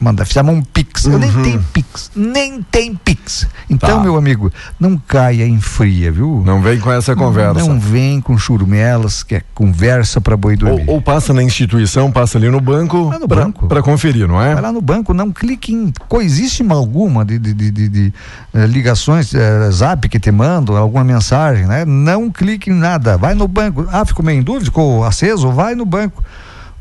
mandar, 0.00 0.24
chama 0.26 0.52
um 0.52 0.62
Pix. 0.62 1.04
Eu 1.06 1.18
nem 1.18 1.32
tenho 1.32 1.64
Pix, 1.72 2.10
nem 2.14 2.62
tem 2.62 2.94
Pix. 2.94 3.46
Então, 3.70 3.96
Tá. 3.98 4.02
meu 4.02 4.16
amigo, 4.16 4.52
não 4.78 4.96
caia 4.98 5.46
em 5.46 5.60
fria, 5.60 6.12
viu? 6.12 6.42
Não 6.44 6.60
vem 6.60 6.78
com 6.78 6.92
essa 6.92 7.14
conversa. 7.16 7.60
Não 7.60 7.78
vem 7.80 8.20
com 8.20 8.36
churumelas, 8.38 9.22
que 9.22 9.36
é 9.36 9.42
conversa 9.54 10.20
para 10.20 10.36
boi 10.36 10.56
dormir. 10.56 10.84
Ou, 10.86 10.94
ou 10.96 11.02
passa 11.02 11.32
na 11.32 11.42
instituição, 11.42 12.10
passa 12.12 12.38
ali 12.38 12.48
no 12.50 12.60
banco, 12.60 13.10
no 13.18 13.26
pra, 13.28 13.44
banco. 13.44 13.66
pra 13.66 13.82
conferir, 13.82 14.28
não 14.28 14.40
é? 14.40 14.52
Vai 14.54 14.62
lá 14.62 14.72
no 14.72 14.80
banco, 14.80 15.12
não 15.14 15.32
clique 15.32 15.72
em 15.72 15.92
coisíssima 16.08 16.74
alguma 16.74 17.24
de, 17.24 17.38
de, 17.38 17.54
de, 17.54 17.70
de- 17.70 17.88
de, 17.88 18.12
eh, 18.54 18.66
ligações, 18.66 19.32
eh, 19.34 19.70
zap 19.70 20.08
que 20.08 20.18
te 20.20 20.30
mandam, 20.30 20.76
alguma 20.76 21.02
mensagem, 21.04 21.66
né? 21.66 21.84
Não 21.84 22.30
clique 22.30 22.70
em 22.70 22.74
nada. 22.74 23.16
Vai 23.16 23.34
no 23.34 23.48
banco. 23.48 23.86
Ah, 23.90 24.04
ficou 24.04 24.24
meio 24.24 24.40
em 24.40 24.42
dúvida, 24.42 24.66
ficou 24.66 25.04
aceso? 25.04 25.50
Vai 25.50 25.74
no 25.74 25.84
banco. 25.86 26.22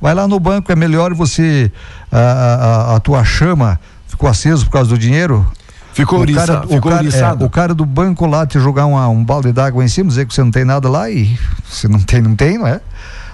Vai 0.05 0.13
lá 0.13 0.27
no 0.27 0.39
banco, 0.39 0.71
é 0.71 0.75
melhor 0.75 1.15
você. 1.15 1.71
A, 2.11 2.19
a, 2.19 2.95
a 2.95 2.99
tua 2.99 3.23
chama 3.23 3.79
ficou 4.07 4.29
aceso 4.29 4.63
por 4.65 4.71
causa 4.73 4.87
do 4.91 4.99
dinheiro? 4.99 5.43
Ficou 5.93 6.19
o 6.19 6.21
o 6.75 6.79
cara, 6.91 7.01
é, 7.17 7.19
o 7.43 7.49
cara 7.49 7.73
do 7.73 7.83
banco 7.87 8.27
lá 8.27 8.45
te 8.45 8.59
jogar 8.59 8.85
uma- 8.85 9.07
um 9.09 9.23
balde 9.25 9.51
d'água 9.51 9.83
em 9.83 9.87
cima, 9.87 10.09
dizer 10.09 10.27
que 10.27 10.33
você 10.35 10.43
não 10.43 10.51
tem 10.51 10.63
nada 10.63 10.87
lá 10.87 11.09
e 11.09 11.35
se 11.67 11.87
não 11.87 11.99
tem, 11.99 12.21
não 12.21 12.35
tem, 12.35 12.59
não 12.59 12.67
é? 12.67 12.81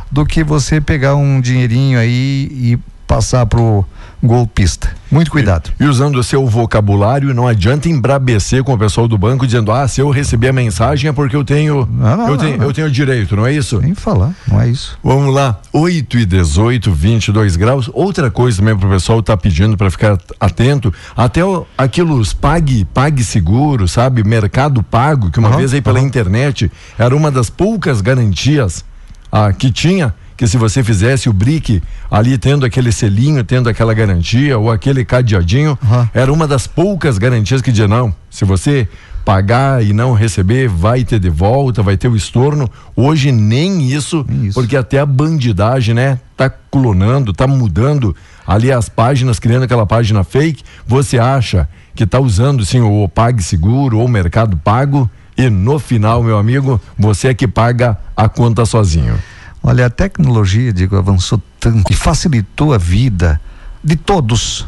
Do 0.10 0.26
que 0.26 0.46
você 0.46 0.80
pegar 0.80 1.16
um 1.16 1.42
dinheirinho 1.42 2.00
aí 2.00 2.48
e 2.50 2.80
passar 3.12 3.46
pro 3.46 3.84
golpista. 4.24 4.90
Muito 5.12 5.30
cuidado. 5.30 5.70
E 5.78 5.84
usando 5.84 6.16
o 6.16 6.24
seu 6.24 6.48
vocabulário, 6.48 7.34
não 7.34 7.46
adianta 7.46 7.90
embrabecer 7.90 8.64
com 8.64 8.74
o 8.74 8.78
pessoal 8.78 9.06
do 9.06 9.18
banco 9.18 9.46
dizendo: 9.46 9.70
ah, 9.70 9.86
se 9.86 10.00
eu 10.00 10.10
receber 10.10 10.48
a 10.48 10.54
mensagem 10.54 11.10
é 11.10 11.12
porque 11.12 11.36
eu 11.36 11.44
tenho. 11.44 11.86
não, 11.92 12.30
eu, 12.30 12.38
tenho 12.38 12.58
não. 12.58 12.66
eu 12.66 12.74
tenho 12.74 12.90
direito, 12.90 13.36
não 13.36 13.46
é 13.46 13.52
isso? 13.52 13.82
Nem 13.82 13.94
falar, 13.94 14.34
não 14.48 14.62
é 14.62 14.70
isso. 14.70 14.98
Vamos 15.04 15.36
lá, 15.36 15.60
8 15.74 16.20
e 16.20 16.26
18, 16.26 16.90
22 16.90 17.58
graus. 17.58 17.90
Outra 17.94 18.32
coisa 18.32 18.60
também 18.60 18.78
pro 18.78 18.88
pessoal 18.88 19.22
tá 19.22 19.36
pedindo 19.36 19.76
para 19.76 19.92
ficar 19.92 20.18
atento, 20.40 20.94
até 21.18 21.44
o, 21.44 21.68
aquilo 21.78 22.16
os 22.16 22.32
pague, 22.32 22.86
pague 22.86 23.26
seguro, 23.26 23.90
sabe? 23.90 24.24
Mercado 24.24 24.82
Pago, 24.82 25.30
que 25.30 25.40
uma 25.40 25.50
Aham, 25.50 25.58
vez 25.58 25.74
aí 25.74 25.82
pela 25.82 26.00
aham. 26.00 26.08
internet 26.08 26.72
era 26.98 27.14
uma 27.14 27.30
das 27.30 27.50
poucas 27.50 28.00
garantias 28.00 28.86
ah, 29.30 29.52
que 29.52 29.70
tinha 29.70 30.14
que 30.42 30.48
se 30.48 30.58
você 30.58 30.84
fizesse 30.84 31.30
o 31.30 31.34
brick 31.34 31.84
ali 32.10 32.36
tendo 32.36 32.66
aquele 32.66 32.92
selinho, 32.92 33.44
tendo 33.44 33.70
aquela 33.70 33.94
garantia 33.94 34.58
ou 34.58 34.72
aquele 34.72 35.06
cadeadinho, 35.06 35.78
era 36.16 36.34
uma 36.34 36.48
das 36.48 36.66
poucas 36.66 37.20
garantias 37.20 37.62
que 37.62 37.70
dizia 37.70 37.88
não, 37.88 38.12
se 38.28 38.44
você 38.44 38.88
pagar 39.24 39.86
e 39.86 39.94
não 39.94 40.14
receber, 40.14 40.68
vai 40.68 41.04
ter 41.04 41.20
de 41.20 41.30
volta, 41.30 41.84
vai 41.84 41.96
ter 41.96 42.08
o 42.08 42.16
estorno. 42.16 42.68
Hoje 42.96 43.32
nem 43.32 43.92
isso, 43.92 44.26
porque 44.56 44.76
até 44.76 45.00
a 45.00 45.06
bandidagem, 45.06 45.94
né, 45.94 46.20
tá 46.36 46.50
clonando, 46.50 47.34
tá 47.34 47.46
mudando 47.46 48.16
ali 48.48 48.72
as 48.72 48.90
páginas, 48.90 49.38
criando 49.38 49.66
aquela 49.66 49.86
página 49.86 50.24
fake. 50.24 50.64
Você 50.88 51.20
acha 51.20 51.70
que 51.94 52.04
tá 52.04 52.20
usando 52.20 52.66
sim 52.66 52.80
o 52.82 53.08
Pague 53.08 53.44
Seguro 53.44 54.00
ou 54.00 54.06
o 54.06 54.10
Mercado 54.10 54.58
Pago 54.58 55.08
e 55.38 55.52
no 55.52 55.78
final, 55.78 56.24
meu 56.24 56.38
amigo, 56.38 56.82
você 56.98 57.28
é 57.28 57.34
que 57.36 57.48
paga 57.48 57.96
a 58.18 58.28
conta 58.28 58.66
sozinho. 58.66 59.20
Olha, 59.64 59.86
a 59.86 59.90
tecnologia, 59.90 60.74
digo, 60.74 60.96
avançou 60.98 61.42
tanto 61.60 61.92
e 61.92 61.96
facilitou 61.96 62.74
a 62.74 62.78
vida 62.78 63.40
de 63.84 63.96
todos. 63.96 64.68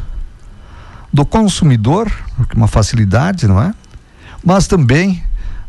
Do 1.12 1.24
consumidor, 1.24 2.10
é 2.50 2.54
uma 2.56 2.68
facilidade, 2.68 3.46
não 3.46 3.60
é? 3.60 3.72
Mas 4.44 4.66
também 4.66 5.22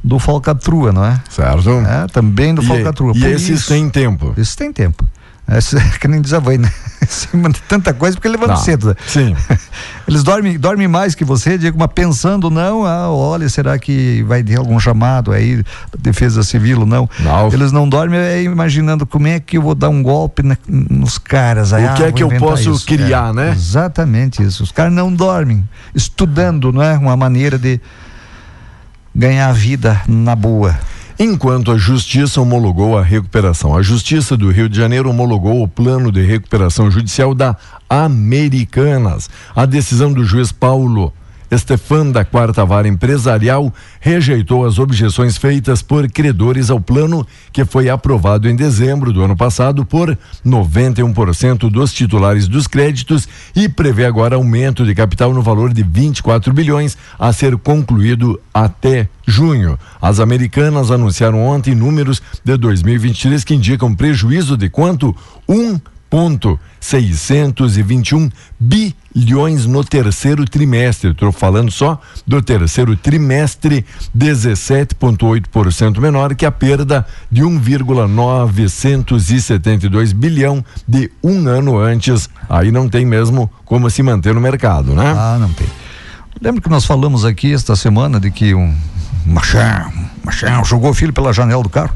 do 0.04 0.20
falcatrua, 0.20 0.92
não 0.92 1.04
é? 1.06 1.20
Certo. 1.30 1.70
É, 1.72 2.08
também 2.08 2.54
do 2.54 2.62
E- 2.62 2.68
falcatrua. 2.68 3.14
e 3.16 3.20
Por 3.20 3.30
esses 3.30 3.50
isso- 3.62 3.68
têm 3.70 3.90
tempo. 3.90 4.34
Esses 4.38 4.56
têm 4.56 4.72
tempo. 4.72 5.08
Esse, 5.48 5.76
que 6.00 6.08
nem 6.08 6.22
diz 6.22 6.34
a 6.34 6.42
mãe, 6.42 6.58
né? 6.58 6.72
Você 7.08 7.36
manda 7.38 7.58
tanta 7.68 7.94
coisa 7.94 8.16
porque 8.18 8.28
levanta 8.28 8.54
Não, 8.54 8.60
cedo. 8.60 8.88
né? 8.90 8.96
Sim. 9.08 9.36
Eles 10.08 10.24
dormem, 10.24 10.58
dormem 10.58 10.88
mais 10.88 11.16
que 11.16 11.24
você, 11.26 11.58
Diego, 11.58 11.78
mas 11.80 11.90
pensando, 11.94 12.50
não, 12.50 12.86
ah, 12.86 13.10
olha, 13.10 13.48
será 13.50 13.78
que 13.80 14.24
vai 14.28 14.44
ter 14.44 14.58
algum 14.58 14.80
chamado 14.80 15.32
aí, 15.32 15.64
defesa 15.98 16.44
civil 16.44 16.82
ou 16.82 16.86
não? 16.86 17.10
Não. 17.20 17.48
Eles 17.52 17.72
não 17.72 17.88
dormem 17.90 18.20
é, 18.20 18.44
imaginando 18.44 19.06
como 19.06 19.28
é 19.28 19.40
que 19.40 19.58
eu 19.58 19.62
vou 19.62 19.74
dar 19.76 19.90
um 19.90 20.02
golpe 20.04 20.44
na- 20.44 20.58
nos 20.68 21.18
caras. 21.18 21.74
Aí, 21.74 21.86
O 21.86 21.94
que 21.96 22.04
ah, 22.04 22.08
é 22.08 22.12
que 22.12 22.24
eu 22.24 22.30
posso 22.38 22.72
isso. 22.72 22.86
criar, 22.86 23.30
É, 23.32 23.34
né? 23.34 23.52
Exatamente 23.52 24.44
isso. 24.44 24.64
Os 24.64 24.72
caras 24.72 24.94
não 24.94 25.12
dormem, 25.14 25.68
estudando, 25.94 26.72
não 26.72 26.82
é? 26.84 26.98
Uma 26.98 27.16
maneira 27.18 27.58
de 27.58 27.80
ganhar 29.16 29.48
a 29.50 29.54
vida 29.54 30.02
na 30.08 30.36
boa. 30.36 30.78
Enquanto 31.18 31.72
a 31.72 31.78
Justiça 31.78 32.42
homologou 32.42 32.98
a 32.98 33.02
recuperação, 33.02 33.74
a 33.74 33.82
Justiça 33.82 34.36
do 34.36 34.52
Rio 34.52 34.68
de 34.68 34.76
Janeiro 34.76 35.10
homologou 35.10 35.64
o 35.64 35.68
plano 35.68 36.12
de 36.12 36.22
recuperação 36.22 36.92
judicial 36.92 37.34
da 37.34 37.56
Americanas. 37.90 39.30
A 39.56 39.66
decisão 39.66 40.12
do 40.12 40.26
juiz 40.26 40.52
Paulo 40.52 41.14
Estefan 41.50 42.12
da 42.12 42.26
Quarta 42.26 42.66
Vara 42.66 42.88
Empresarial 42.88 43.74
rejeitou 44.00 44.66
as 44.66 44.80
objeções 44.80 45.38
feitas 45.38 45.82
por 45.82 46.10
credores 46.10 46.70
ao 46.70 46.80
plano 46.80 47.26
que 47.52 47.64
foi 47.66 47.90
aprovado 47.90 48.50
em 48.50 48.56
dezembro 48.56 49.14
do 49.14 49.24
ano 49.24 49.36
passado 49.36 49.86
por 49.86 50.18
91% 50.46 51.70
dos 51.70 51.94
titulares 51.94 52.48
dos 52.48 52.68
créditos 52.68 53.28
e 53.56 53.70
prevê 53.70 54.06
agora 54.06 54.36
aumento 54.36 54.86
de 54.86 54.96
capital 54.96 55.34
no 55.34 55.42
valor 55.42 55.74
de 55.74 55.84
24 55.84 56.54
bilhões 56.54 56.98
a 57.18 57.32
ser 57.32 57.58
concluído 57.58 58.40
até 58.54 59.08
junho. 59.26 59.78
As 60.02 60.20
americanas 60.20 60.92
anunciaram 60.92 61.46
ontem 61.46 61.76
números 61.76 62.22
de 62.44 62.58
2023 62.58 63.44
que 63.44 63.56
indicam 63.56 63.94
prejuízo 63.96 64.58
de 64.58 64.70
quanto? 64.70 65.16
Um 65.48 65.80
ponto 66.10 66.60
621 66.80 68.30
bilhões 69.16 69.66
no 69.66 69.84
terceiro 69.84 70.46
trimestre. 70.46 71.10
Estou 71.12 71.32
falando 71.32 71.72
só 71.72 72.00
do 72.28 72.42
terceiro 72.42 72.98
trimestre, 72.98 73.86
17,8% 74.16 76.00
menor 76.00 76.36
que 76.36 76.46
a 76.46 76.52
perda 76.52 77.08
de 77.32 77.42
1,972 77.42 80.12
bilhão 80.12 80.64
de 80.86 81.10
um 81.24 81.48
ano 81.48 81.80
antes. 81.80 82.30
Aí 82.50 82.70
não 82.72 82.90
tem 82.90 83.06
mesmo 83.06 83.50
como 83.64 83.90
se 83.90 84.04
manter 84.04 84.36
no 84.36 84.42
mercado, 84.42 84.94
né? 84.94 85.16
Ah, 85.18 85.38
não 85.40 85.54
tem. 85.54 85.68
Lembra 86.42 86.62
que 86.62 86.70
nós 86.70 86.84
falamos 86.86 87.24
aqui 87.24 87.54
esta 87.54 87.78
semana 87.78 88.20
de 88.20 88.30
que 88.30 88.54
um 88.54 88.76
machão, 89.26 89.94
machão 90.24 90.66
jogou 90.66 90.92
o 90.92 90.94
filho 90.94 91.14
pela 91.14 91.32
janela 91.32 91.64
do 91.64 91.70
carro? 91.70 91.94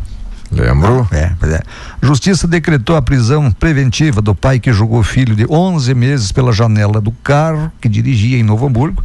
Lembro. 0.52 1.08
É, 1.12 1.32
pois 1.40 1.52
é. 1.52 1.62
Justiça 2.02 2.48
decretou 2.48 2.96
a 2.96 3.02
prisão 3.02 3.52
preventiva 3.52 4.22
do 4.22 4.34
pai 4.34 4.60
que 4.60 4.74
jogou 4.74 5.00
o 5.00 5.04
filho 5.04 5.36
de 5.36 5.46
11 5.50 5.94
meses 5.94 6.32
pela 6.32 6.52
janela 6.52 7.00
do 7.00 7.12
carro 7.12 7.72
que 7.80 7.88
dirigia 7.88 8.38
em 8.38 8.44
Novo 8.44 8.66
Hamburgo. 8.66 9.04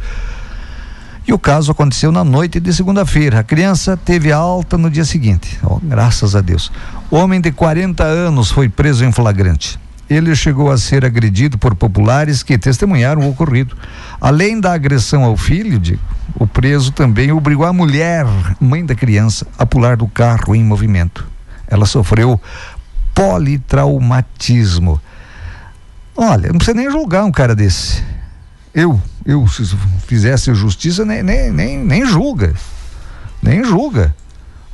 E 1.27 1.33
o 1.33 1.39
caso 1.39 1.71
aconteceu 1.71 2.11
na 2.11 2.23
noite 2.23 2.59
de 2.59 2.71
segunda-feira. 2.71 3.39
A 3.39 3.43
criança 3.43 3.97
teve 3.97 4.31
alta 4.31 4.77
no 4.77 4.91
dia 4.91 5.03
seguinte. 5.05 5.57
Ó, 5.63 5.79
graças 5.81 6.35
a 6.35 6.41
Deus. 6.41 6.71
O 7.09 7.15
homem 7.15 7.41
de 7.41 7.51
40 7.51 8.03
anos 8.03 8.51
foi 8.51 8.69
preso 8.69 9.03
em 9.03 9.11
flagrante. 9.11 9.79
ele 10.07 10.35
chegou 10.35 10.69
a 10.69 10.77
ser 10.77 11.03
agredido 11.03 11.57
por 11.57 11.73
populares 11.73 12.43
que 12.43 12.59
testemunharam 12.59 13.23
o 13.23 13.29
ocorrido. 13.31 13.75
Além 14.21 14.59
da 14.59 14.73
agressão 14.73 15.23
ao 15.23 15.35
filho, 15.35 15.79
Diego, 15.79 16.01
o 16.35 16.45
preso 16.45 16.91
também 16.91 17.31
obrigou 17.31 17.65
a 17.65 17.73
mulher, 17.73 18.27
mãe 18.59 18.85
da 18.85 18.93
criança, 18.93 19.47
a 19.57 19.65
pular 19.65 19.97
do 19.97 20.07
carro 20.07 20.55
em 20.55 20.63
movimento. 20.63 21.34
Ela 21.67 21.85
sofreu 21.85 22.39
politraumatismo. 23.13 25.01
Olha, 26.15 26.49
não 26.49 26.57
precisa 26.57 26.77
nem 26.77 26.89
julgar 26.89 27.25
um 27.25 27.31
cara 27.31 27.55
desse. 27.55 28.03
Eu, 28.73 29.01
eu, 29.25 29.47
se 29.47 29.63
fizesse 30.05 30.53
justiça, 30.53 31.05
nem, 31.05 31.23
nem, 31.23 31.51
nem, 31.51 31.77
nem 31.77 32.05
julga. 32.05 32.53
Nem 33.41 33.63
julga. 33.63 34.13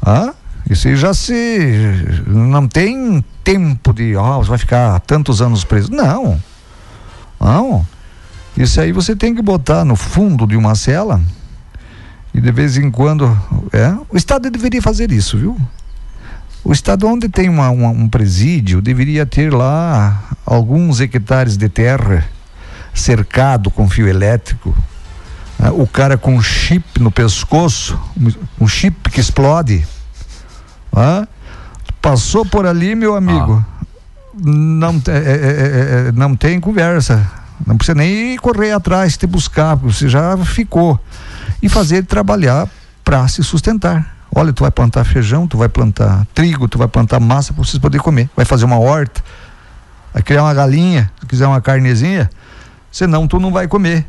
Ah? 0.02 0.34
Isso 0.70 0.88
aí 0.88 0.96
já 0.96 1.14
se. 1.14 2.24
Não 2.28 2.68
tem 2.68 3.24
tempo 3.44 3.94
de. 3.94 4.16
Ó, 4.16 4.40
você 4.40 4.50
vai 4.50 4.58
ficar 4.58 5.00
tantos 5.02 5.42
anos 5.42 5.64
preso. 5.64 5.92
Não. 5.92 6.42
Não. 7.40 7.86
Isso 8.56 8.80
aí 8.80 8.92
você 8.92 9.16
tem 9.16 9.34
que 9.34 9.42
botar 9.42 9.84
no 9.86 9.96
fundo 9.96 10.46
de 10.48 10.56
uma 10.56 10.76
cela. 10.76 11.22
E 12.34 12.40
de 12.40 12.52
vez 12.52 12.78
em 12.78 12.90
quando. 12.90 13.26
É, 13.74 13.94
o 14.10 14.18
Estado 14.18 14.50
deveria 14.50 14.82
fazer 14.82 15.12
isso, 15.12 15.38
viu? 15.38 15.58
O 16.64 16.72
Estado, 16.72 17.08
onde 17.08 17.28
tem 17.28 17.50
uma, 17.50 17.70
uma, 17.72 17.90
um 17.90 18.08
presídio, 18.08 18.82
deveria 18.82 19.26
ter 19.26 19.52
lá 19.52 20.22
alguns 20.46 21.00
hectares 21.00 21.58
de 21.58 21.68
terra 21.68 22.26
cercado 22.94 23.72
com 23.72 23.90
fio 23.90 24.08
elétrico. 24.08 24.76
né? 25.58 25.72
O 25.72 25.88
cara 25.88 26.18
com 26.18 26.36
um 26.36 26.42
chip 26.42 27.00
no 27.00 27.12
pescoço, 27.12 28.00
um 28.60 28.68
chip 28.68 29.10
que 29.10 29.20
explode. 29.20 29.86
Hã? 30.96 31.28
Passou 32.02 32.46
por 32.46 32.66
ali, 32.66 32.94
meu 32.96 33.16
amigo. 33.16 33.66
Não, 34.34 35.00
te- 35.00 35.12
é- 35.12 35.16
é- 35.16 35.20
é- 35.20 36.08
é- 36.08 36.12
não 36.14 36.36
tem 36.36 36.60
conversa. 36.60 37.26
Não 37.66 37.78
precisa 37.78 37.96
nem 37.96 38.38
correr 38.38 38.72
atrás, 38.72 39.18
te 39.18 39.28
buscar, 39.28 39.78
porque 39.78 39.94
você 39.94 40.10
já 40.10 40.36
ficou. 40.38 41.00
E 41.62 41.70
fazer 41.70 42.04
trabalhar 42.06 42.68
para 43.04 43.28
se 43.28 43.44
sustentar. 43.44 44.16
Olha, 44.34 44.54
tu 44.54 44.64
vai 44.64 44.72
plantar 44.72 45.04
feijão, 45.04 45.46
tu 45.46 45.58
vai 45.58 45.68
plantar 45.68 46.26
trigo, 46.34 46.68
tu 46.68 46.78
vai 46.78 46.88
plantar 46.88 47.20
massa 47.20 47.54
para 47.54 47.64
vocês 47.64 47.78
poderem 47.78 48.04
comer. 48.04 48.30
Vai 48.36 48.46
fazer 48.46 48.66
uma 48.66 48.80
horta, 48.80 49.22
vai 50.14 50.24
criar 50.24 50.44
uma 50.44 50.54
galinha, 50.54 51.12
se 51.20 51.26
quiser 51.26 51.48
uma 51.48 51.60
carnezinha, 51.60 52.30
senão 52.92 53.28
tu 53.28 53.40
não 53.40 53.52
vai 53.52 53.68
comer. 53.68 54.06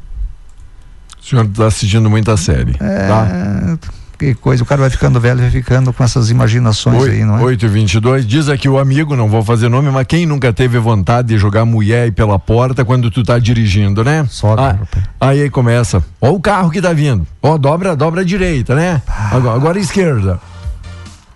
O 1.20 1.24
senhor 1.24 1.44
está 1.44 1.66
assistindo 1.66 2.08
muita 2.08 2.36
série. 2.36 2.76
É, 2.80 3.08
Tá? 3.08 3.78
Que 4.22 4.34
coisa, 4.34 4.62
o 4.62 4.66
cara 4.66 4.82
vai 4.82 4.90
ficando 4.90 5.18
velho, 5.18 5.40
vai 5.40 5.50
ficando 5.50 5.92
com 5.92 6.04
essas 6.04 6.30
imaginações 6.30 7.02
aí, 7.02 7.24
não 7.24 7.38
é? 7.38 7.42
8 7.42 7.66
e 7.66 7.68
22 7.68 8.24
diz 8.24 8.48
aqui 8.48 8.68
o 8.68 8.78
amigo, 8.78 9.16
não 9.16 9.28
vou 9.28 9.42
fazer 9.42 9.68
nome, 9.68 9.90
mas 9.90 10.06
quem 10.06 10.26
nunca 10.26 10.52
teve 10.52 10.78
vontade 10.78 11.28
de 11.28 11.38
jogar 11.38 11.64
mulher 11.64 12.04
aí 12.04 12.12
pela 12.12 12.38
porta 12.38 12.84
quando 12.84 13.10
tu 13.10 13.24
tá 13.24 13.36
dirigindo, 13.40 14.04
né? 14.04 14.24
Só, 14.30 14.54
ah, 14.56 14.78
aí 15.20 15.42
aí 15.42 15.50
começa. 15.50 16.04
Ó 16.20 16.30
o 16.30 16.40
carro 16.40 16.70
que 16.70 16.80
tá 16.80 16.92
vindo. 16.92 17.26
Ó, 17.42 17.58
dobra, 17.58 17.96
dobra 17.96 18.20
a 18.20 18.24
direita, 18.24 18.76
né? 18.76 19.02
Agora, 19.32 19.56
agora 19.56 19.78
a 19.78 19.80
esquerda. 19.82 20.38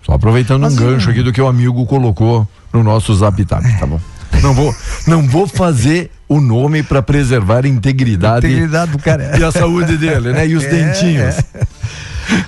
Só 0.05 0.13
aproveitando 0.13 0.61
um 0.61 0.67
Mas, 0.67 0.75
gancho 0.75 1.09
é. 1.09 1.11
aqui 1.11 1.21
do 1.21 1.33
que 1.33 1.41
o 1.41 1.47
amigo 1.47 1.85
colocou 1.85 2.47
no 2.71 2.81
nosso 2.83 3.13
zap 3.13 3.43
tá 3.43 3.59
bom? 3.85 3.99
Não 4.41 4.53
vou, 4.53 4.73
não 5.05 5.27
vou 5.27 5.45
fazer 5.47 6.11
o 6.29 6.39
nome 6.39 6.83
para 6.83 7.01
preservar 7.01 7.65
a 7.65 7.67
integridade, 7.67 8.47
Integridade 8.47 8.91
do 8.91 8.99
cara. 8.99 9.37
e 9.37 9.43
a 9.43 9.51
saúde 9.51 9.97
dele, 9.97 10.31
né? 10.31 10.47
E 10.47 10.55
os 10.55 10.63
É, 10.63 10.69
dentinhos. 10.69 11.35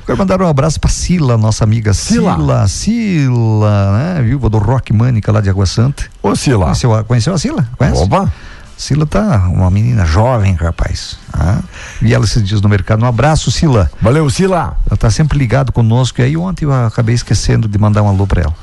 Quero 0.05 0.17
mandar 0.17 0.41
um 0.41 0.47
abraço 0.47 0.79
pra 0.79 0.89
Sila, 0.89 1.37
nossa 1.37 1.63
amiga 1.63 1.93
Sila. 1.93 2.35
Sila. 2.35 2.67
Sila, 2.67 3.97
né? 4.15 4.21
Viúva 4.21 4.49
do 4.49 4.57
Rock 4.57 4.91
Mânica 4.93 5.31
lá 5.31 5.41
de 5.41 5.49
Água 5.49 5.65
Santa. 5.65 6.03
Ô, 6.21 6.35
Sila. 6.35 6.65
Conheceu, 6.65 6.93
a- 6.93 7.03
conheceu 7.03 7.33
a 7.33 7.37
Sila? 7.37 7.67
Conhece? 7.77 8.01
Opa. 8.03 8.31
Sila 8.77 9.05
tá 9.05 9.49
uma 9.49 9.69
menina 9.69 10.05
jovem, 10.05 10.53
rapaz. 10.53 11.17
Ah, 11.33 11.59
vi 12.01 12.13
ela 12.13 12.23
esses 12.23 12.41
dias 12.47 12.61
no 12.61 12.69
mercado. 12.69 13.03
Um 13.03 13.07
abraço, 13.07 13.51
Sila. 13.51 13.91
Valeu, 14.01 14.29
Sila. 14.29 14.77
Ela 14.89 14.95
tá 14.97 15.09
sempre 15.11 15.37
ligado 15.37 15.73
conosco. 15.73 16.21
E 16.21 16.23
aí 16.23 16.37
ontem 16.37 16.63
eu 16.63 16.73
acabei 16.85 17.13
esquecendo 17.13 17.67
de 17.67 17.77
mandar 17.77 18.01
um 18.03 18.07
alô 18.07 18.25
pra 18.25 18.41
ela. 18.43 18.55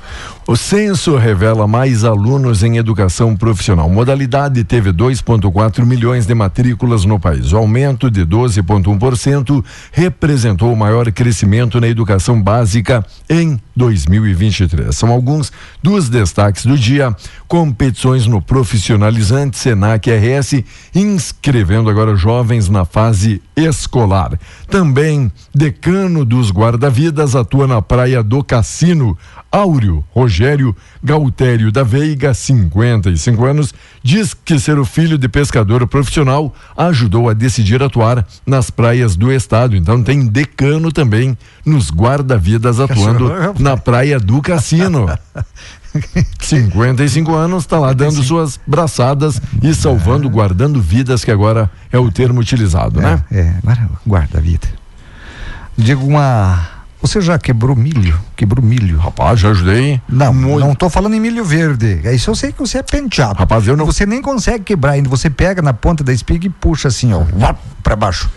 O 0.48 0.54
censo 0.54 1.16
revela 1.16 1.66
mais 1.66 2.04
alunos 2.04 2.62
em 2.62 2.76
educação 2.76 3.34
profissional. 3.34 3.90
Modalidade 3.90 4.62
teve 4.62 4.92
2,4 4.92 5.84
milhões 5.84 6.24
de 6.24 6.32
matrículas 6.36 7.04
no 7.04 7.18
país. 7.18 7.52
O 7.52 7.56
aumento 7.56 8.08
de 8.08 8.24
12,1% 8.24 9.64
representou 9.90 10.72
o 10.72 10.76
maior 10.76 11.10
crescimento 11.10 11.80
na 11.80 11.88
educação 11.88 12.40
básica 12.40 13.04
em 13.28 13.60
2023. 13.74 14.94
São 14.94 15.10
alguns 15.10 15.50
dos 15.82 16.08
destaques 16.08 16.64
do 16.64 16.78
dia. 16.78 17.12
Competições 17.48 18.28
no 18.28 18.40
profissionalizante 18.40 19.58
Senac 19.58 20.08
RS, 20.08 20.62
inscrevendo 20.94 21.90
agora 21.90 22.14
jovens 22.14 22.68
na 22.68 22.84
fase 22.84 23.42
escolar. 23.56 24.38
Também 24.68 25.30
decano 25.52 26.24
dos 26.24 26.52
guarda-vidas 26.52 27.34
atua 27.34 27.66
na 27.66 27.82
praia 27.82 28.22
do 28.22 28.44
Cassino. 28.44 29.18
Áureo 29.50 30.04
Rogério 30.36 30.76
Gautério 31.02 31.72
da 31.72 31.82
Veiga, 31.82 32.34
55 32.34 33.44
anos, 33.46 33.72
diz 34.02 34.34
que 34.34 34.58
ser 34.58 34.78
o 34.78 34.84
filho 34.84 35.16
de 35.16 35.28
pescador 35.30 35.86
profissional 35.86 36.54
ajudou 36.76 37.30
a 37.30 37.32
decidir 37.32 37.82
atuar 37.82 38.26
nas 38.44 38.68
praias 38.68 39.16
do 39.16 39.32
estado. 39.32 39.74
Então 39.74 40.02
tem 40.02 40.26
decano 40.26 40.92
também 40.92 41.38
nos 41.64 41.90
guarda-vidas 41.90 42.78
atuando 42.78 43.32
na 43.58 43.78
praia 43.78 44.20
do 44.20 44.42
Cassino. 44.42 45.06
55 46.38 47.34
anos, 47.34 47.62
está 47.62 47.78
lá 47.78 47.94
dando 47.94 48.22
suas 48.22 48.60
braçadas 48.66 49.40
e 49.62 49.74
salvando, 49.74 50.28
guardando 50.28 50.82
vidas, 50.82 51.24
que 51.24 51.30
agora 51.30 51.70
é 51.90 51.98
o 51.98 52.12
termo 52.12 52.40
utilizado, 52.40 53.00
né? 53.00 53.24
É, 53.32 53.54
agora 53.62 53.88
guarda 54.06 54.36
a 54.36 54.40
vida. 54.42 54.68
Digo 55.78 56.04
uma. 56.04 56.75
Você 57.02 57.20
já 57.20 57.38
quebrou 57.38 57.76
milho? 57.76 58.18
Quebrou 58.34 58.64
milho? 58.64 58.98
Rapaz, 58.98 59.38
já 59.40 59.50
ajudei. 59.50 60.00
Não, 60.08 60.32
não 60.32 60.74
tô 60.74 60.88
falando 60.90 61.14
em 61.14 61.20
milho 61.20 61.44
verde. 61.44 62.00
É 62.04 62.14
Isso 62.14 62.30
eu 62.30 62.34
sei 62.34 62.52
que 62.52 62.58
você 62.58 62.78
é 62.78 62.82
penteado. 62.82 63.38
Rapaz, 63.38 63.66
eu 63.66 63.76
não. 63.76 63.86
Você 63.86 64.04
nem 64.06 64.20
consegue 64.22 64.64
quebrar 64.64 64.92
ainda. 64.92 65.08
Você 65.08 65.28
pega 65.30 65.60
na 65.62 65.72
ponta 65.72 66.02
da 66.02 66.12
espiga 66.12 66.46
e 66.46 66.50
puxa 66.50 66.88
assim, 66.88 67.12
ó, 67.12 67.22
pra 67.82 67.94
baixo. 67.94 68.28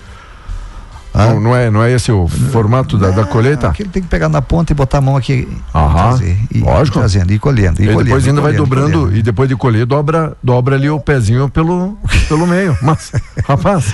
Não, 1.12 1.40
não 1.40 1.56
é, 1.56 1.72
não 1.72 1.82
é 1.84 1.92
esse 1.92 2.12
o 2.12 2.28
formato 2.28 2.96
da, 2.98 3.10
da 3.10 3.26
colheita? 3.26 3.68
Aquele 3.70 3.90
tem 3.90 4.02
que 4.02 4.08
pegar 4.08 4.30
na 4.30 4.42
ponta 4.44 4.72
e 4.72 4.76
botar 4.76 5.00
a 5.00 5.02
mão 5.02 5.18
aqui. 5.18 5.48
Aham, 5.74 5.92
trazer, 6.10 6.38
e 6.54 6.60
lógico. 6.60 7.00
Trazendo, 7.00 7.34
e 7.34 7.40
colhendo. 7.40 7.82
E, 7.82 7.86
E 7.86 7.88
colhendo, 7.88 8.04
depois 8.04 8.26
e 8.26 8.30
ainda 8.30 8.42
vai 8.42 8.52
colhendo, 8.52 8.64
dobrando 8.70 9.00
colhendo. 9.00 9.18
e 9.18 9.24
depois 9.24 9.50
de 9.50 9.56
colher 9.56 9.86
dobra, 9.88 10.38
dobra 10.42 10.76
ali 10.76 10.88
o 10.90 11.00
pezinho 11.00 11.50
pelo, 11.50 11.98
pelo 12.28 12.46
meio. 12.46 12.78
Mas, 12.84 13.12
rapaz, 13.44 13.92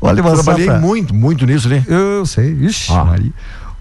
Olha, 0.00 0.22
uma 0.22 0.34
trabalhei 0.34 0.70
muito, 0.78 1.14
muito 1.14 1.46
nisso 1.46 1.66
ali. 1.66 1.82
Eu 1.88 2.26
sei, 2.26 2.52
ixi, 2.60 2.92
Ah. 2.92 3.02
Maria. 3.06 3.32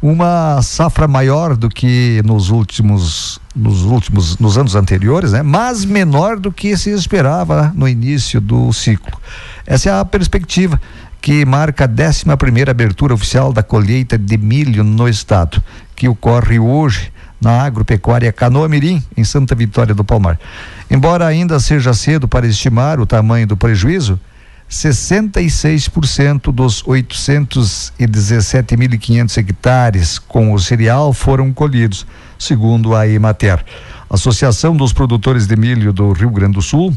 Uma 0.02 0.62
safra 0.62 1.08
maior 1.08 1.56
do 1.56 1.70
que 1.70 2.22
nos 2.24 2.50
últimos, 2.50 3.40
nos 3.56 3.84
últimos, 3.84 4.38
nos 4.38 4.58
anos 4.58 4.76
anteriores, 4.76 5.32
né? 5.32 5.42
Mas 5.42 5.84
menor 5.84 6.38
do 6.38 6.52
que 6.52 6.78
se 6.78 6.92
esperava 6.92 7.72
no 7.76 7.88
início 7.88 8.40
do 8.40 8.72
ciclo. 8.72 9.18
Essa 9.66 9.90
é 9.90 10.00
a 10.00 10.06
perspectiva 10.06 10.80
que 11.20 11.44
marca 11.46 11.86
a 11.86 11.88
11 11.88 12.26
primeira 12.38 12.72
abertura 12.72 13.14
oficial 13.14 13.52
da 13.52 13.64
colheita 13.64 14.18
de 14.18 14.38
milho 14.38 14.84
no 14.84 15.10
estado, 15.10 15.62
que 15.96 16.08
ocorre 16.08 16.60
hoje 16.60 17.12
na 17.42 17.64
agropecuária 17.64 18.32
Canoa 18.32 18.68
Mirim, 18.68 19.04
em 19.16 19.24
Santa 19.24 19.56
Vitória 19.56 19.94
do 19.94 20.04
Palmar. 20.04 20.40
Embora 20.90 21.26
ainda 21.26 21.60
seja 21.60 21.94
cedo 21.94 22.28
para 22.28 22.48
estimar 22.48 23.00
o 23.00 23.06
tamanho 23.06 23.48
do 23.48 23.58
prejuízo, 23.58 24.20
66% 24.70 26.52
dos 26.52 26.84
817.500 26.84 29.38
hectares 29.38 30.20
com 30.20 30.54
o 30.54 30.60
cereal 30.60 31.14
foram 31.14 31.54
colhidos, 31.54 32.06
segundo 32.38 32.94
a 32.96 33.08
Emater. 33.08 33.64
Associação 34.10 34.76
dos 34.76 34.92
Produtores 34.94 35.48
de 35.48 35.56
Milho 35.56 35.94
do 35.94 36.12
Rio 36.12 36.30
Grande 36.30 36.54
do 36.54 36.62
Sul 36.62 36.96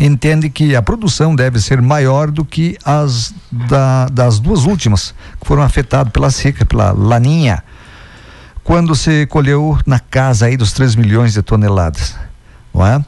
entende 0.00 0.50
que 0.50 0.74
a 0.74 0.82
produção 0.82 1.36
deve 1.36 1.60
ser 1.60 1.80
maior 1.80 2.30
do 2.30 2.44
que 2.44 2.76
as 2.84 3.32
da- 3.50 4.06
das 4.06 4.38
duas 4.40 4.64
últimas, 4.64 5.14
que 5.40 5.46
foram 5.46 5.62
afetadas 5.62 6.12
pela 6.12 6.30
seca, 6.30 6.66
pela 6.66 6.90
laninha, 6.92 7.62
quando 8.62 8.94
se 8.94 9.26
colheu 9.26 9.78
na 9.86 9.98
casa 10.00 10.46
aí 10.46 10.56
dos 10.56 10.72
3 10.72 10.94
milhões 10.96 11.32
de 11.34 11.42
toneladas, 11.42 12.14
não 12.74 12.84
é? 12.86 13.04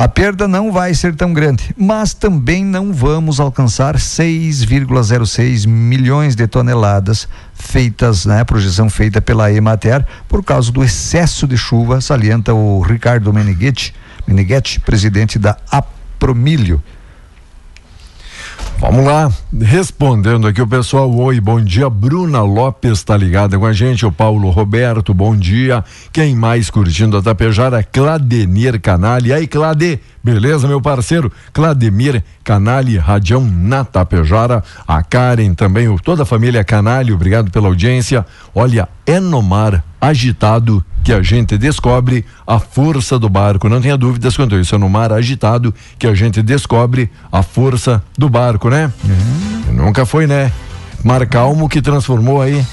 A 0.00 0.08
perda 0.08 0.48
não 0.48 0.72
vai 0.72 0.94
ser 0.94 1.14
tão 1.14 1.30
grande, 1.30 1.74
mas 1.76 2.14
também 2.14 2.64
não 2.64 2.90
vamos 2.90 3.38
alcançar 3.38 3.96
6,06 3.96 5.66
milhões 5.66 6.34
de 6.34 6.46
toneladas 6.46 7.28
feitas, 7.52 8.24
né, 8.24 8.42
projeção 8.42 8.88
feita 8.88 9.20
pela 9.20 9.52
Emater 9.52 10.02
por 10.26 10.42
causa 10.42 10.72
do 10.72 10.82
excesso 10.82 11.46
de 11.46 11.58
chuva, 11.58 12.00
salienta 12.00 12.54
o 12.54 12.80
Ricardo 12.80 13.30
Meneghetti, 13.30 13.94
Meneghetti, 14.26 14.80
presidente 14.80 15.38
da 15.38 15.58
Apromilho. 15.70 16.82
Vamos 18.80 19.04
lá, 19.04 19.30
respondendo 19.60 20.46
aqui 20.46 20.62
o 20.62 20.66
pessoal. 20.66 21.14
Oi, 21.14 21.38
bom 21.38 21.60
dia. 21.60 21.90
Bruna 21.90 22.40
Lopes 22.40 22.92
está 22.92 23.14
ligada 23.14 23.58
com 23.58 23.66
a 23.66 23.74
gente. 23.74 24.06
O 24.06 24.10
Paulo 24.10 24.48
Roberto, 24.48 25.12
bom 25.12 25.36
dia. 25.36 25.84
Quem 26.10 26.34
mais 26.34 26.70
curtindo 26.70 27.18
a 27.18 27.22
Tapejara? 27.22 27.82
Cladenir 27.82 28.80
Canali. 28.80 29.34
Aí, 29.34 29.46
Clade, 29.46 30.00
beleza, 30.24 30.66
meu 30.66 30.80
parceiro? 30.80 31.30
Clademir 31.52 32.24
Canali, 32.42 32.96
Radião 32.96 33.44
na 33.44 33.84
Tapejara. 33.84 34.64
A 34.88 35.02
Karen 35.02 35.52
também, 35.52 35.94
toda 35.98 36.22
a 36.22 36.26
família 36.26 36.64
Canali, 36.64 37.12
obrigado 37.12 37.50
pela 37.50 37.68
audiência. 37.68 38.24
Olha, 38.54 38.88
é 39.04 39.20
no 39.20 39.42
mar 39.42 39.84
agitado 40.00 40.84
que 41.02 41.12
a 41.12 41.22
gente 41.22 41.56
descobre 41.58 42.24
a 42.46 42.58
força 42.58 43.18
do 43.18 43.28
barco. 43.28 43.68
Não 43.68 43.80
tenha 43.80 43.96
dúvidas 43.96 44.36
quanto 44.36 44.54
a 44.54 44.60
isso. 44.60 44.74
É 44.74 44.78
no 44.78 44.88
mar 44.88 45.12
agitado 45.12 45.74
que 45.98 46.06
a 46.06 46.14
gente 46.14 46.42
descobre 46.42 47.10
a 47.30 47.42
força 47.42 48.02
do 48.16 48.28
barco, 48.28 48.68
né? 48.70 48.92
Nunca 49.72 50.04
foi, 50.06 50.26
né? 50.26 50.52
Mar 51.04 51.26
calmo 51.26 51.68
que 51.68 51.80
transformou 51.80 52.42
aí 52.42 52.64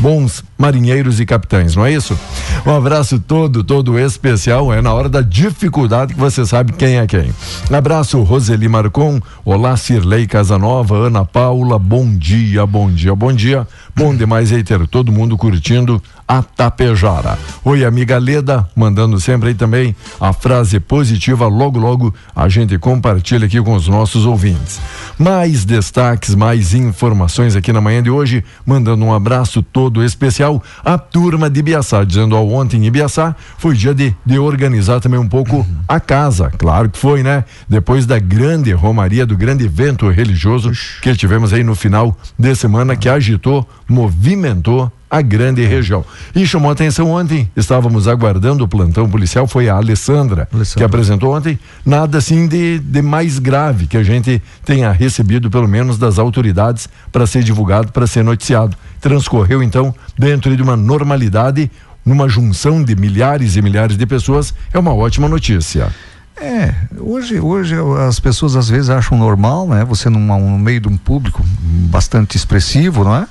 bons 0.00 0.44
marinheiros 0.58 1.20
e 1.20 1.26
capitães, 1.26 1.76
não 1.76 1.84
é 1.84 1.92
isso? 1.92 2.18
Um 2.64 2.74
abraço 2.74 3.18
todo, 3.20 3.62
todo 3.62 3.98
especial. 3.98 4.72
É 4.72 4.80
na 4.80 4.92
hora 4.92 5.08
da 5.08 5.20
dificuldade 5.20 6.14
que 6.14 6.20
você 6.20 6.44
sabe 6.46 6.72
quem 6.72 6.96
é 6.96 7.06
quem. 7.06 7.32
Abraço, 7.70 8.22
Roseli 8.22 8.68
Marcon. 8.68 9.20
Olá, 9.44 9.76
Cirlei 9.76 10.26
Casanova, 10.26 10.96
Ana 10.96 11.24
Paula. 11.24 11.78
Bom 11.78 12.16
dia, 12.16 12.66
bom 12.66 12.90
dia, 12.90 13.14
bom 13.14 13.32
dia. 13.32 13.66
Bom 13.94 14.14
demais 14.14 14.52
aí 14.52 14.62
ter 14.62 14.86
todo 14.88 15.12
mundo 15.12 15.36
curtindo 15.36 16.02
a 16.28 16.42
Tapejara. 16.42 17.38
Oi, 17.64 17.84
amiga 17.84 18.18
Leda, 18.18 18.68
mandando 18.74 19.20
sempre 19.20 19.50
aí 19.50 19.54
também 19.54 19.94
a 20.20 20.32
frase 20.32 20.80
positiva. 20.80 21.46
Logo, 21.46 21.78
logo 21.78 22.14
a 22.34 22.48
gente 22.48 22.76
compartilha 22.78 23.46
aqui 23.46 23.62
com 23.62 23.74
os 23.74 23.86
nossos 23.88 24.26
ouvintes. 24.26 24.80
Mais 25.18 25.64
destaques, 25.64 26.34
mais 26.34 26.74
informações 26.74 27.54
aqui 27.54 27.72
na 27.72 27.80
manhã 27.80 28.02
de 28.02 28.10
hoje. 28.10 28.44
Mandando 28.66 29.04
um 29.04 29.14
abraço 29.14 29.62
todo 29.62 30.02
especial 30.02 30.45
à 30.84 30.98
turma 30.98 31.48
de 31.50 31.60
Ibiaçá, 31.60 32.04
dizendo 32.04 32.36
ao 32.36 32.48
ontem 32.48 32.78
em 32.78 32.86
Ibiaçá 32.86 33.34
foi 33.58 33.74
dia 33.74 33.94
de, 33.94 34.14
de 34.24 34.38
organizar 34.38 35.00
também 35.00 35.18
um 35.18 35.28
pouco 35.28 35.66
a 35.88 36.00
casa. 36.00 36.50
Claro 36.56 36.88
que 36.88 36.98
foi, 36.98 37.22
né? 37.22 37.44
Depois 37.68 38.06
da 38.06 38.18
grande 38.18 38.72
romaria, 38.72 39.26
do 39.26 39.36
grande 39.36 39.64
evento 39.64 40.08
religioso 40.08 40.70
que 41.02 41.14
tivemos 41.14 41.52
aí 41.52 41.64
no 41.64 41.74
final 41.74 42.16
de 42.38 42.54
semana 42.54 42.96
que 42.96 43.08
agitou, 43.08 43.68
movimentou 43.88 44.90
a 45.10 45.22
grande 45.22 45.64
região. 45.64 46.04
E 46.34 46.46
chamou 46.46 46.70
atenção 46.70 47.10
ontem, 47.10 47.48
estávamos 47.56 48.08
aguardando 48.08 48.64
o 48.64 48.68
plantão 48.68 49.08
policial, 49.08 49.46
foi 49.46 49.68
a 49.68 49.76
Alessandra, 49.76 50.48
que 50.76 50.82
apresentou 50.82 51.34
ontem, 51.34 51.58
nada 51.84 52.18
assim 52.18 52.46
de, 52.48 52.78
de 52.80 53.02
mais 53.02 53.38
grave 53.38 53.86
que 53.86 53.96
a 53.96 54.02
gente 54.02 54.42
tenha 54.64 54.90
recebido, 54.90 55.48
pelo 55.48 55.68
menos 55.68 55.96
das 55.96 56.18
autoridades, 56.18 56.88
para 57.12 57.26
ser 57.26 57.42
divulgado, 57.42 57.92
para 57.92 58.06
ser 58.06 58.24
noticiado. 58.24 58.76
Transcorreu 59.06 59.62
então 59.62 59.94
dentro 60.18 60.56
de 60.56 60.60
uma 60.60 60.76
normalidade, 60.76 61.70
numa 62.04 62.28
junção 62.28 62.82
de 62.82 62.96
milhares 62.96 63.54
e 63.54 63.62
milhares 63.62 63.96
de 63.96 64.04
pessoas, 64.04 64.52
é 64.72 64.78
uma 64.80 64.92
ótima 64.92 65.28
notícia. 65.28 65.94
É, 66.36 66.74
hoje, 66.98 67.38
hoje 67.38 67.76
as 68.08 68.18
pessoas 68.18 68.56
às 68.56 68.68
vezes 68.68 68.90
acham 68.90 69.16
normal, 69.16 69.68
né? 69.68 69.84
Você 69.84 70.10
numa, 70.10 70.36
no 70.36 70.58
meio 70.58 70.80
de 70.80 70.88
um 70.88 70.96
público 70.96 71.40
bastante 71.88 72.36
expressivo, 72.36 73.04
não 73.04 73.14
é? 73.14 73.28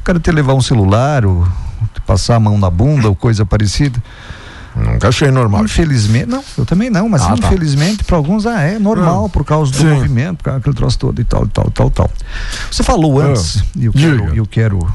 O 0.00 0.02
cara 0.02 0.18
levar 0.32 0.54
um 0.54 0.60
celular, 0.60 1.24
ou 1.24 1.46
passar 2.04 2.34
a 2.34 2.40
mão 2.40 2.58
na 2.58 2.68
bunda, 2.68 3.06
ou 3.06 3.14
coisa 3.14 3.46
parecida. 3.46 4.02
Nunca 4.76 5.08
achei 5.08 5.30
normal. 5.30 5.64
Infelizmente, 5.64 6.26
não, 6.26 6.44
eu 6.58 6.66
também 6.66 6.90
não, 6.90 7.08
mas 7.08 7.22
Ah, 7.22 7.28
tá. 7.36 7.46
infelizmente 7.46 8.04
para 8.04 8.16
alguns 8.16 8.46
ah, 8.46 8.60
é 8.60 8.78
normal 8.78 9.28
por 9.30 9.44
causa 9.44 9.72
do 9.72 9.78
Sim. 9.78 9.86
movimento, 9.94 10.36
por 10.38 10.44
causa 10.44 10.58
daquele 10.60 10.76
troço 10.76 10.98
todo 10.98 11.18
e 11.20 11.24
tal, 11.24 11.44
e 11.44 11.48
tal, 11.48 11.70
tal, 11.70 11.90
tal. 11.90 12.10
Você 12.70 12.82
falou 12.82 13.20
Ah, 13.20 13.24
antes, 13.26 13.64
e 13.74 13.86
eu 13.86 13.92
quero, 13.92 14.34
eu 14.36 14.46
quero 14.46 14.86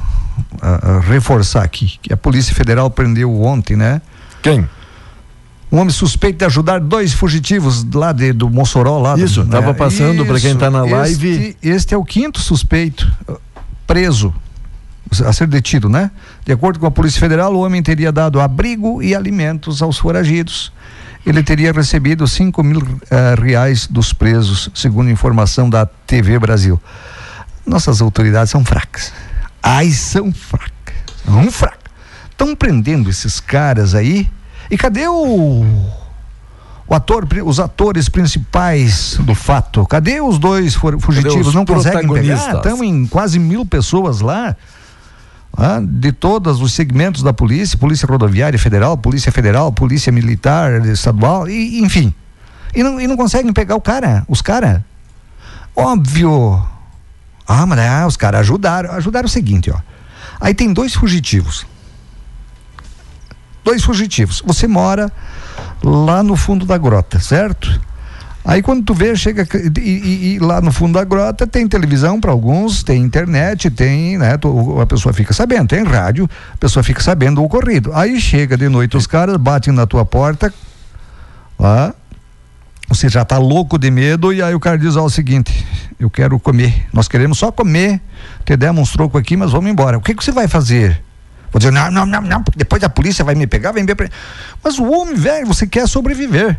ah, 0.62 0.80
ah, 0.84 1.00
reforçar 1.00 1.64
aqui, 1.64 1.98
que 2.02 2.14
a 2.14 2.18
Polícia 2.18 2.54
Federal 2.54 2.90
prendeu 2.92 3.42
ontem, 3.42 3.76
né? 3.76 4.02
Quem? 4.44 4.68
Um 5.72 5.78
homem 5.80 5.90
suspeito 5.94 6.40
de 6.40 6.46
ajudar 6.46 6.80
dois 6.82 7.14
fugitivos 7.14 7.86
lá 7.94 8.12
de, 8.12 8.34
do 8.34 8.50
Mossoró 8.50 9.00
lá. 9.00 9.16
do- 9.16 9.24
Isso, 9.24 9.46
tava 9.46 9.74
passando 9.74 10.26
pra 10.26 10.40
quem 10.40 10.56
tá 10.56 10.70
na 10.70 10.84
live. 10.84 11.30
Este, 11.30 11.58
este 11.64 11.94
é 11.94 11.98
o 11.98 12.04
quinto 12.04 12.40
suspeito 12.42 13.10
uh, 13.28 13.38
preso 13.88 14.34
a 15.26 15.34
ser 15.34 15.47
detido, 15.47 15.89
né? 15.89 16.09
De 16.45 16.51
acordo 16.51 16.80
com 16.80 16.86
a 16.86 16.91
Polícia 16.91 17.20
Federal, 17.20 17.53
o 17.53 17.59
homem 17.66 17.84
teria 17.84 18.12
dado 18.12 18.39
abrigo 18.39 19.01
e 19.03 19.14
alimentos 19.14 19.82
aos 19.82 19.97
foragidos. 19.97 20.72
Ele 21.26 21.43
teria 21.43 21.72
recebido 21.72 22.28
5 22.28 22.64
mil 22.64 22.82
eh, 23.09 23.36
reais 23.39 23.86
dos 23.88 24.14
presos, 24.14 24.70
segundo 24.74 25.09
informação 25.09 25.70
da 25.70 25.86
TV 25.86 26.39
Brasil. 26.39 26.82
Nossas 27.66 28.01
autoridades 28.01 28.49
são 28.51 28.64
fracas. 28.66 29.14
Ai, 29.62 29.89
são 29.91 30.32
fracas. 30.32 30.72
São 31.26 31.51
fracas. 31.51 31.80
Estão 32.32 32.55
prendendo 32.55 33.09
esses 33.09 33.39
caras 33.39 33.93
aí. 33.93 34.28
E 34.70 34.78
cadê 34.78 35.07
o 35.07 35.66
o 36.88 36.95
ator, 36.95 37.26
os 37.45 37.59
atores 37.59 38.09
principais 38.09 39.16
do 39.22 39.34
fato. 39.36 39.86
Cadê 39.86 40.20
os 40.20 40.38
dois 40.38 40.74
fu- 40.76 40.99
fugitivos? 40.99 41.47
os 41.47 41.53
Não 41.55 41.64
conseguem 41.66 42.01
pegar? 42.01 42.55
Estão 42.57 42.84
em 42.84 43.05
quase 43.05 43.38
mil 43.39 43.66
pessoas 43.66 44.20
lá. 44.22 44.55
De 45.84 46.12
todos 46.12 46.62
os 46.62 46.74
segmentos 46.74 47.22
da 47.22 47.34
polícia, 47.34 47.78
polícia 47.78 48.08
rodoviária 48.08 48.58
federal, 48.58 48.97
polícia 48.97 49.32
federal, 49.32 49.72
polícia 49.72 50.12
militar 50.12 50.86
estadual, 50.86 51.49
e, 51.49 51.82
enfim. 51.82 52.14
E 52.74 52.84
não, 52.84 52.99
e 52.99 53.08
não 53.08 53.18
conseguem 53.18 53.52
pegar 53.52 53.76
o 53.76 53.82
cara, 53.82 54.24
os 54.28 54.41
caras. 54.41 54.82
Óbvio. 55.76 56.66
Ah, 57.47 57.66
mas 57.66 57.80
ah, 57.80 58.08
os 58.08 58.16
caras 58.16 58.41
ajudaram. 58.41 58.91
Ajudaram 58.91 59.26
o 59.26 59.30
seguinte, 59.30 59.70
ó. 59.70 59.78
Aí 60.39 60.54
tem 60.54 60.74
dois 60.74 60.93
fugitivos. 60.93 61.66
Dois 63.64 63.84
fugitivos. 63.84 64.41
Você 64.45 64.68
mora 64.68 65.12
lá 65.84 66.24
no 66.24 66.36
fundo 66.36 66.66
da 66.66 66.78
grota, 66.78 67.20
certo? 67.20 67.80
Aí 68.44 68.62
quando 68.64 68.84
tu 68.84 68.94
vê, 68.94 69.16
chega 69.16 69.48
e, 69.78 69.82
e- 69.82 70.34
e 70.36 70.39
lá 70.39 70.60
no 70.62 70.72
fundo 70.72 70.94
da 70.98 71.04
grota 71.04 71.46
tem 71.46 71.68
televisão 71.68 72.20
para 72.20 72.32
alguns, 72.32 72.82
tem 72.84 73.02
internet, 73.02 73.70
tem, 73.70 74.18
né? 74.18 74.36
tu- 74.38 74.82
a 74.82 74.86
pessoa 74.88 75.14
fica 75.14 75.32
sabendo, 75.34 75.68
tem 75.68 75.84
rádio, 75.84 76.28
a 76.54 76.58
pessoa 76.58 76.82
fica 76.84 77.02
sabendo 77.02 77.39
o 77.42 77.46
ocorrido. 77.46 77.92
Aí 77.94 78.20
chega 78.20 78.58
de 78.58 78.68
noite 78.68 78.98
os 78.98 79.06
caras, 79.06 79.38
batem 79.38 79.72
na 79.72 79.86
tua 79.86 80.04
porta, 80.04 80.52
lá, 81.60 81.94
você 82.89 83.08
já 83.08 83.24
tá 83.24 83.38
louco 83.38 83.78
de 83.78 83.92
medo 83.92 84.34
e 84.34 84.42
aí 84.42 84.56
o 84.56 84.60
cara 84.60 84.78
diz 84.78 84.96
ó, 84.96 85.06
o 85.06 85.10
seguinte, 85.10 85.66
eu 86.00 86.10
quero 86.10 86.39
comer, 86.39 86.88
nós 86.92 87.08
queremos 87.08 87.38
só 87.38 87.52
comer, 87.52 88.02
te 88.44 88.58
demos 88.58 88.89
uns 88.96 89.18
aqui, 89.20 89.38
mas 89.38 89.52
vamos 89.52 89.70
embora. 89.70 90.00
O 90.00 90.02
que 90.02 90.16
que 90.16 90.24
você 90.24 90.32
vai 90.32 90.48
fazer? 90.48 91.00
Vou 91.52 91.60
dizer, 91.60 91.72
não, 91.72 91.92
não, 91.92 92.06
não, 92.08 92.22
não, 92.22 92.44
depois 92.56 92.84
a 92.84 92.89
polícia 92.89 93.24
vai 93.24 93.36
me 93.36 93.46
pegar, 93.46 93.72
vai 93.72 93.84
me. 93.84 93.94
Mas 94.64 94.80
o 94.80 94.89
homem, 94.92 95.14
velho, 95.16 95.46
você 95.46 95.68
quer 95.68 95.88
sobreviver. 95.88 96.58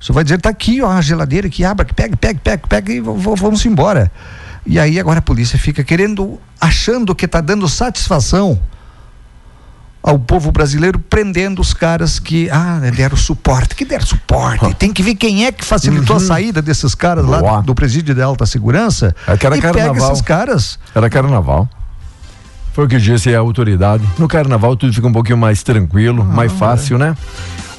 Você 0.00 0.12
vai 0.12 0.24
dizer, 0.24 0.40
tá 0.40 0.48
aqui, 0.48 0.80
ó, 0.80 0.90
a 0.90 1.00
geladeira 1.02 1.48
que 1.50 1.62
abra, 1.62 1.84
que 1.84 1.92
pega, 1.92 2.16
pega, 2.16 2.40
pega, 2.42 2.66
pega 2.66 2.92
e 2.92 3.00
vamos 3.00 3.64
embora. 3.66 4.10
E 4.64 4.78
aí 4.78 4.98
agora 4.98 5.18
a 5.18 5.22
polícia 5.22 5.58
fica 5.58 5.84
querendo, 5.84 6.40
achando 6.58 7.14
que 7.14 7.28
tá 7.28 7.40
dando 7.40 7.68
satisfação 7.68 8.58
ao 10.02 10.18
povo 10.18 10.50
brasileiro, 10.50 10.98
prendendo 10.98 11.60
os 11.60 11.74
caras 11.74 12.18
que, 12.18 12.48
ah, 12.50 12.80
deram 12.96 13.16
suporte, 13.16 13.74
que 13.74 13.84
deram 13.84 14.06
suporte. 14.06 14.72
Tem 14.74 14.90
que 14.92 15.02
ver 15.02 15.14
quem 15.14 15.44
é 15.44 15.52
que 15.52 15.64
facilitou 15.64 16.16
a 16.16 16.20
saída 16.20 16.62
desses 16.62 16.94
caras 16.94 17.26
lá 17.26 17.40
Boa. 17.40 17.62
do 17.62 17.74
presídio 17.74 18.14
de 18.14 18.22
alta 18.22 18.46
segurança. 18.46 19.14
É 19.26 19.36
que 19.36 19.44
era 19.44 19.58
e 19.58 19.60
pega 19.60 19.74
carnaval. 19.74 20.12
esses 20.12 20.22
caras. 20.22 20.78
Era 20.94 21.10
carnaval. 21.10 21.68
Foi 22.72 22.84
o 22.84 22.88
que 22.88 22.98
disse 22.98 23.34
a 23.34 23.38
autoridade. 23.38 24.04
No 24.18 24.28
carnaval 24.28 24.76
tudo 24.76 24.92
fica 24.92 25.06
um 25.06 25.12
pouquinho 25.12 25.38
mais 25.38 25.62
tranquilo, 25.62 26.24
mais 26.24 26.52
fácil, 26.52 26.98
né? 26.98 27.16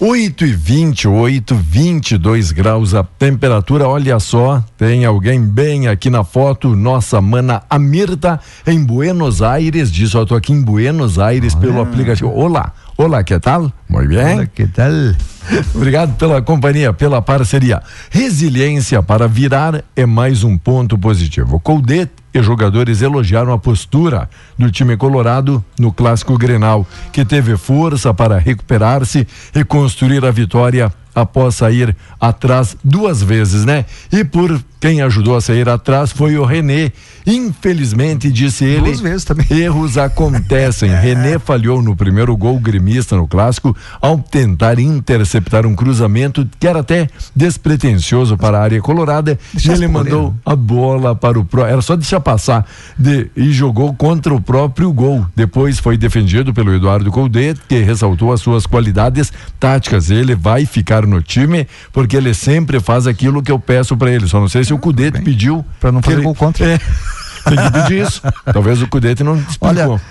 8 0.04 0.46
e 0.48 0.54
28, 0.54 1.54
22 1.54 2.52
graus 2.52 2.96
a 2.96 3.04
temperatura. 3.04 3.88
Olha 3.88 4.20
só, 4.20 4.64
tem 4.76 5.06
alguém 5.06 5.40
bem 5.40 5.88
aqui 5.88 6.10
na 6.10 6.24
foto. 6.24 6.76
Nossa 6.76 7.22
mana 7.22 7.62
Amirta 7.70 8.40
em 8.66 8.84
Buenos 8.84 9.44
Aires. 9.44 9.92
Diz: 9.92 10.16
Ó, 10.16 10.26
tô 10.26 10.34
aqui 10.34 10.54
em 10.54 10.62
Buenos 10.64 11.20
Aires 11.20 11.54
pelo 11.54 11.80
aplicativo. 11.80 12.32
Olá, 12.32 12.74
olá, 12.98 13.24
que 13.24 13.40
tal? 13.40 13.72
Muito 13.88 14.10
bem. 14.10 14.38
Olá, 14.38 14.46
que 14.48 14.66
tal? 14.66 14.92
Obrigado 15.76 16.16
pela 16.18 16.42
companhia, 16.42 16.92
pela 16.92 17.22
parceria. 17.22 17.82
Resiliência 18.10 19.04
para 19.04 19.28
virar 19.28 19.84
é 19.96 20.06
mais 20.08 20.44
um 20.44 20.58
ponto 20.58 20.98
positivo. 20.98 21.60
Coldet 21.60 22.10
e 22.34 22.42
jogadores 22.42 23.02
elogiaram 23.02 23.54
a 23.54 23.58
postura 23.58 24.30
do 24.58 24.72
time 24.72 24.96
colorado 24.96 25.64
no 25.78 25.92
clássico 25.92 26.38
Grenal, 26.38 26.88
que 27.12 27.26
teve 27.26 27.58
força 27.58 28.14
para 28.14 28.38
recuperar-se 28.38 29.28
e 29.54 29.64
construir 29.64 30.24
a 30.26 30.32
vitória 30.32 30.92
após 31.14 31.56
sair 31.56 31.96
atrás 32.20 32.76
duas 32.84 33.22
vezes, 33.22 33.66
né? 33.66 33.86
E 34.12 34.24
por 34.24 34.62
quem 34.80 35.02
ajudou 35.02 35.36
a 35.36 35.42
sair 35.42 35.70
atrás 35.70 36.12
foi 36.12 36.38
o 36.38 36.44
René. 36.44 36.92
Infelizmente, 37.28 38.32
disse 38.32 38.66
ele, 38.66 38.86
Duas 38.86 39.00
vezes 39.00 39.24
também. 39.24 39.46
erros 39.52 39.96
acontecem. 39.96 40.90
René 41.00 41.38
falhou 41.38 41.84
no 41.84 41.96
primeiro 41.96 42.36
gol 42.36 42.60
gremista 42.60 43.16
no 43.16 43.28
clássico 43.28 43.78
ao 44.02 44.18
tentar 44.18 44.80
interceptar 44.80 45.68
um 45.68 45.76
cruzamento 45.76 46.50
que 46.60 46.68
era 46.68 46.80
até 46.80 47.08
despretensioso 47.36 48.36
para 48.38 48.58
a 48.58 48.64
área 48.64 48.82
colorada 48.82 49.38
e 49.64 49.70
ele 49.70 49.88
mandou 49.88 50.34
a 50.44 50.56
bola 50.56 51.16
para 51.16 51.40
o 51.40 51.46
pro, 51.46 51.64
era 51.64 51.82
só 51.82 51.96
deixar 51.96 52.20
passar 52.20 52.66
de, 52.98 53.30
e 53.36 53.52
jogou 53.52 53.94
contra 53.94 54.34
o 54.34 54.42
próprio 54.42 54.92
gol. 54.92 55.26
Depois 55.36 55.78
foi 55.78 55.96
defendido 55.96 56.54
pelo 56.54 56.74
Eduardo 56.74 57.12
Coldet, 57.12 57.60
que 57.68 57.78
ressaltou 57.84 58.34
as 58.34 58.42
suas 58.42 58.66
qualidades 58.66 59.32
táticas. 59.60 60.10
Ele 60.10 60.34
vai 60.34 60.66
ficar 60.66 61.01
no 61.08 61.22
time 61.22 61.68
porque 61.92 62.16
ele 62.18 62.34
sempre 62.34 62.80
faz 62.80 63.08
aquilo 63.08 63.42
que 63.44 63.52
eu 63.52 63.60
peço 63.60 63.96
para 63.98 64.12
ele. 64.12 64.28
Só 64.28 64.40
não 64.40 64.48
sei 64.48 64.64
se 64.64 64.74
o 64.74 64.78
Cudete 64.80 65.22
pediu 65.22 65.66
Pra 65.80 65.92
não 65.92 66.02
fazer 66.02 66.18
ele- 66.18 66.24
gol 66.24 66.36
contra. 66.36 66.66
É, 66.66 66.78
tem 67.48 67.58
que 67.58 67.72
pedir 67.72 68.02
isso. 68.08 68.22
Talvez 68.54 68.82
o 68.82 68.88
Cudete 68.88 69.24
não 69.24 69.36
explicou. 69.38 69.70
Olha, 69.70 70.02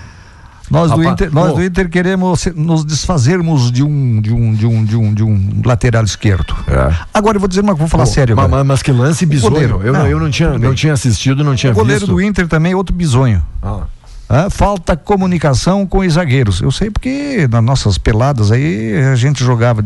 Nós, 0.69 0.89
do 0.91 1.03
Inter, 1.03 1.29
nós 1.33 1.53
do 1.53 1.61
Inter 1.61 1.89
queremos 1.89 2.45
nos 2.55 2.85
desfazermos 2.85 3.69
de 3.71 3.83
um, 3.83 4.21
de 4.21 4.31
um, 4.33 4.53
de 4.53 4.65
um, 4.65 4.85
de 4.85 4.95
um, 4.95 5.13
de 5.13 5.21
um 5.23 5.61
lateral 5.65 6.03
esquerdo. 6.05 6.55
Agora 7.13 7.35
eu 7.35 7.39
vou 7.41 7.49
dizer 7.49 7.59
uma 7.61 7.73
vou 7.73 7.89
falar 7.89 8.05
sério 8.05 8.37
ma- 8.37 8.43
agora. 8.43 8.63
ma- 8.63 8.73
mas 8.73 8.81
que 8.81 8.89
lance 8.91 9.25
bizonho. 9.25 9.51
goleiro. 9.53 9.81
Eu 9.83 9.91
não, 9.91 10.07
eu 10.07 10.17
não 10.19 10.29
tinha, 10.29 10.51
não 10.51 10.59
bem. 10.59 10.73
tinha 10.73 10.93
assistido, 10.93 11.43
não 11.43 11.55
tinha 11.55 11.73
O 11.73 11.75
goleiro 11.75 11.99
visto. 12.01 12.11
do 12.13 12.21
Inter 12.21 12.47
também, 12.47 12.73
outro 12.73 12.95
bizonho. 12.95 13.43
Ah. 13.61 13.81
Ah, 14.33 14.49
falta 14.49 14.95
comunicação 14.95 15.85
com 15.85 15.99
os 15.99 16.13
zagueiros. 16.13 16.61
Eu 16.61 16.71
sei 16.71 16.89
porque 16.89 17.49
nas 17.51 17.61
nossas 17.61 17.97
peladas 17.97 18.49
aí 18.49 18.95
a 19.11 19.15
gente 19.15 19.43
jogava 19.43 19.83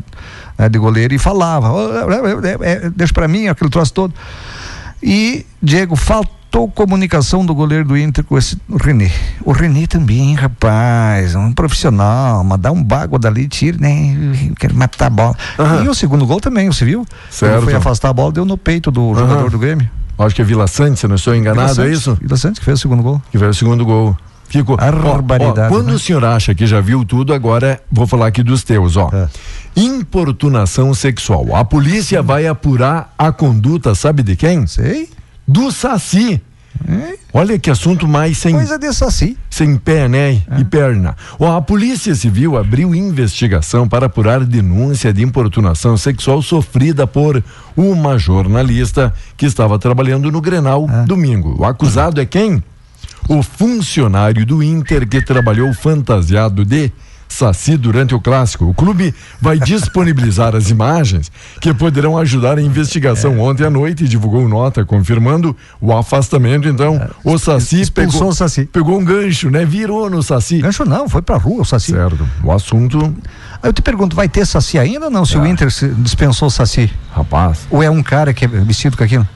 né, 0.56 0.70
de 0.70 0.78
goleiro 0.78 1.16
e 1.16 1.18
falava, 1.18 1.72
"Ô, 1.72 1.89
é, 1.91 2.70
é, 2.70 2.86
é, 2.86 2.89
deixa 2.91 3.12
pra 3.12 3.28
mim 3.28 3.48
aquele 3.48 3.72
troço 3.72 3.91
todo. 3.91 4.14
E, 5.02 5.43
Diego, 5.64 5.96
faltou 5.96 6.68
comunicação 6.70 7.43
do 7.43 7.56
goleiro 7.56 7.86
do 7.86 7.98
Inter 7.98 8.24
com 8.24 8.38
esse 8.38 8.56
René. 8.80 9.12
O 9.43 9.52
René 9.52 9.88
também, 9.88 10.36
rapaz, 10.36 11.34
um 11.34 11.52
profissional, 11.52 12.43
mandar 12.43 12.72
um 12.72 12.84
bago 12.84 13.18
dali, 13.18 13.48
tira, 13.48 13.80
né? 13.80 14.16
Quero 14.60 14.76
matar 14.76 15.08
a 15.08 15.10
bola. 15.10 15.36
E 15.84 15.89
o 15.89 15.96
segundo 15.96 16.24
gol 16.24 16.39
também, 16.39 16.68
você 16.68 16.86
viu? 16.86 17.04
Certo. 17.32 17.64
Foi 17.64 17.74
afastar 17.74 18.10
a 18.10 18.14
bola, 18.14 18.32
deu 18.32 18.46
no 18.46 18.60
peito 18.60 18.91
do 18.91 19.12
Aham. 19.12 19.20
jogador 19.28 19.50
do 19.50 19.58
Grêmio. 19.58 19.89
Acho 20.18 20.34
que 20.34 20.41
é 20.41 20.46
Vila 20.46 20.66
Santos, 20.68 21.00
se 21.00 21.08
não 21.08 21.16
estou 21.16 21.36
enganado, 21.36 21.82
é 21.82 21.89
isso? 21.89 22.16
Vila 22.22 22.38
Santos 22.38 22.60
que 22.60 22.66
fez 22.66 22.80
o 22.80 22.82
segundo 22.84 23.04
gol. 23.04 23.22
Que 23.32 23.38
foi 23.38 23.50
o 23.50 23.54
segundo 23.54 23.84
gol. 23.84 24.16
Fico, 24.48 24.78
Barbaridade, 24.78 25.70
quando 25.70 25.88
né? 25.88 25.93
o 25.93 26.00
senhor 26.00 26.24
acha 26.24 26.54
que 26.54 26.66
já 26.66 26.80
viu 26.80 27.04
tudo, 27.04 27.34
agora 27.34 27.82
vou 27.91 28.08
falar 28.08 28.28
aqui 28.28 28.43
dos 28.43 28.64
teus, 28.64 28.96
ó. 28.96 29.10
É. 29.12 29.28
Importunação 29.76 30.93
sexual. 30.93 31.56
A 31.56 31.66
polícia 31.66 32.22
vai 32.22 32.48
apurar 32.48 33.14
a 33.18 33.32
conduta, 33.32 33.93
sabe 33.96 34.24
de 34.24 34.36
quem? 34.36 34.66
Sei. 34.68 35.10
Do 35.48 35.72
Saci. 35.72 36.41
Olha 37.34 37.60
que 37.60 37.70
assunto 37.70 38.08
mais 38.08 38.38
sem, 38.38 38.56
Coisa 38.56 38.78
de 38.78 38.93
saci. 38.93 39.38
sem 39.50 39.76
pé, 39.78 40.08
né? 40.08 40.41
E 40.58 40.64
perna. 40.64 41.16
A 41.39 41.62
Polícia 41.62 42.14
Civil 42.16 42.58
abriu 42.58 42.96
investigação 42.96 43.88
para 43.88 44.06
apurar 44.06 44.46
denúncia 44.46 45.12
de 45.12 45.22
importunação 45.22 45.98
sexual 45.98 46.41
sofrida 46.41 47.06
por 47.06 47.43
uma 47.76 48.18
jornalista 48.18 49.14
que 49.36 49.46
estava 49.46 49.78
trabalhando 49.78 50.32
no 50.32 50.39
Grenal 50.39 50.88
domingo. 51.06 51.56
O 51.60 51.66
acusado 51.66 52.22
é 52.22 52.26
quem? 52.26 52.64
O 53.28 53.42
funcionário 53.42 54.46
do 54.46 54.62
Inter 54.62 55.08
que 55.08 55.22
trabalhou 55.22 55.74
fantasiado 55.74 56.64
de 56.64 56.92
Saci 57.28 57.76
durante 57.76 58.14
o 58.14 58.22
clássico. 58.22 58.66
O 58.66 58.74
clube 58.74 59.14
vai 59.42 59.60
disponibilizar 59.60 60.56
as 60.56 60.70
imagens 60.70 61.32
que 61.60 61.74
poderão 61.74 62.18
ajudar 62.20 62.58
a 62.60 62.62
investigação. 62.62 63.40
Ontem 63.40 63.66
à 63.66 63.70
noite 63.70 64.08
divulgou 64.08 64.48
nota 64.48 64.86
confirmando 64.86 65.56
o 65.82 65.92
afastamento. 65.92 66.68
Então, 66.70 67.02
o 67.24 67.38
Saci 67.40 67.92
pegou, 67.92 68.28
o 68.30 68.34
Saci. 68.34 68.66
pegou 68.72 68.98
um 69.00 69.04
gancho, 69.04 69.50
né? 69.50 69.66
Virou 69.66 70.08
no 70.10 70.22
Saci. 70.22 70.60
Gancho 70.62 70.86
não, 70.86 71.10
foi 71.10 71.22
pra 71.24 71.36
rua 71.36 71.64
o 71.64 71.66
Saci. 71.66 71.92
Certo. 71.92 72.26
O 72.44 72.52
assunto, 72.52 73.14
Aí 73.62 73.70
eu 73.70 73.74
te 73.74 73.82
pergunto, 73.82 74.16
vai 74.16 74.30
ter 74.30 74.46
Saci 74.46 74.78
ainda 74.78 75.06
ou 75.06 75.12
não? 75.12 75.26
Se 75.26 75.36
o 75.38 75.46
Inter 75.46 75.72
se- 75.72 75.90
dispensou 75.90 76.48
o 76.48 76.52
Saci? 76.52 76.90
rapaz, 77.14 77.62
Ou 77.72 77.82
é 77.82 77.90
um 77.90 78.04
cara 78.04 78.34
que 78.34 78.46
é 78.46 78.48
vestido 78.48 78.96
com 78.96 79.04
aquilo? 79.04 79.28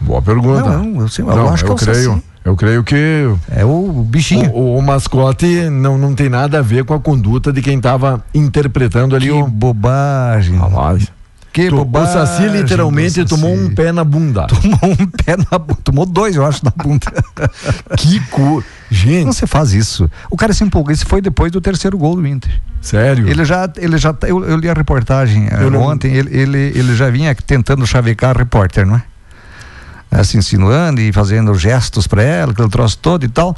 boa 0.00 0.22
pergunta. 0.22 0.62
Não, 0.70 0.82
não, 0.84 1.00
eu 1.02 1.08
sei, 1.08 1.24
eu 1.24 1.48
acho 1.50 1.64
que 1.64 1.70
é 1.70 1.74
o 1.74 1.76
creio. 1.76 2.12
Saci. 2.14 2.22
Eu 2.48 2.56
creio 2.56 2.82
que 2.82 3.26
É 3.50 3.64
o 3.64 4.02
bichinho. 4.08 4.50
o, 4.52 4.76
o- 4.76 4.78
o 4.78 4.82
mascote 4.82 5.68
não, 5.70 5.98
não 5.98 6.14
tem 6.14 6.28
nada 6.30 6.58
a 6.58 6.62
ver 6.62 6.82
com 6.84 6.94
a 6.94 6.98
conduta 7.00 7.52
de 7.52 7.60
quem 7.60 7.76
estava 7.76 8.24
interpretando 8.34 9.14
ali 9.14 9.26
que 9.26 9.32
o. 9.32 9.46
bobagem. 9.46 10.56
Rapaz. 10.56 11.08
Que 11.52 11.68
Tu- 11.68 11.74
o 11.74 11.78
bobagem. 11.84 12.12
Saci 12.12 12.46
literalmente 12.48 13.22
do 13.24 13.28
tomou 13.28 13.50
Saci. 13.54 13.64
um 13.66 13.74
pé 13.74 13.92
na 13.92 14.02
bunda. 14.04 14.46
Tomou 14.46 14.78
um 14.98 15.06
pé 15.06 15.36
na 15.36 15.58
bunda. 15.58 15.78
Tomou 15.84 16.06
dois, 16.06 16.36
eu 16.36 16.44
acho, 16.46 16.64
na 16.64 16.72
bunda. 16.82 17.06
que 17.98 18.20
cor. 18.30 18.64
Gente, 18.90 19.26
Não 19.26 19.32
se 19.32 19.46
faz 19.46 19.72
isso. 19.74 20.10
O 20.30 20.36
cara 20.36 20.52
se 20.54 20.64
empolgou. 20.64 20.90
Isso 20.92 21.04
foi 21.06 21.20
depois 21.20 21.52
do 21.52 21.60
terceiro 21.60 21.98
gol 21.98 22.16
do 22.16 22.26
Inter. 22.26 22.50
sério. 22.80 23.28
Ele 23.28 23.44
já, 23.44 23.68
ele 23.76 23.98
já, 23.98 24.14
eu, 24.22 24.42
eu 24.44 24.56
li 24.56 24.70
a 24.70 24.72
reportagem 24.74 25.46
eh, 25.50 25.58
Eu 25.62 25.70
não- 25.70 25.82
ontem. 25.82 26.10
Ele, 26.14 26.34
ele, 26.34 26.58
ele 26.74 26.96
já 26.96 27.10
vinha 27.10 27.34
tentando 27.34 27.86
chavecar 27.86 28.34
a 28.34 28.38
repórter, 28.38 28.86
não 28.86 28.96
é? 28.96 29.02
Assim, 30.10 30.38
insinuando 30.38 31.00
e 31.00 31.12
fazendo 31.12 31.54
gestos 31.54 32.06
para 32.06 32.22
ela, 32.22 32.52
aquele 32.52 32.68
troço 32.68 32.98
todo 32.98 33.24
e 33.24 33.28
tal. 33.28 33.54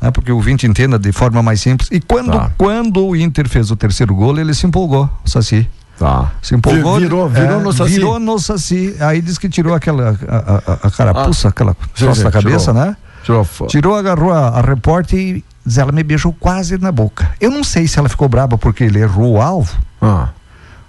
Né? 0.00 0.10
Porque 0.10 0.32
o 0.32 0.36
ouvinte 0.36 0.66
entenda 0.66 0.98
de 0.98 1.12
forma 1.12 1.42
mais 1.42 1.60
simples. 1.60 1.88
E 1.92 2.00
quando, 2.00 2.32
Tá. 2.32 2.50
quando 2.56 3.06
o 3.06 3.14
Inter 3.16 3.48
fez 3.48 3.70
o 3.70 3.76
terceiro 3.76 4.14
gol, 4.14 4.38
ele 4.38 4.54
se 4.54 4.66
empolgou, 4.66 5.08
o 5.24 5.28
Saci. 5.28 5.68
Tá. 5.98 6.32
Se 6.40 6.54
empolgou. 6.54 6.98
Virou- 6.98 7.28
virou 7.28 7.60
é, 7.60 7.62
no 7.62 7.72
Saci. 7.74 7.90
Virou 7.92 8.18
no 8.18 8.38
Saci. 8.38 8.96
Aí 9.00 9.20
diz 9.20 9.36
que 9.36 9.50
tirou 9.50 9.74
aquela 9.74 10.16
a, 10.26 10.72
a- 10.72 10.78
a 10.84 10.90
carapuça, 10.90 11.48
aquela 11.48 11.72
Ah, 11.72 11.86
troço 11.94 12.16
sim, 12.16 12.24
da 12.24 12.30
cabeça, 12.30 12.72
tirou. 12.72 12.86
né? 12.86 12.96
Tirou 13.22 13.46
Tirou, 13.68 13.94
agarrou 13.96 14.32
a, 14.32 14.48
a 14.48 14.60
repórter 14.62 15.18
e 15.18 15.44
diz, 15.66 15.76
ela 15.76 15.92
me 15.92 16.02
beijou 16.02 16.32
quase 16.32 16.78
na 16.78 16.90
boca. 16.90 17.30
Eu 17.38 17.50
não 17.50 17.62
sei 17.62 17.86
se 17.86 17.98
ela 17.98 18.08
ficou 18.08 18.26
brava 18.30 18.56
porque 18.56 18.84
ele 18.84 18.98
errou 19.00 19.34
o 19.34 19.42
alvo. 19.42 19.76
Ah, 20.00 20.30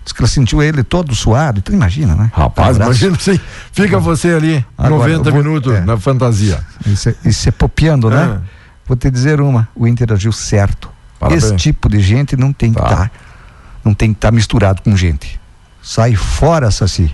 Diz 0.04 0.14
que 0.14 0.22
ela 0.22 0.28
sentiu 0.28 0.62
ele 0.64 0.84
todo 0.84 1.14
suado. 1.14 1.60
Então 1.60 1.74
imagina, 1.76 2.16
né? 2.16 2.32
rapaz, 2.34 2.76
Abraço. 2.76 2.92
imagina 2.92 3.16
assim. 3.16 3.40
Fica 3.72 4.00
você 4.00 4.30
ali, 4.30 4.66
Agora, 4.78 4.96
90 5.14 5.30
eu 5.30 5.34
vou- 5.34 5.44
minutos 5.44 5.74
é. 5.74 5.82
na 5.82 5.98
fantasia. 5.98 6.60
Isso, 6.86 7.10
é- 7.10 7.16
é 7.24 7.52
popiando, 7.52 8.10
né? 8.10 8.38
Ah. 8.38 8.42
Vou 8.88 8.98
te 8.98 9.10
dizer 9.12 9.40
uma, 9.40 9.68
o 9.76 9.88
Inter 9.88 10.12
agiu 10.12 10.32
certo. 10.32 10.90
Parabéns. 11.20 11.44
Esse 11.44 11.56
tipo 11.56 11.88
de 11.88 12.00
gente 12.02 12.36
não 12.36 12.52
tem 12.52 12.74
que 12.74 12.80
Tá. 12.82 12.90
estar 12.90 13.12
não 13.84 13.94
tem 13.96 14.12
que 14.12 14.18
estar 14.18 14.32
misturado 14.32 14.82
com 14.84 14.96
gente. 14.96 15.40
Sai 15.82 16.14
fora, 16.16 16.70
Saci. 16.72 17.12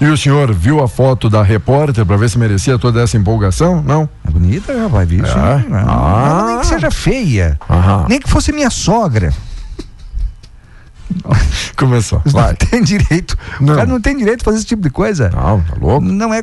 E 0.00 0.06
o 0.06 0.16
senhor 0.16 0.52
viu 0.54 0.82
a 0.82 0.88
foto 0.88 1.28
da 1.28 1.42
repórter 1.42 2.06
para 2.06 2.16
ver 2.16 2.30
se 2.30 2.38
merecia 2.38 2.78
toda 2.78 3.02
essa 3.02 3.16
empolgação? 3.18 3.82
Não? 3.82 4.08
É 4.26 4.30
bonita, 4.30 4.72
rapaz, 4.82 5.08
viu? 5.08 5.26
Sim. 5.26 5.32
É? 5.32 5.64
Ah. 5.86 6.44
nem 6.46 6.60
que 6.60 6.66
seja 6.66 6.90
feia. 6.90 7.58
Aham. 7.68 8.06
Nem 8.08 8.18
que 8.20 8.28
fosse 8.30 8.50
minha 8.52 8.70
sogra. 8.70 9.32
Começou. 11.76 12.20
Não 12.24 12.32
Vai. 12.32 12.54
tem 12.54 12.82
direito. 12.82 13.36
Não. 13.60 13.74
O 13.74 13.76
cara 13.76 13.88
não 13.88 14.00
tem 14.00 14.16
direito 14.16 14.40
de 14.40 14.44
fazer 14.44 14.58
esse 14.58 14.66
tipo 14.66 14.82
de 14.82 14.90
coisa. 14.90 15.30
Não, 15.30 15.60
tá 15.60 15.74
louco? 15.80 16.04
Não 16.04 16.32
é 16.34 16.42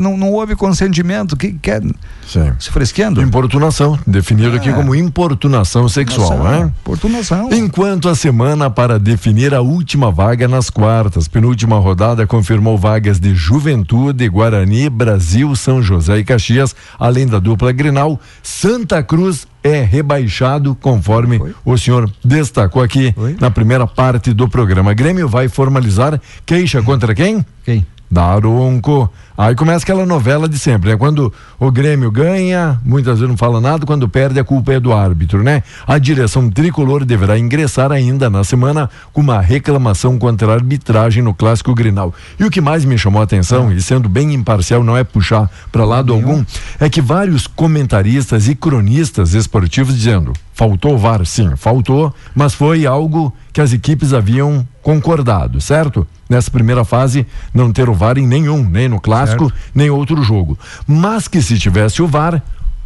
não, 0.00 0.16
não 0.16 0.32
houve 0.32 0.56
consentimento. 0.56 1.36
Que 1.36 1.52
quer 1.52 1.82
Sim. 2.26 2.52
se 2.58 2.70
fresqueando? 2.70 3.20
Importunação, 3.22 3.98
definido 4.06 4.56
aqui 4.56 4.68
É. 4.68 4.72
como 4.72 4.94
importunação 4.94 5.88
sexual, 5.88 6.38
né? 6.42 6.72
Importunação. 6.80 7.48
Enquanto 7.52 8.08
a 8.08 8.14
semana 8.14 8.70
para 8.70 8.98
definir 8.98 9.54
a 9.54 9.60
última 9.60 10.10
vaga 10.10 10.48
nas 10.48 10.70
quartas, 10.70 11.28
penúltima 11.28 11.78
rodada 11.78 12.26
confirmou 12.26 12.76
vagas 12.78 13.18
de 13.20 13.34
Juventude, 13.34 14.28
Guarani, 14.28 14.88
Brasil, 14.88 15.54
São 15.56 15.82
José 15.82 16.18
e 16.18 16.24
Caxias, 16.24 16.74
além 16.98 17.26
da 17.26 17.38
dupla 17.38 17.72
Grenal, 17.72 18.20
Santa 18.42 19.02
Cruz 19.02 19.46
é 19.62 19.82
rebaixado, 19.82 20.74
conforme 20.74 21.40
o 21.64 21.76
senhor 21.76 22.10
destacou 22.24 22.82
aqui 22.82 23.14
na 23.40 23.50
primeira 23.50 23.86
parte 23.86 24.32
do 24.32 24.48
programa. 24.48 24.94
Grêmio 24.94 25.28
vai 25.28 25.48
formalizar 25.48 26.20
queixa 26.46 26.82
contra 26.82 27.14
quem? 27.14 27.44
Quem? 27.64 27.86
Daronco. 28.10 29.10
Aí 29.38 29.54
começa 29.54 29.84
aquela 29.84 30.04
novela 30.04 30.48
de 30.48 30.58
sempre, 30.58 30.90
né? 30.90 30.96
Quando 30.96 31.32
o 31.60 31.70
Grêmio 31.70 32.10
ganha, 32.10 32.80
muitas 32.84 33.20
vezes 33.20 33.28
não 33.28 33.36
fala 33.36 33.60
nada, 33.60 33.86
quando 33.86 34.08
perde 34.08 34.40
a 34.40 34.42
culpa 34.42 34.72
é 34.72 34.80
do 34.80 34.92
árbitro, 34.92 35.44
né? 35.44 35.62
A 35.86 35.96
direção 35.96 36.50
tricolor 36.50 37.04
deverá 37.04 37.38
ingressar 37.38 37.92
ainda 37.92 38.28
na 38.28 38.42
semana 38.42 38.90
com 39.12 39.20
uma 39.20 39.40
reclamação 39.40 40.18
contra 40.18 40.50
a 40.50 40.54
arbitragem 40.54 41.22
no 41.22 41.32
clássico 41.32 41.72
Grenal. 41.72 42.12
E 42.36 42.42
o 42.42 42.50
que 42.50 42.60
mais 42.60 42.84
me 42.84 42.98
chamou 42.98 43.20
a 43.20 43.24
atenção, 43.24 43.70
e 43.70 43.80
sendo 43.80 44.08
bem 44.08 44.34
imparcial, 44.34 44.82
não 44.82 44.96
é 44.96 45.04
puxar 45.04 45.48
para 45.70 45.84
lado 45.84 46.12
algum, 46.12 46.44
é 46.80 46.90
que 46.90 47.00
vários 47.00 47.46
comentaristas 47.46 48.48
e 48.48 48.56
cronistas 48.56 49.34
esportivos 49.34 49.94
dizendo: 49.94 50.32
faltou 50.52 50.98
VAR, 50.98 51.24
sim, 51.24 51.54
faltou, 51.54 52.12
mas 52.34 52.54
foi 52.54 52.86
algo 52.86 53.32
que 53.52 53.60
as 53.60 53.72
equipes 53.72 54.12
haviam 54.12 54.66
concordado, 54.82 55.60
certo? 55.60 56.04
Nessa 56.28 56.50
primeira 56.50 56.84
fase, 56.84 57.26
não 57.54 57.72
ter 57.72 57.88
o 57.88 57.94
VAR 57.94 58.18
em 58.18 58.26
nenhum, 58.26 58.62
nem 58.62 58.88
no 58.88 59.00
clássico, 59.00 59.27
nem 59.74 59.90
outro 59.90 60.22
jogo. 60.22 60.58
Mas 60.86 61.28
que 61.28 61.40
se 61.42 61.58
tivesse 61.58 62.02
o 62.02 62.06
VAR, 62.06 62.42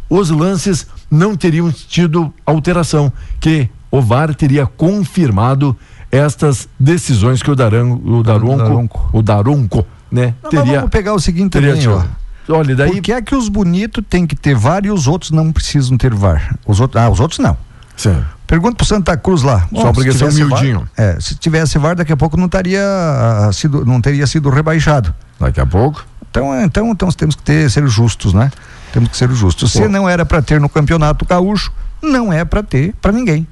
os 0.09 0.29
lances 0.29 0.87
não 1.09 1.35
teriam 1.35 1.71
tido 1.71 2.33
alteração, 2.45 3.11
que 3.39 3.69
o 3.91 4.01
VAR 4.01 4.33
teria 4.35 4.65
confirmado 4.65 5.75
estas 6.11 6.67
decisões 6.79 7.41
que 7.41 7.49
o 7.49 7.55
Daran, 7.55 7.97
o 8.03 8.21
Daronco, 8.21 9.09
o 9.11 9.21
Daronco, 9.21 9.85
né, 10.11 10.35
Não, 10.43 10.49
teria 10.49 10.75
vamos 10.75 10.91
pegar 10.91 11.13
o 11.13 11.19
seguinte 11.19 11.53
teria 11.53 11.75
também, 11.75 11.87
ó. 11.87 12.03
Olha, 12.49 12.75
daí 12.75 12.91
Por 12.91 13.01
que 13.01 13.11
é 13.11 13.21
que 13.21 13.35
os 13.35 13.47
bonitos 13.49 14.03
têm 14.09 14.27
que 14.27 14.35
ter 14.35 14.55
VAR 14.55 14.85
e 14.85 14.91
os 14.91 15.07
outros 15.07 15.31
não 15.31 15.51
precisam 15.51 15.97
ter 15.97 16.13
VAR? 16.13 16.55
Os 16.67 16.79
outros, 16.79 17.01
ah, 17.01 17.09
os 17.09 17.19
outros 17.19 17.39
não. 17.39 17.57
Sim. 17.95 18.15
Pergunta 18.45 18.75
pro 18.75 18.85
Santa 18.85 19.15
Cruz 19.15 19.41
lá. 19.43 19.67
Só 19.73 19.93
porque 19.93 20.11
são 20.11 20.31
miudinho. 20.31 20.87
VAR, 20.95 21.07
é, 21.15 21.19
se 21.19 21.35
tivesse 21.35 21.77
VAR, 21.77 21.95
daqui 21.95 22.11
a 22.11 22.17
pouco 22.17 22.35
não 22.35 22.49
teria 22.49 22.83
ah, 22.83 23.49
sido, 23.53 23.85
não 23.85 24.01
teria 24.01 24.27
sido 24.27 24.49
rebaixado. 24.49 25.13
Daqui 25.39 25.61
a 25.61 25.65
pouco. 25.65 26.05
Então, 26.33 26.51
é, 26.51 26.63
então, 26.65 26.89
então 26.89 27.11
temos 27.11 27.35
que 27.35 27.43
ter, 27.43 27.69
ser 27.69 27.85
justos, 27.85 28.33
né? 28.33 28.51
Temos 28.91 29.07
que 29.09 29.15
ser 29.15 29.29
justos. 29.29 29.71
Se 29.71 29.83
Pô. 29.83 29.87
não 29.87 30.09
era 30.09 30.25
para 30.25 30.41
ter 30.41 30.59
no 30.59 30.67
campeonato 30.67 31.23
gaúcho, 31.25 31.71
não 32.01 32.33
é 32.33 32.43
para 32.43 32.63
ter 32.63 32.95
para 32.99 33.11
ninguém. 33.11 33.45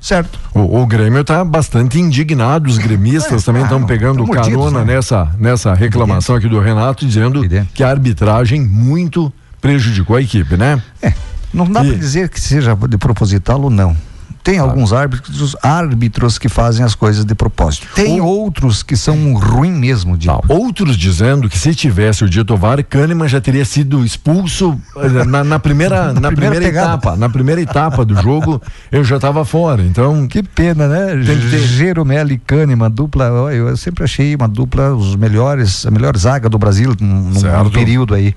Certo? 0.00 0.36
O, 0.52 0.80
o 0.82 0.86
Grêmio 0.88 1.20
está 1.20 1.44
bastante 1.44 2.00
indignado, 2.00 2.68
os 2.68 2.78
gremistas 2.78 3.44
também 3.46 3.62
estão 3.62 3.78
claro, 3.78 3.86
pegando 3.94 4.16
tão 4.16 4.26
mordidos, 4.26 4.50
carona 4.50 4.84
né? 4.84 4.96
nessa, 4.96 5.30
nessa 5.38 5.72
reclamação 5.72 6.34
aqui 6.34 6.48
do 6.48 6.58
Renato, 6.58 7.06
dizendo 7.06 7.42
que 7.72 7.84
a 7.84 7.90
arbitragem 7.90 8.60
muito 8.60 9.32
prejudicou 9.60 10.16
a 10.16 10.20
equipe, 10.20 10.56
né? 10.56 10.82
É, 11.00 11.14
não 11.52 11.70
dá 11.70 11.84
E- 11.84 11.90
para 11.90 11.96
dizer 11.96 12.28
que 12.28 12.40
seja 12.40 12.74
de 12.74 12.98
proposital 12.98 13.62
ou 13.62 13.70
não. 13.70 13.96
Tem 14.44 14.58
alguns 14.58 14.92
árbitros, 14.92 15.56
árbitros 15.62 16.36
que 16.36 16.50
fazem 16.50 16.84
as 16.84 16.94
coisas 16.94 17.24
de 17.24 17.34
propósito. 17.34 17.86
Tem 17.94 18.20
outros 18.20 18.82
que 18.82 18.94
são 18.94 19.32
ruim 19.32 19.72
mesmo, 19.72 20.18
de 20.18 20.28
Outros 20.48 20.98
dizendo 20.98 21.48
que 21.48 21.58
se 21.58 21.74
tivesse 21.74 22.24
o 22.24 22.28
dito 22.28 22.54
VAR, 22.54 22.84
Kahneman 22.84 23.26
já 23.26 23.40
teria 23.40 23.64
sido 23.64 24.04
expulso 24.04 24.78
eh, 24.98 25.24
na, 25.24 25.42
na 25.42 25.58
primeira, 25.58 26.12
na, 26.12 26.28
primeira 26.30 26.56
primeira, 26.56 26.64
pegada. 26.66 26.88
etapa. 26.88 27.16
Na 27.16 27.30
primeira 27.30 27.60
etapa 27.62 28.04
do 28.04 28.14
jogo, 28.20 28.60
eu 28.92 29.02
já 29.02 29.16
estava 29.16 29.46
fora. 29.46 29.82
Então. 29.82 30.28
Que 30.28 30.42
pena, 30.42 30.88
né? 30.88 31.24
Tem 31.24 31.38
que 31.38 31.50
ter- 31.50 31.60
Jeromel 31.60 32.30
e 32.32 32.36
Kahneman, 32.38 32.90
dupla. 32.90 33.24
Eu 33.50 33.74
sempre 33.78 34.04
achei 34.04 34.34
uma 34.34 34.46
dupla, 34.46 34.94
os 34.94 35.16
melhores, 35.16 35.86
a 35.86 35.90
melhor 35.90 36.14
zaga 36.18 36.50
do 36.50 36.58
Brasil 36.58 36.94
num, 37.00 37.30
num 37.30 37.70
período 37.70 38.12
aí. 38.12 38.34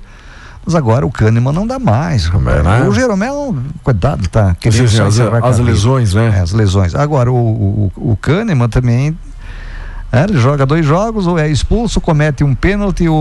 Mas 0.67 0.75
agora 0.75 1.05
o 1.07 1.11
Kahneman 1.11 1.53
não 1.53 1.65
dá 1.65 1.79
mais. 1.79 2.29
né? 2.29 2.85
O 2.87 2.93
Jeromel, 2.93 3.55
coitado, 3.81 4.27
tá 4.27 4.53
querendo 4.59 4.87
só 4.89 5.05
as- 5.05 5.17
as 5.19 5.59
lesões, 5.59 6.13
né? 6.13 6.35
É, 6.37 6.41
as 6.41 6.51
lesões. 6.51 6.93
Agora, 6.93 7.31
o, 7.31 7.35
o, 7.95 8.11
o 8.11 8.17
Kahneman 8.17 8.67
também. 8.67 9.17
é, 10.11 10.23
ele 10.25 10.37
joga 10.37 10.65
dois 10.65 10.85
jogos, 10.85 11.25
ou 11.25 11.39
é 11.39 11.47
expulso, 11.49 12.01
comete 12.01 12.43
um 12.43 12.53
pênalti, 12.53 13.07
ou. 13.07 13.17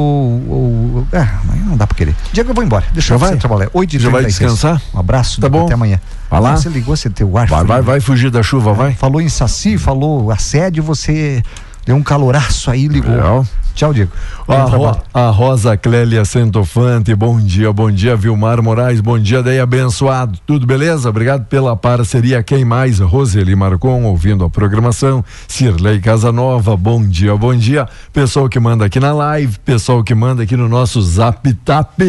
ou 0.49 1.07
é, 1.13 1.25
não 1.67 1.77
dá 1.77 1.87
pra 1.87 1.97
querer. 1.97 2.17
Diego, 2.33 2.51
eu 2.51 2.55
vou 2.55 2.65
embora. 2.65 2.85
Deixa 2.93 3.11
Já 3.11 3.15
eu 3.15 3.19
vai? 3.21 3.37
trabalhar. 3.37 3.71
8 3.73 3.99
Já 3.99 4.11
vai 4.11 4.25
descansar? 4.25 4.83
Um 4.93 4.99
abraço, 4.99 5.41
Tá 5.41 5.49
bom. 5.49 5.67
até 5.67 5.75
amanhã. 5.75 6.01
Vai 6.29 6.41
lá. 6.41 6.57
Você 6.57 6.69
ligou, 6.69 6.97
você 6.97 7.09
teu 7.09 7.39
ar 7.39 7.47
Vai, 7.47 7.65
vai, 7.65 7.81
vai 7.81 8.01
fugir 8.01 8.31
da 8.33 8.43
chuva, 8.43 8.73
vai. 8.73 8.93
Falou 8.95 9.21
em 9.21 9.29
Saci, 9.29 9.79
falou 9.79 10.33
assédio, 10.33 10.83
você 10.83 11.43
deu 11.85 11.95
um 11.95 12.03
caloraço 12.03 12.73
aí, 12.73 12.89
ligou. 12.89 13.15
Legal. 13.15 13.47
Tchau, 13.77 13.93
Diego. 13.93 14.11
A. 14.49 14.65
Ro- 14.65 15.01
a 15.13 15.29
Rosa 15.31 15.77
Clélia 15.77 16.25
Centofante, 16.25 17.15
bom 17.15 17.39
dia, 17.39 17.71
bom 17.73 17.91
dia, 17.91 18.17
Vilmar 18.17 18.63
Moraes, 18.63 19.01
bom 19.03 19.19
dia, 19.19 19.43
daí 19.43 19.61
abençoado, 19.61 20.39
tudo 20.47 20.67
beleza? 20.67 21.11
Obrigado 21.11 21.45
pela 21.45 21.77
parceria, 21.77 22.43
quem 22.43 22.65
mais? 22.65 22.99
Roseli 23.01 23.55
Marcon, 23.55 24.05
ouvindo 24.05 24.45
a 24.45 24.51
programação, 24.51 25.23
Cirlei 25.47 26.01
Casanova, 26.01 26.75
bom 26.77 27.07
dia, 27.07 27.37
bom 27.37 27.55
dia, 27.55 27.87
pessoal 28.13 28.49
que 28.49 28.59
manda 28.59 28.87
aqui 28.87 28.99
na 28.99 29.13
live, 29.13 29.59
pessoal 29.59 30.03
que 30.03 30.15
manda 30.15 30.43
aqui 30.43 30.57
no 30.57 30.69
nosso 30.69 31.01
Zap 31.03 31.53
Tap. 31.65 32.01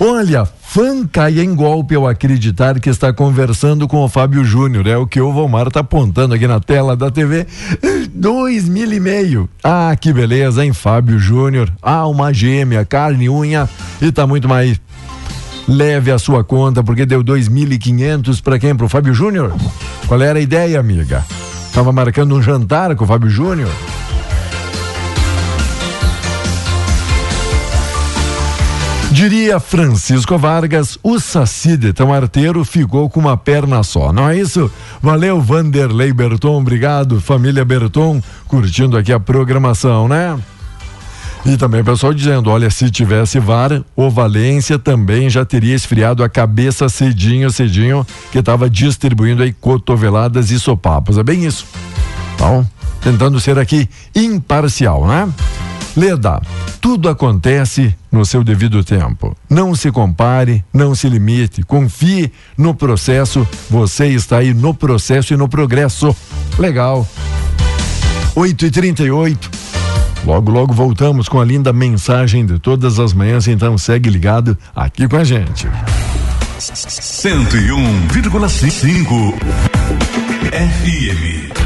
Olha, 0.00 0.44
fã 0.44 1.06
cai 1.06 1.38
em 1.38 1.54
golpe 1.54 1.94
ao 1.94 2.06
acreditar 2.06 2.80
que 2.80 2.90
está 2.90 3.12
conversando 3.12 3.86
com 3.86 4.02
o 4.02 4.08
Fábio 4.08 4.44
Júnior. 4.44 4.86
É 4.88 4.96
o 4.96 5.06
que 5.06 5.20
o 5.20 5.32
Vomar 5.32 5.68
está 5.68 5.80
apontando 5.80 6.34
aqui 6.34 6.48
na 6.48 6.58
tela 6.58 6.96
da 6.96 7.10
TV. 7.10 7.46
Dois 8.12 8.68
mil 8.68 8.92
e 8.92 8.98
meio. 8.98 9.48
Ah, 9.62 9.96
que 9.98 10.12
beleza, 10.12 10.64
hein, 10.64 10.72
Fábio 10.72 11.18
Júnior? 11.18 11.72
Ah, 11.80 12.06
uma 12.08 12.32
gêmea, 12.32 12.84
carne, 12.84 13.30
unha 13.30 13.68
e 14.02 14.10
tá 14.10 14.26
muito 14.26 14.48
mais. 14.48 14.80
Leve 15.66 16.10
a 16.10 16.18
sua 16.18 16.42
conta, 16.42 16.82
porque 16.82 17.06
deu 17.06 17.22
dois 17.22 17.48
mil 17.48 17.70
e 17.72 17.78
quinhentos 17.78 18.40
para 18.40 18.58
quem? 18.58 18.74
Pro 18.74 18.88
Fábio 18.88 19.14
Júnior? 19.14 19.54
Qual 20.08 20.20
era 20.20 20.38
a 20.38 20.42
ideia, 20.42 20.78
amiga? 20.78 21.24
Tava 21.72 21.92
marcando 21.92 22.34
um 22.34 22.42
jantar 22.42 22.94
com 22.96 23.04
o 23.04 23.08
Fábio 23.08 23.30
Júnior? 23.30 23.70
Diria 29.14 29.60
Francisco 29.60 30.36
Vargas, 30.36 30.98
o 31.00 31.20
Saci 31.20 31.76
de 31.76 31.92
tão 31.92 32.12
arteiro 32.12 32.64
ficou 32.64 33.08
com 33.08 33.20
uma 33.20 33.36
perna 33.36 33.80
só, 33.84 34.12
não 34.12 34.28
é 34.28 34.36
isso? 34.36 34.68
Valeu, 35.00 35.40
Vanderlei 35.40 36.12
Berton, 36.12 36.58
obrigado, 36.60 37.20
família 37.20 37.64
Berton, 37.64 38.20
curtindo 38.48 38.96
aqui 38.96 39.12
a 39.12 39.20
programação, 39.20 40.08
né? 40.08 40.36
E 41.46 41.56
também 41.56 41.82
o 41.82 41.84
pessoal 41.84 42.12
dizendo, 42.12 42.50
olha, 42.50 42.68
se 42.70 42.90
tivesse 42.90 43.38
VAR, 43.38 43.84
o 43.94 44.10
Valência 44.10 44.80
também 44.80 45.30
já 45.30 45.44
teria 45.44 45.76
esfriado 45.76 46.24
a 46.24 46.28
cabeça 46.28 46.88
cedinho, 46.88 47.52
cedinho, 47.52 48.04
que 48.32 48.40
estava 48.40 48.68
distribuindo 48.68 49.44
aí 49.44 49.52
cotoveladas 49.52 50.50
e 50.50 50.58
sopapos, 50.58 51.18
é 51.18 51.22
bem 51.22 51.44
isso. 51.44 51.64
Então, 52.34 52.68
tentando 53.00 53.38
ser 53.38 53.60
aqui 53.60 53.88
imparcial, 54.12 55.06
né? 55.06 55.32
Leda, 55.96 56.40
tudo 56.80 57.08
acontece 57.08 57.94
no 58.10 58.24
seu 58.24 58.42
devido 58.42 58.82
tempo. 58.82 59.36
Não 59.48 59.74
se 59.74 59.90
compare, 59.90 60.64
não 60.72 60.94
se 60.94 61.08
limite, 61.08 61.62
confie 61.62 62.32
no 62.56 62.74
processo. 62.74 63.46
Você 63.70 64.08
está 64.08 64.38
aí 64.38 64.52
no 64.52 64.74
processo 64.74 65.34
e 65.34 65.36
no 65.36 65.48
progresso. 65.48 66.14
Legal. 66.58 67.06
8 68.34 68.66
e 68.66 68.70
38 68.70 69.64
Logo, 70.24 70.50
logo 70.50 70.72
voltamos 70.72 71.28
com 71.28 71.38
a 71.38 71.44
linda 71.44 71.70
mensagem 71.70 72.46
de 72.46 72.58
todas 72.58 72.98
as 72.98 73.12
manhãs, 73.12 73.46
então 73.46 73.76
segue 73.76 74.08
ligado 74.08 74.56
aqui 74.74 75.06
com 75.06 75.16
a 75.16 75.24
gente. 75.24 75.68
101,5 76.58 79.34
FM. 80.50 81.63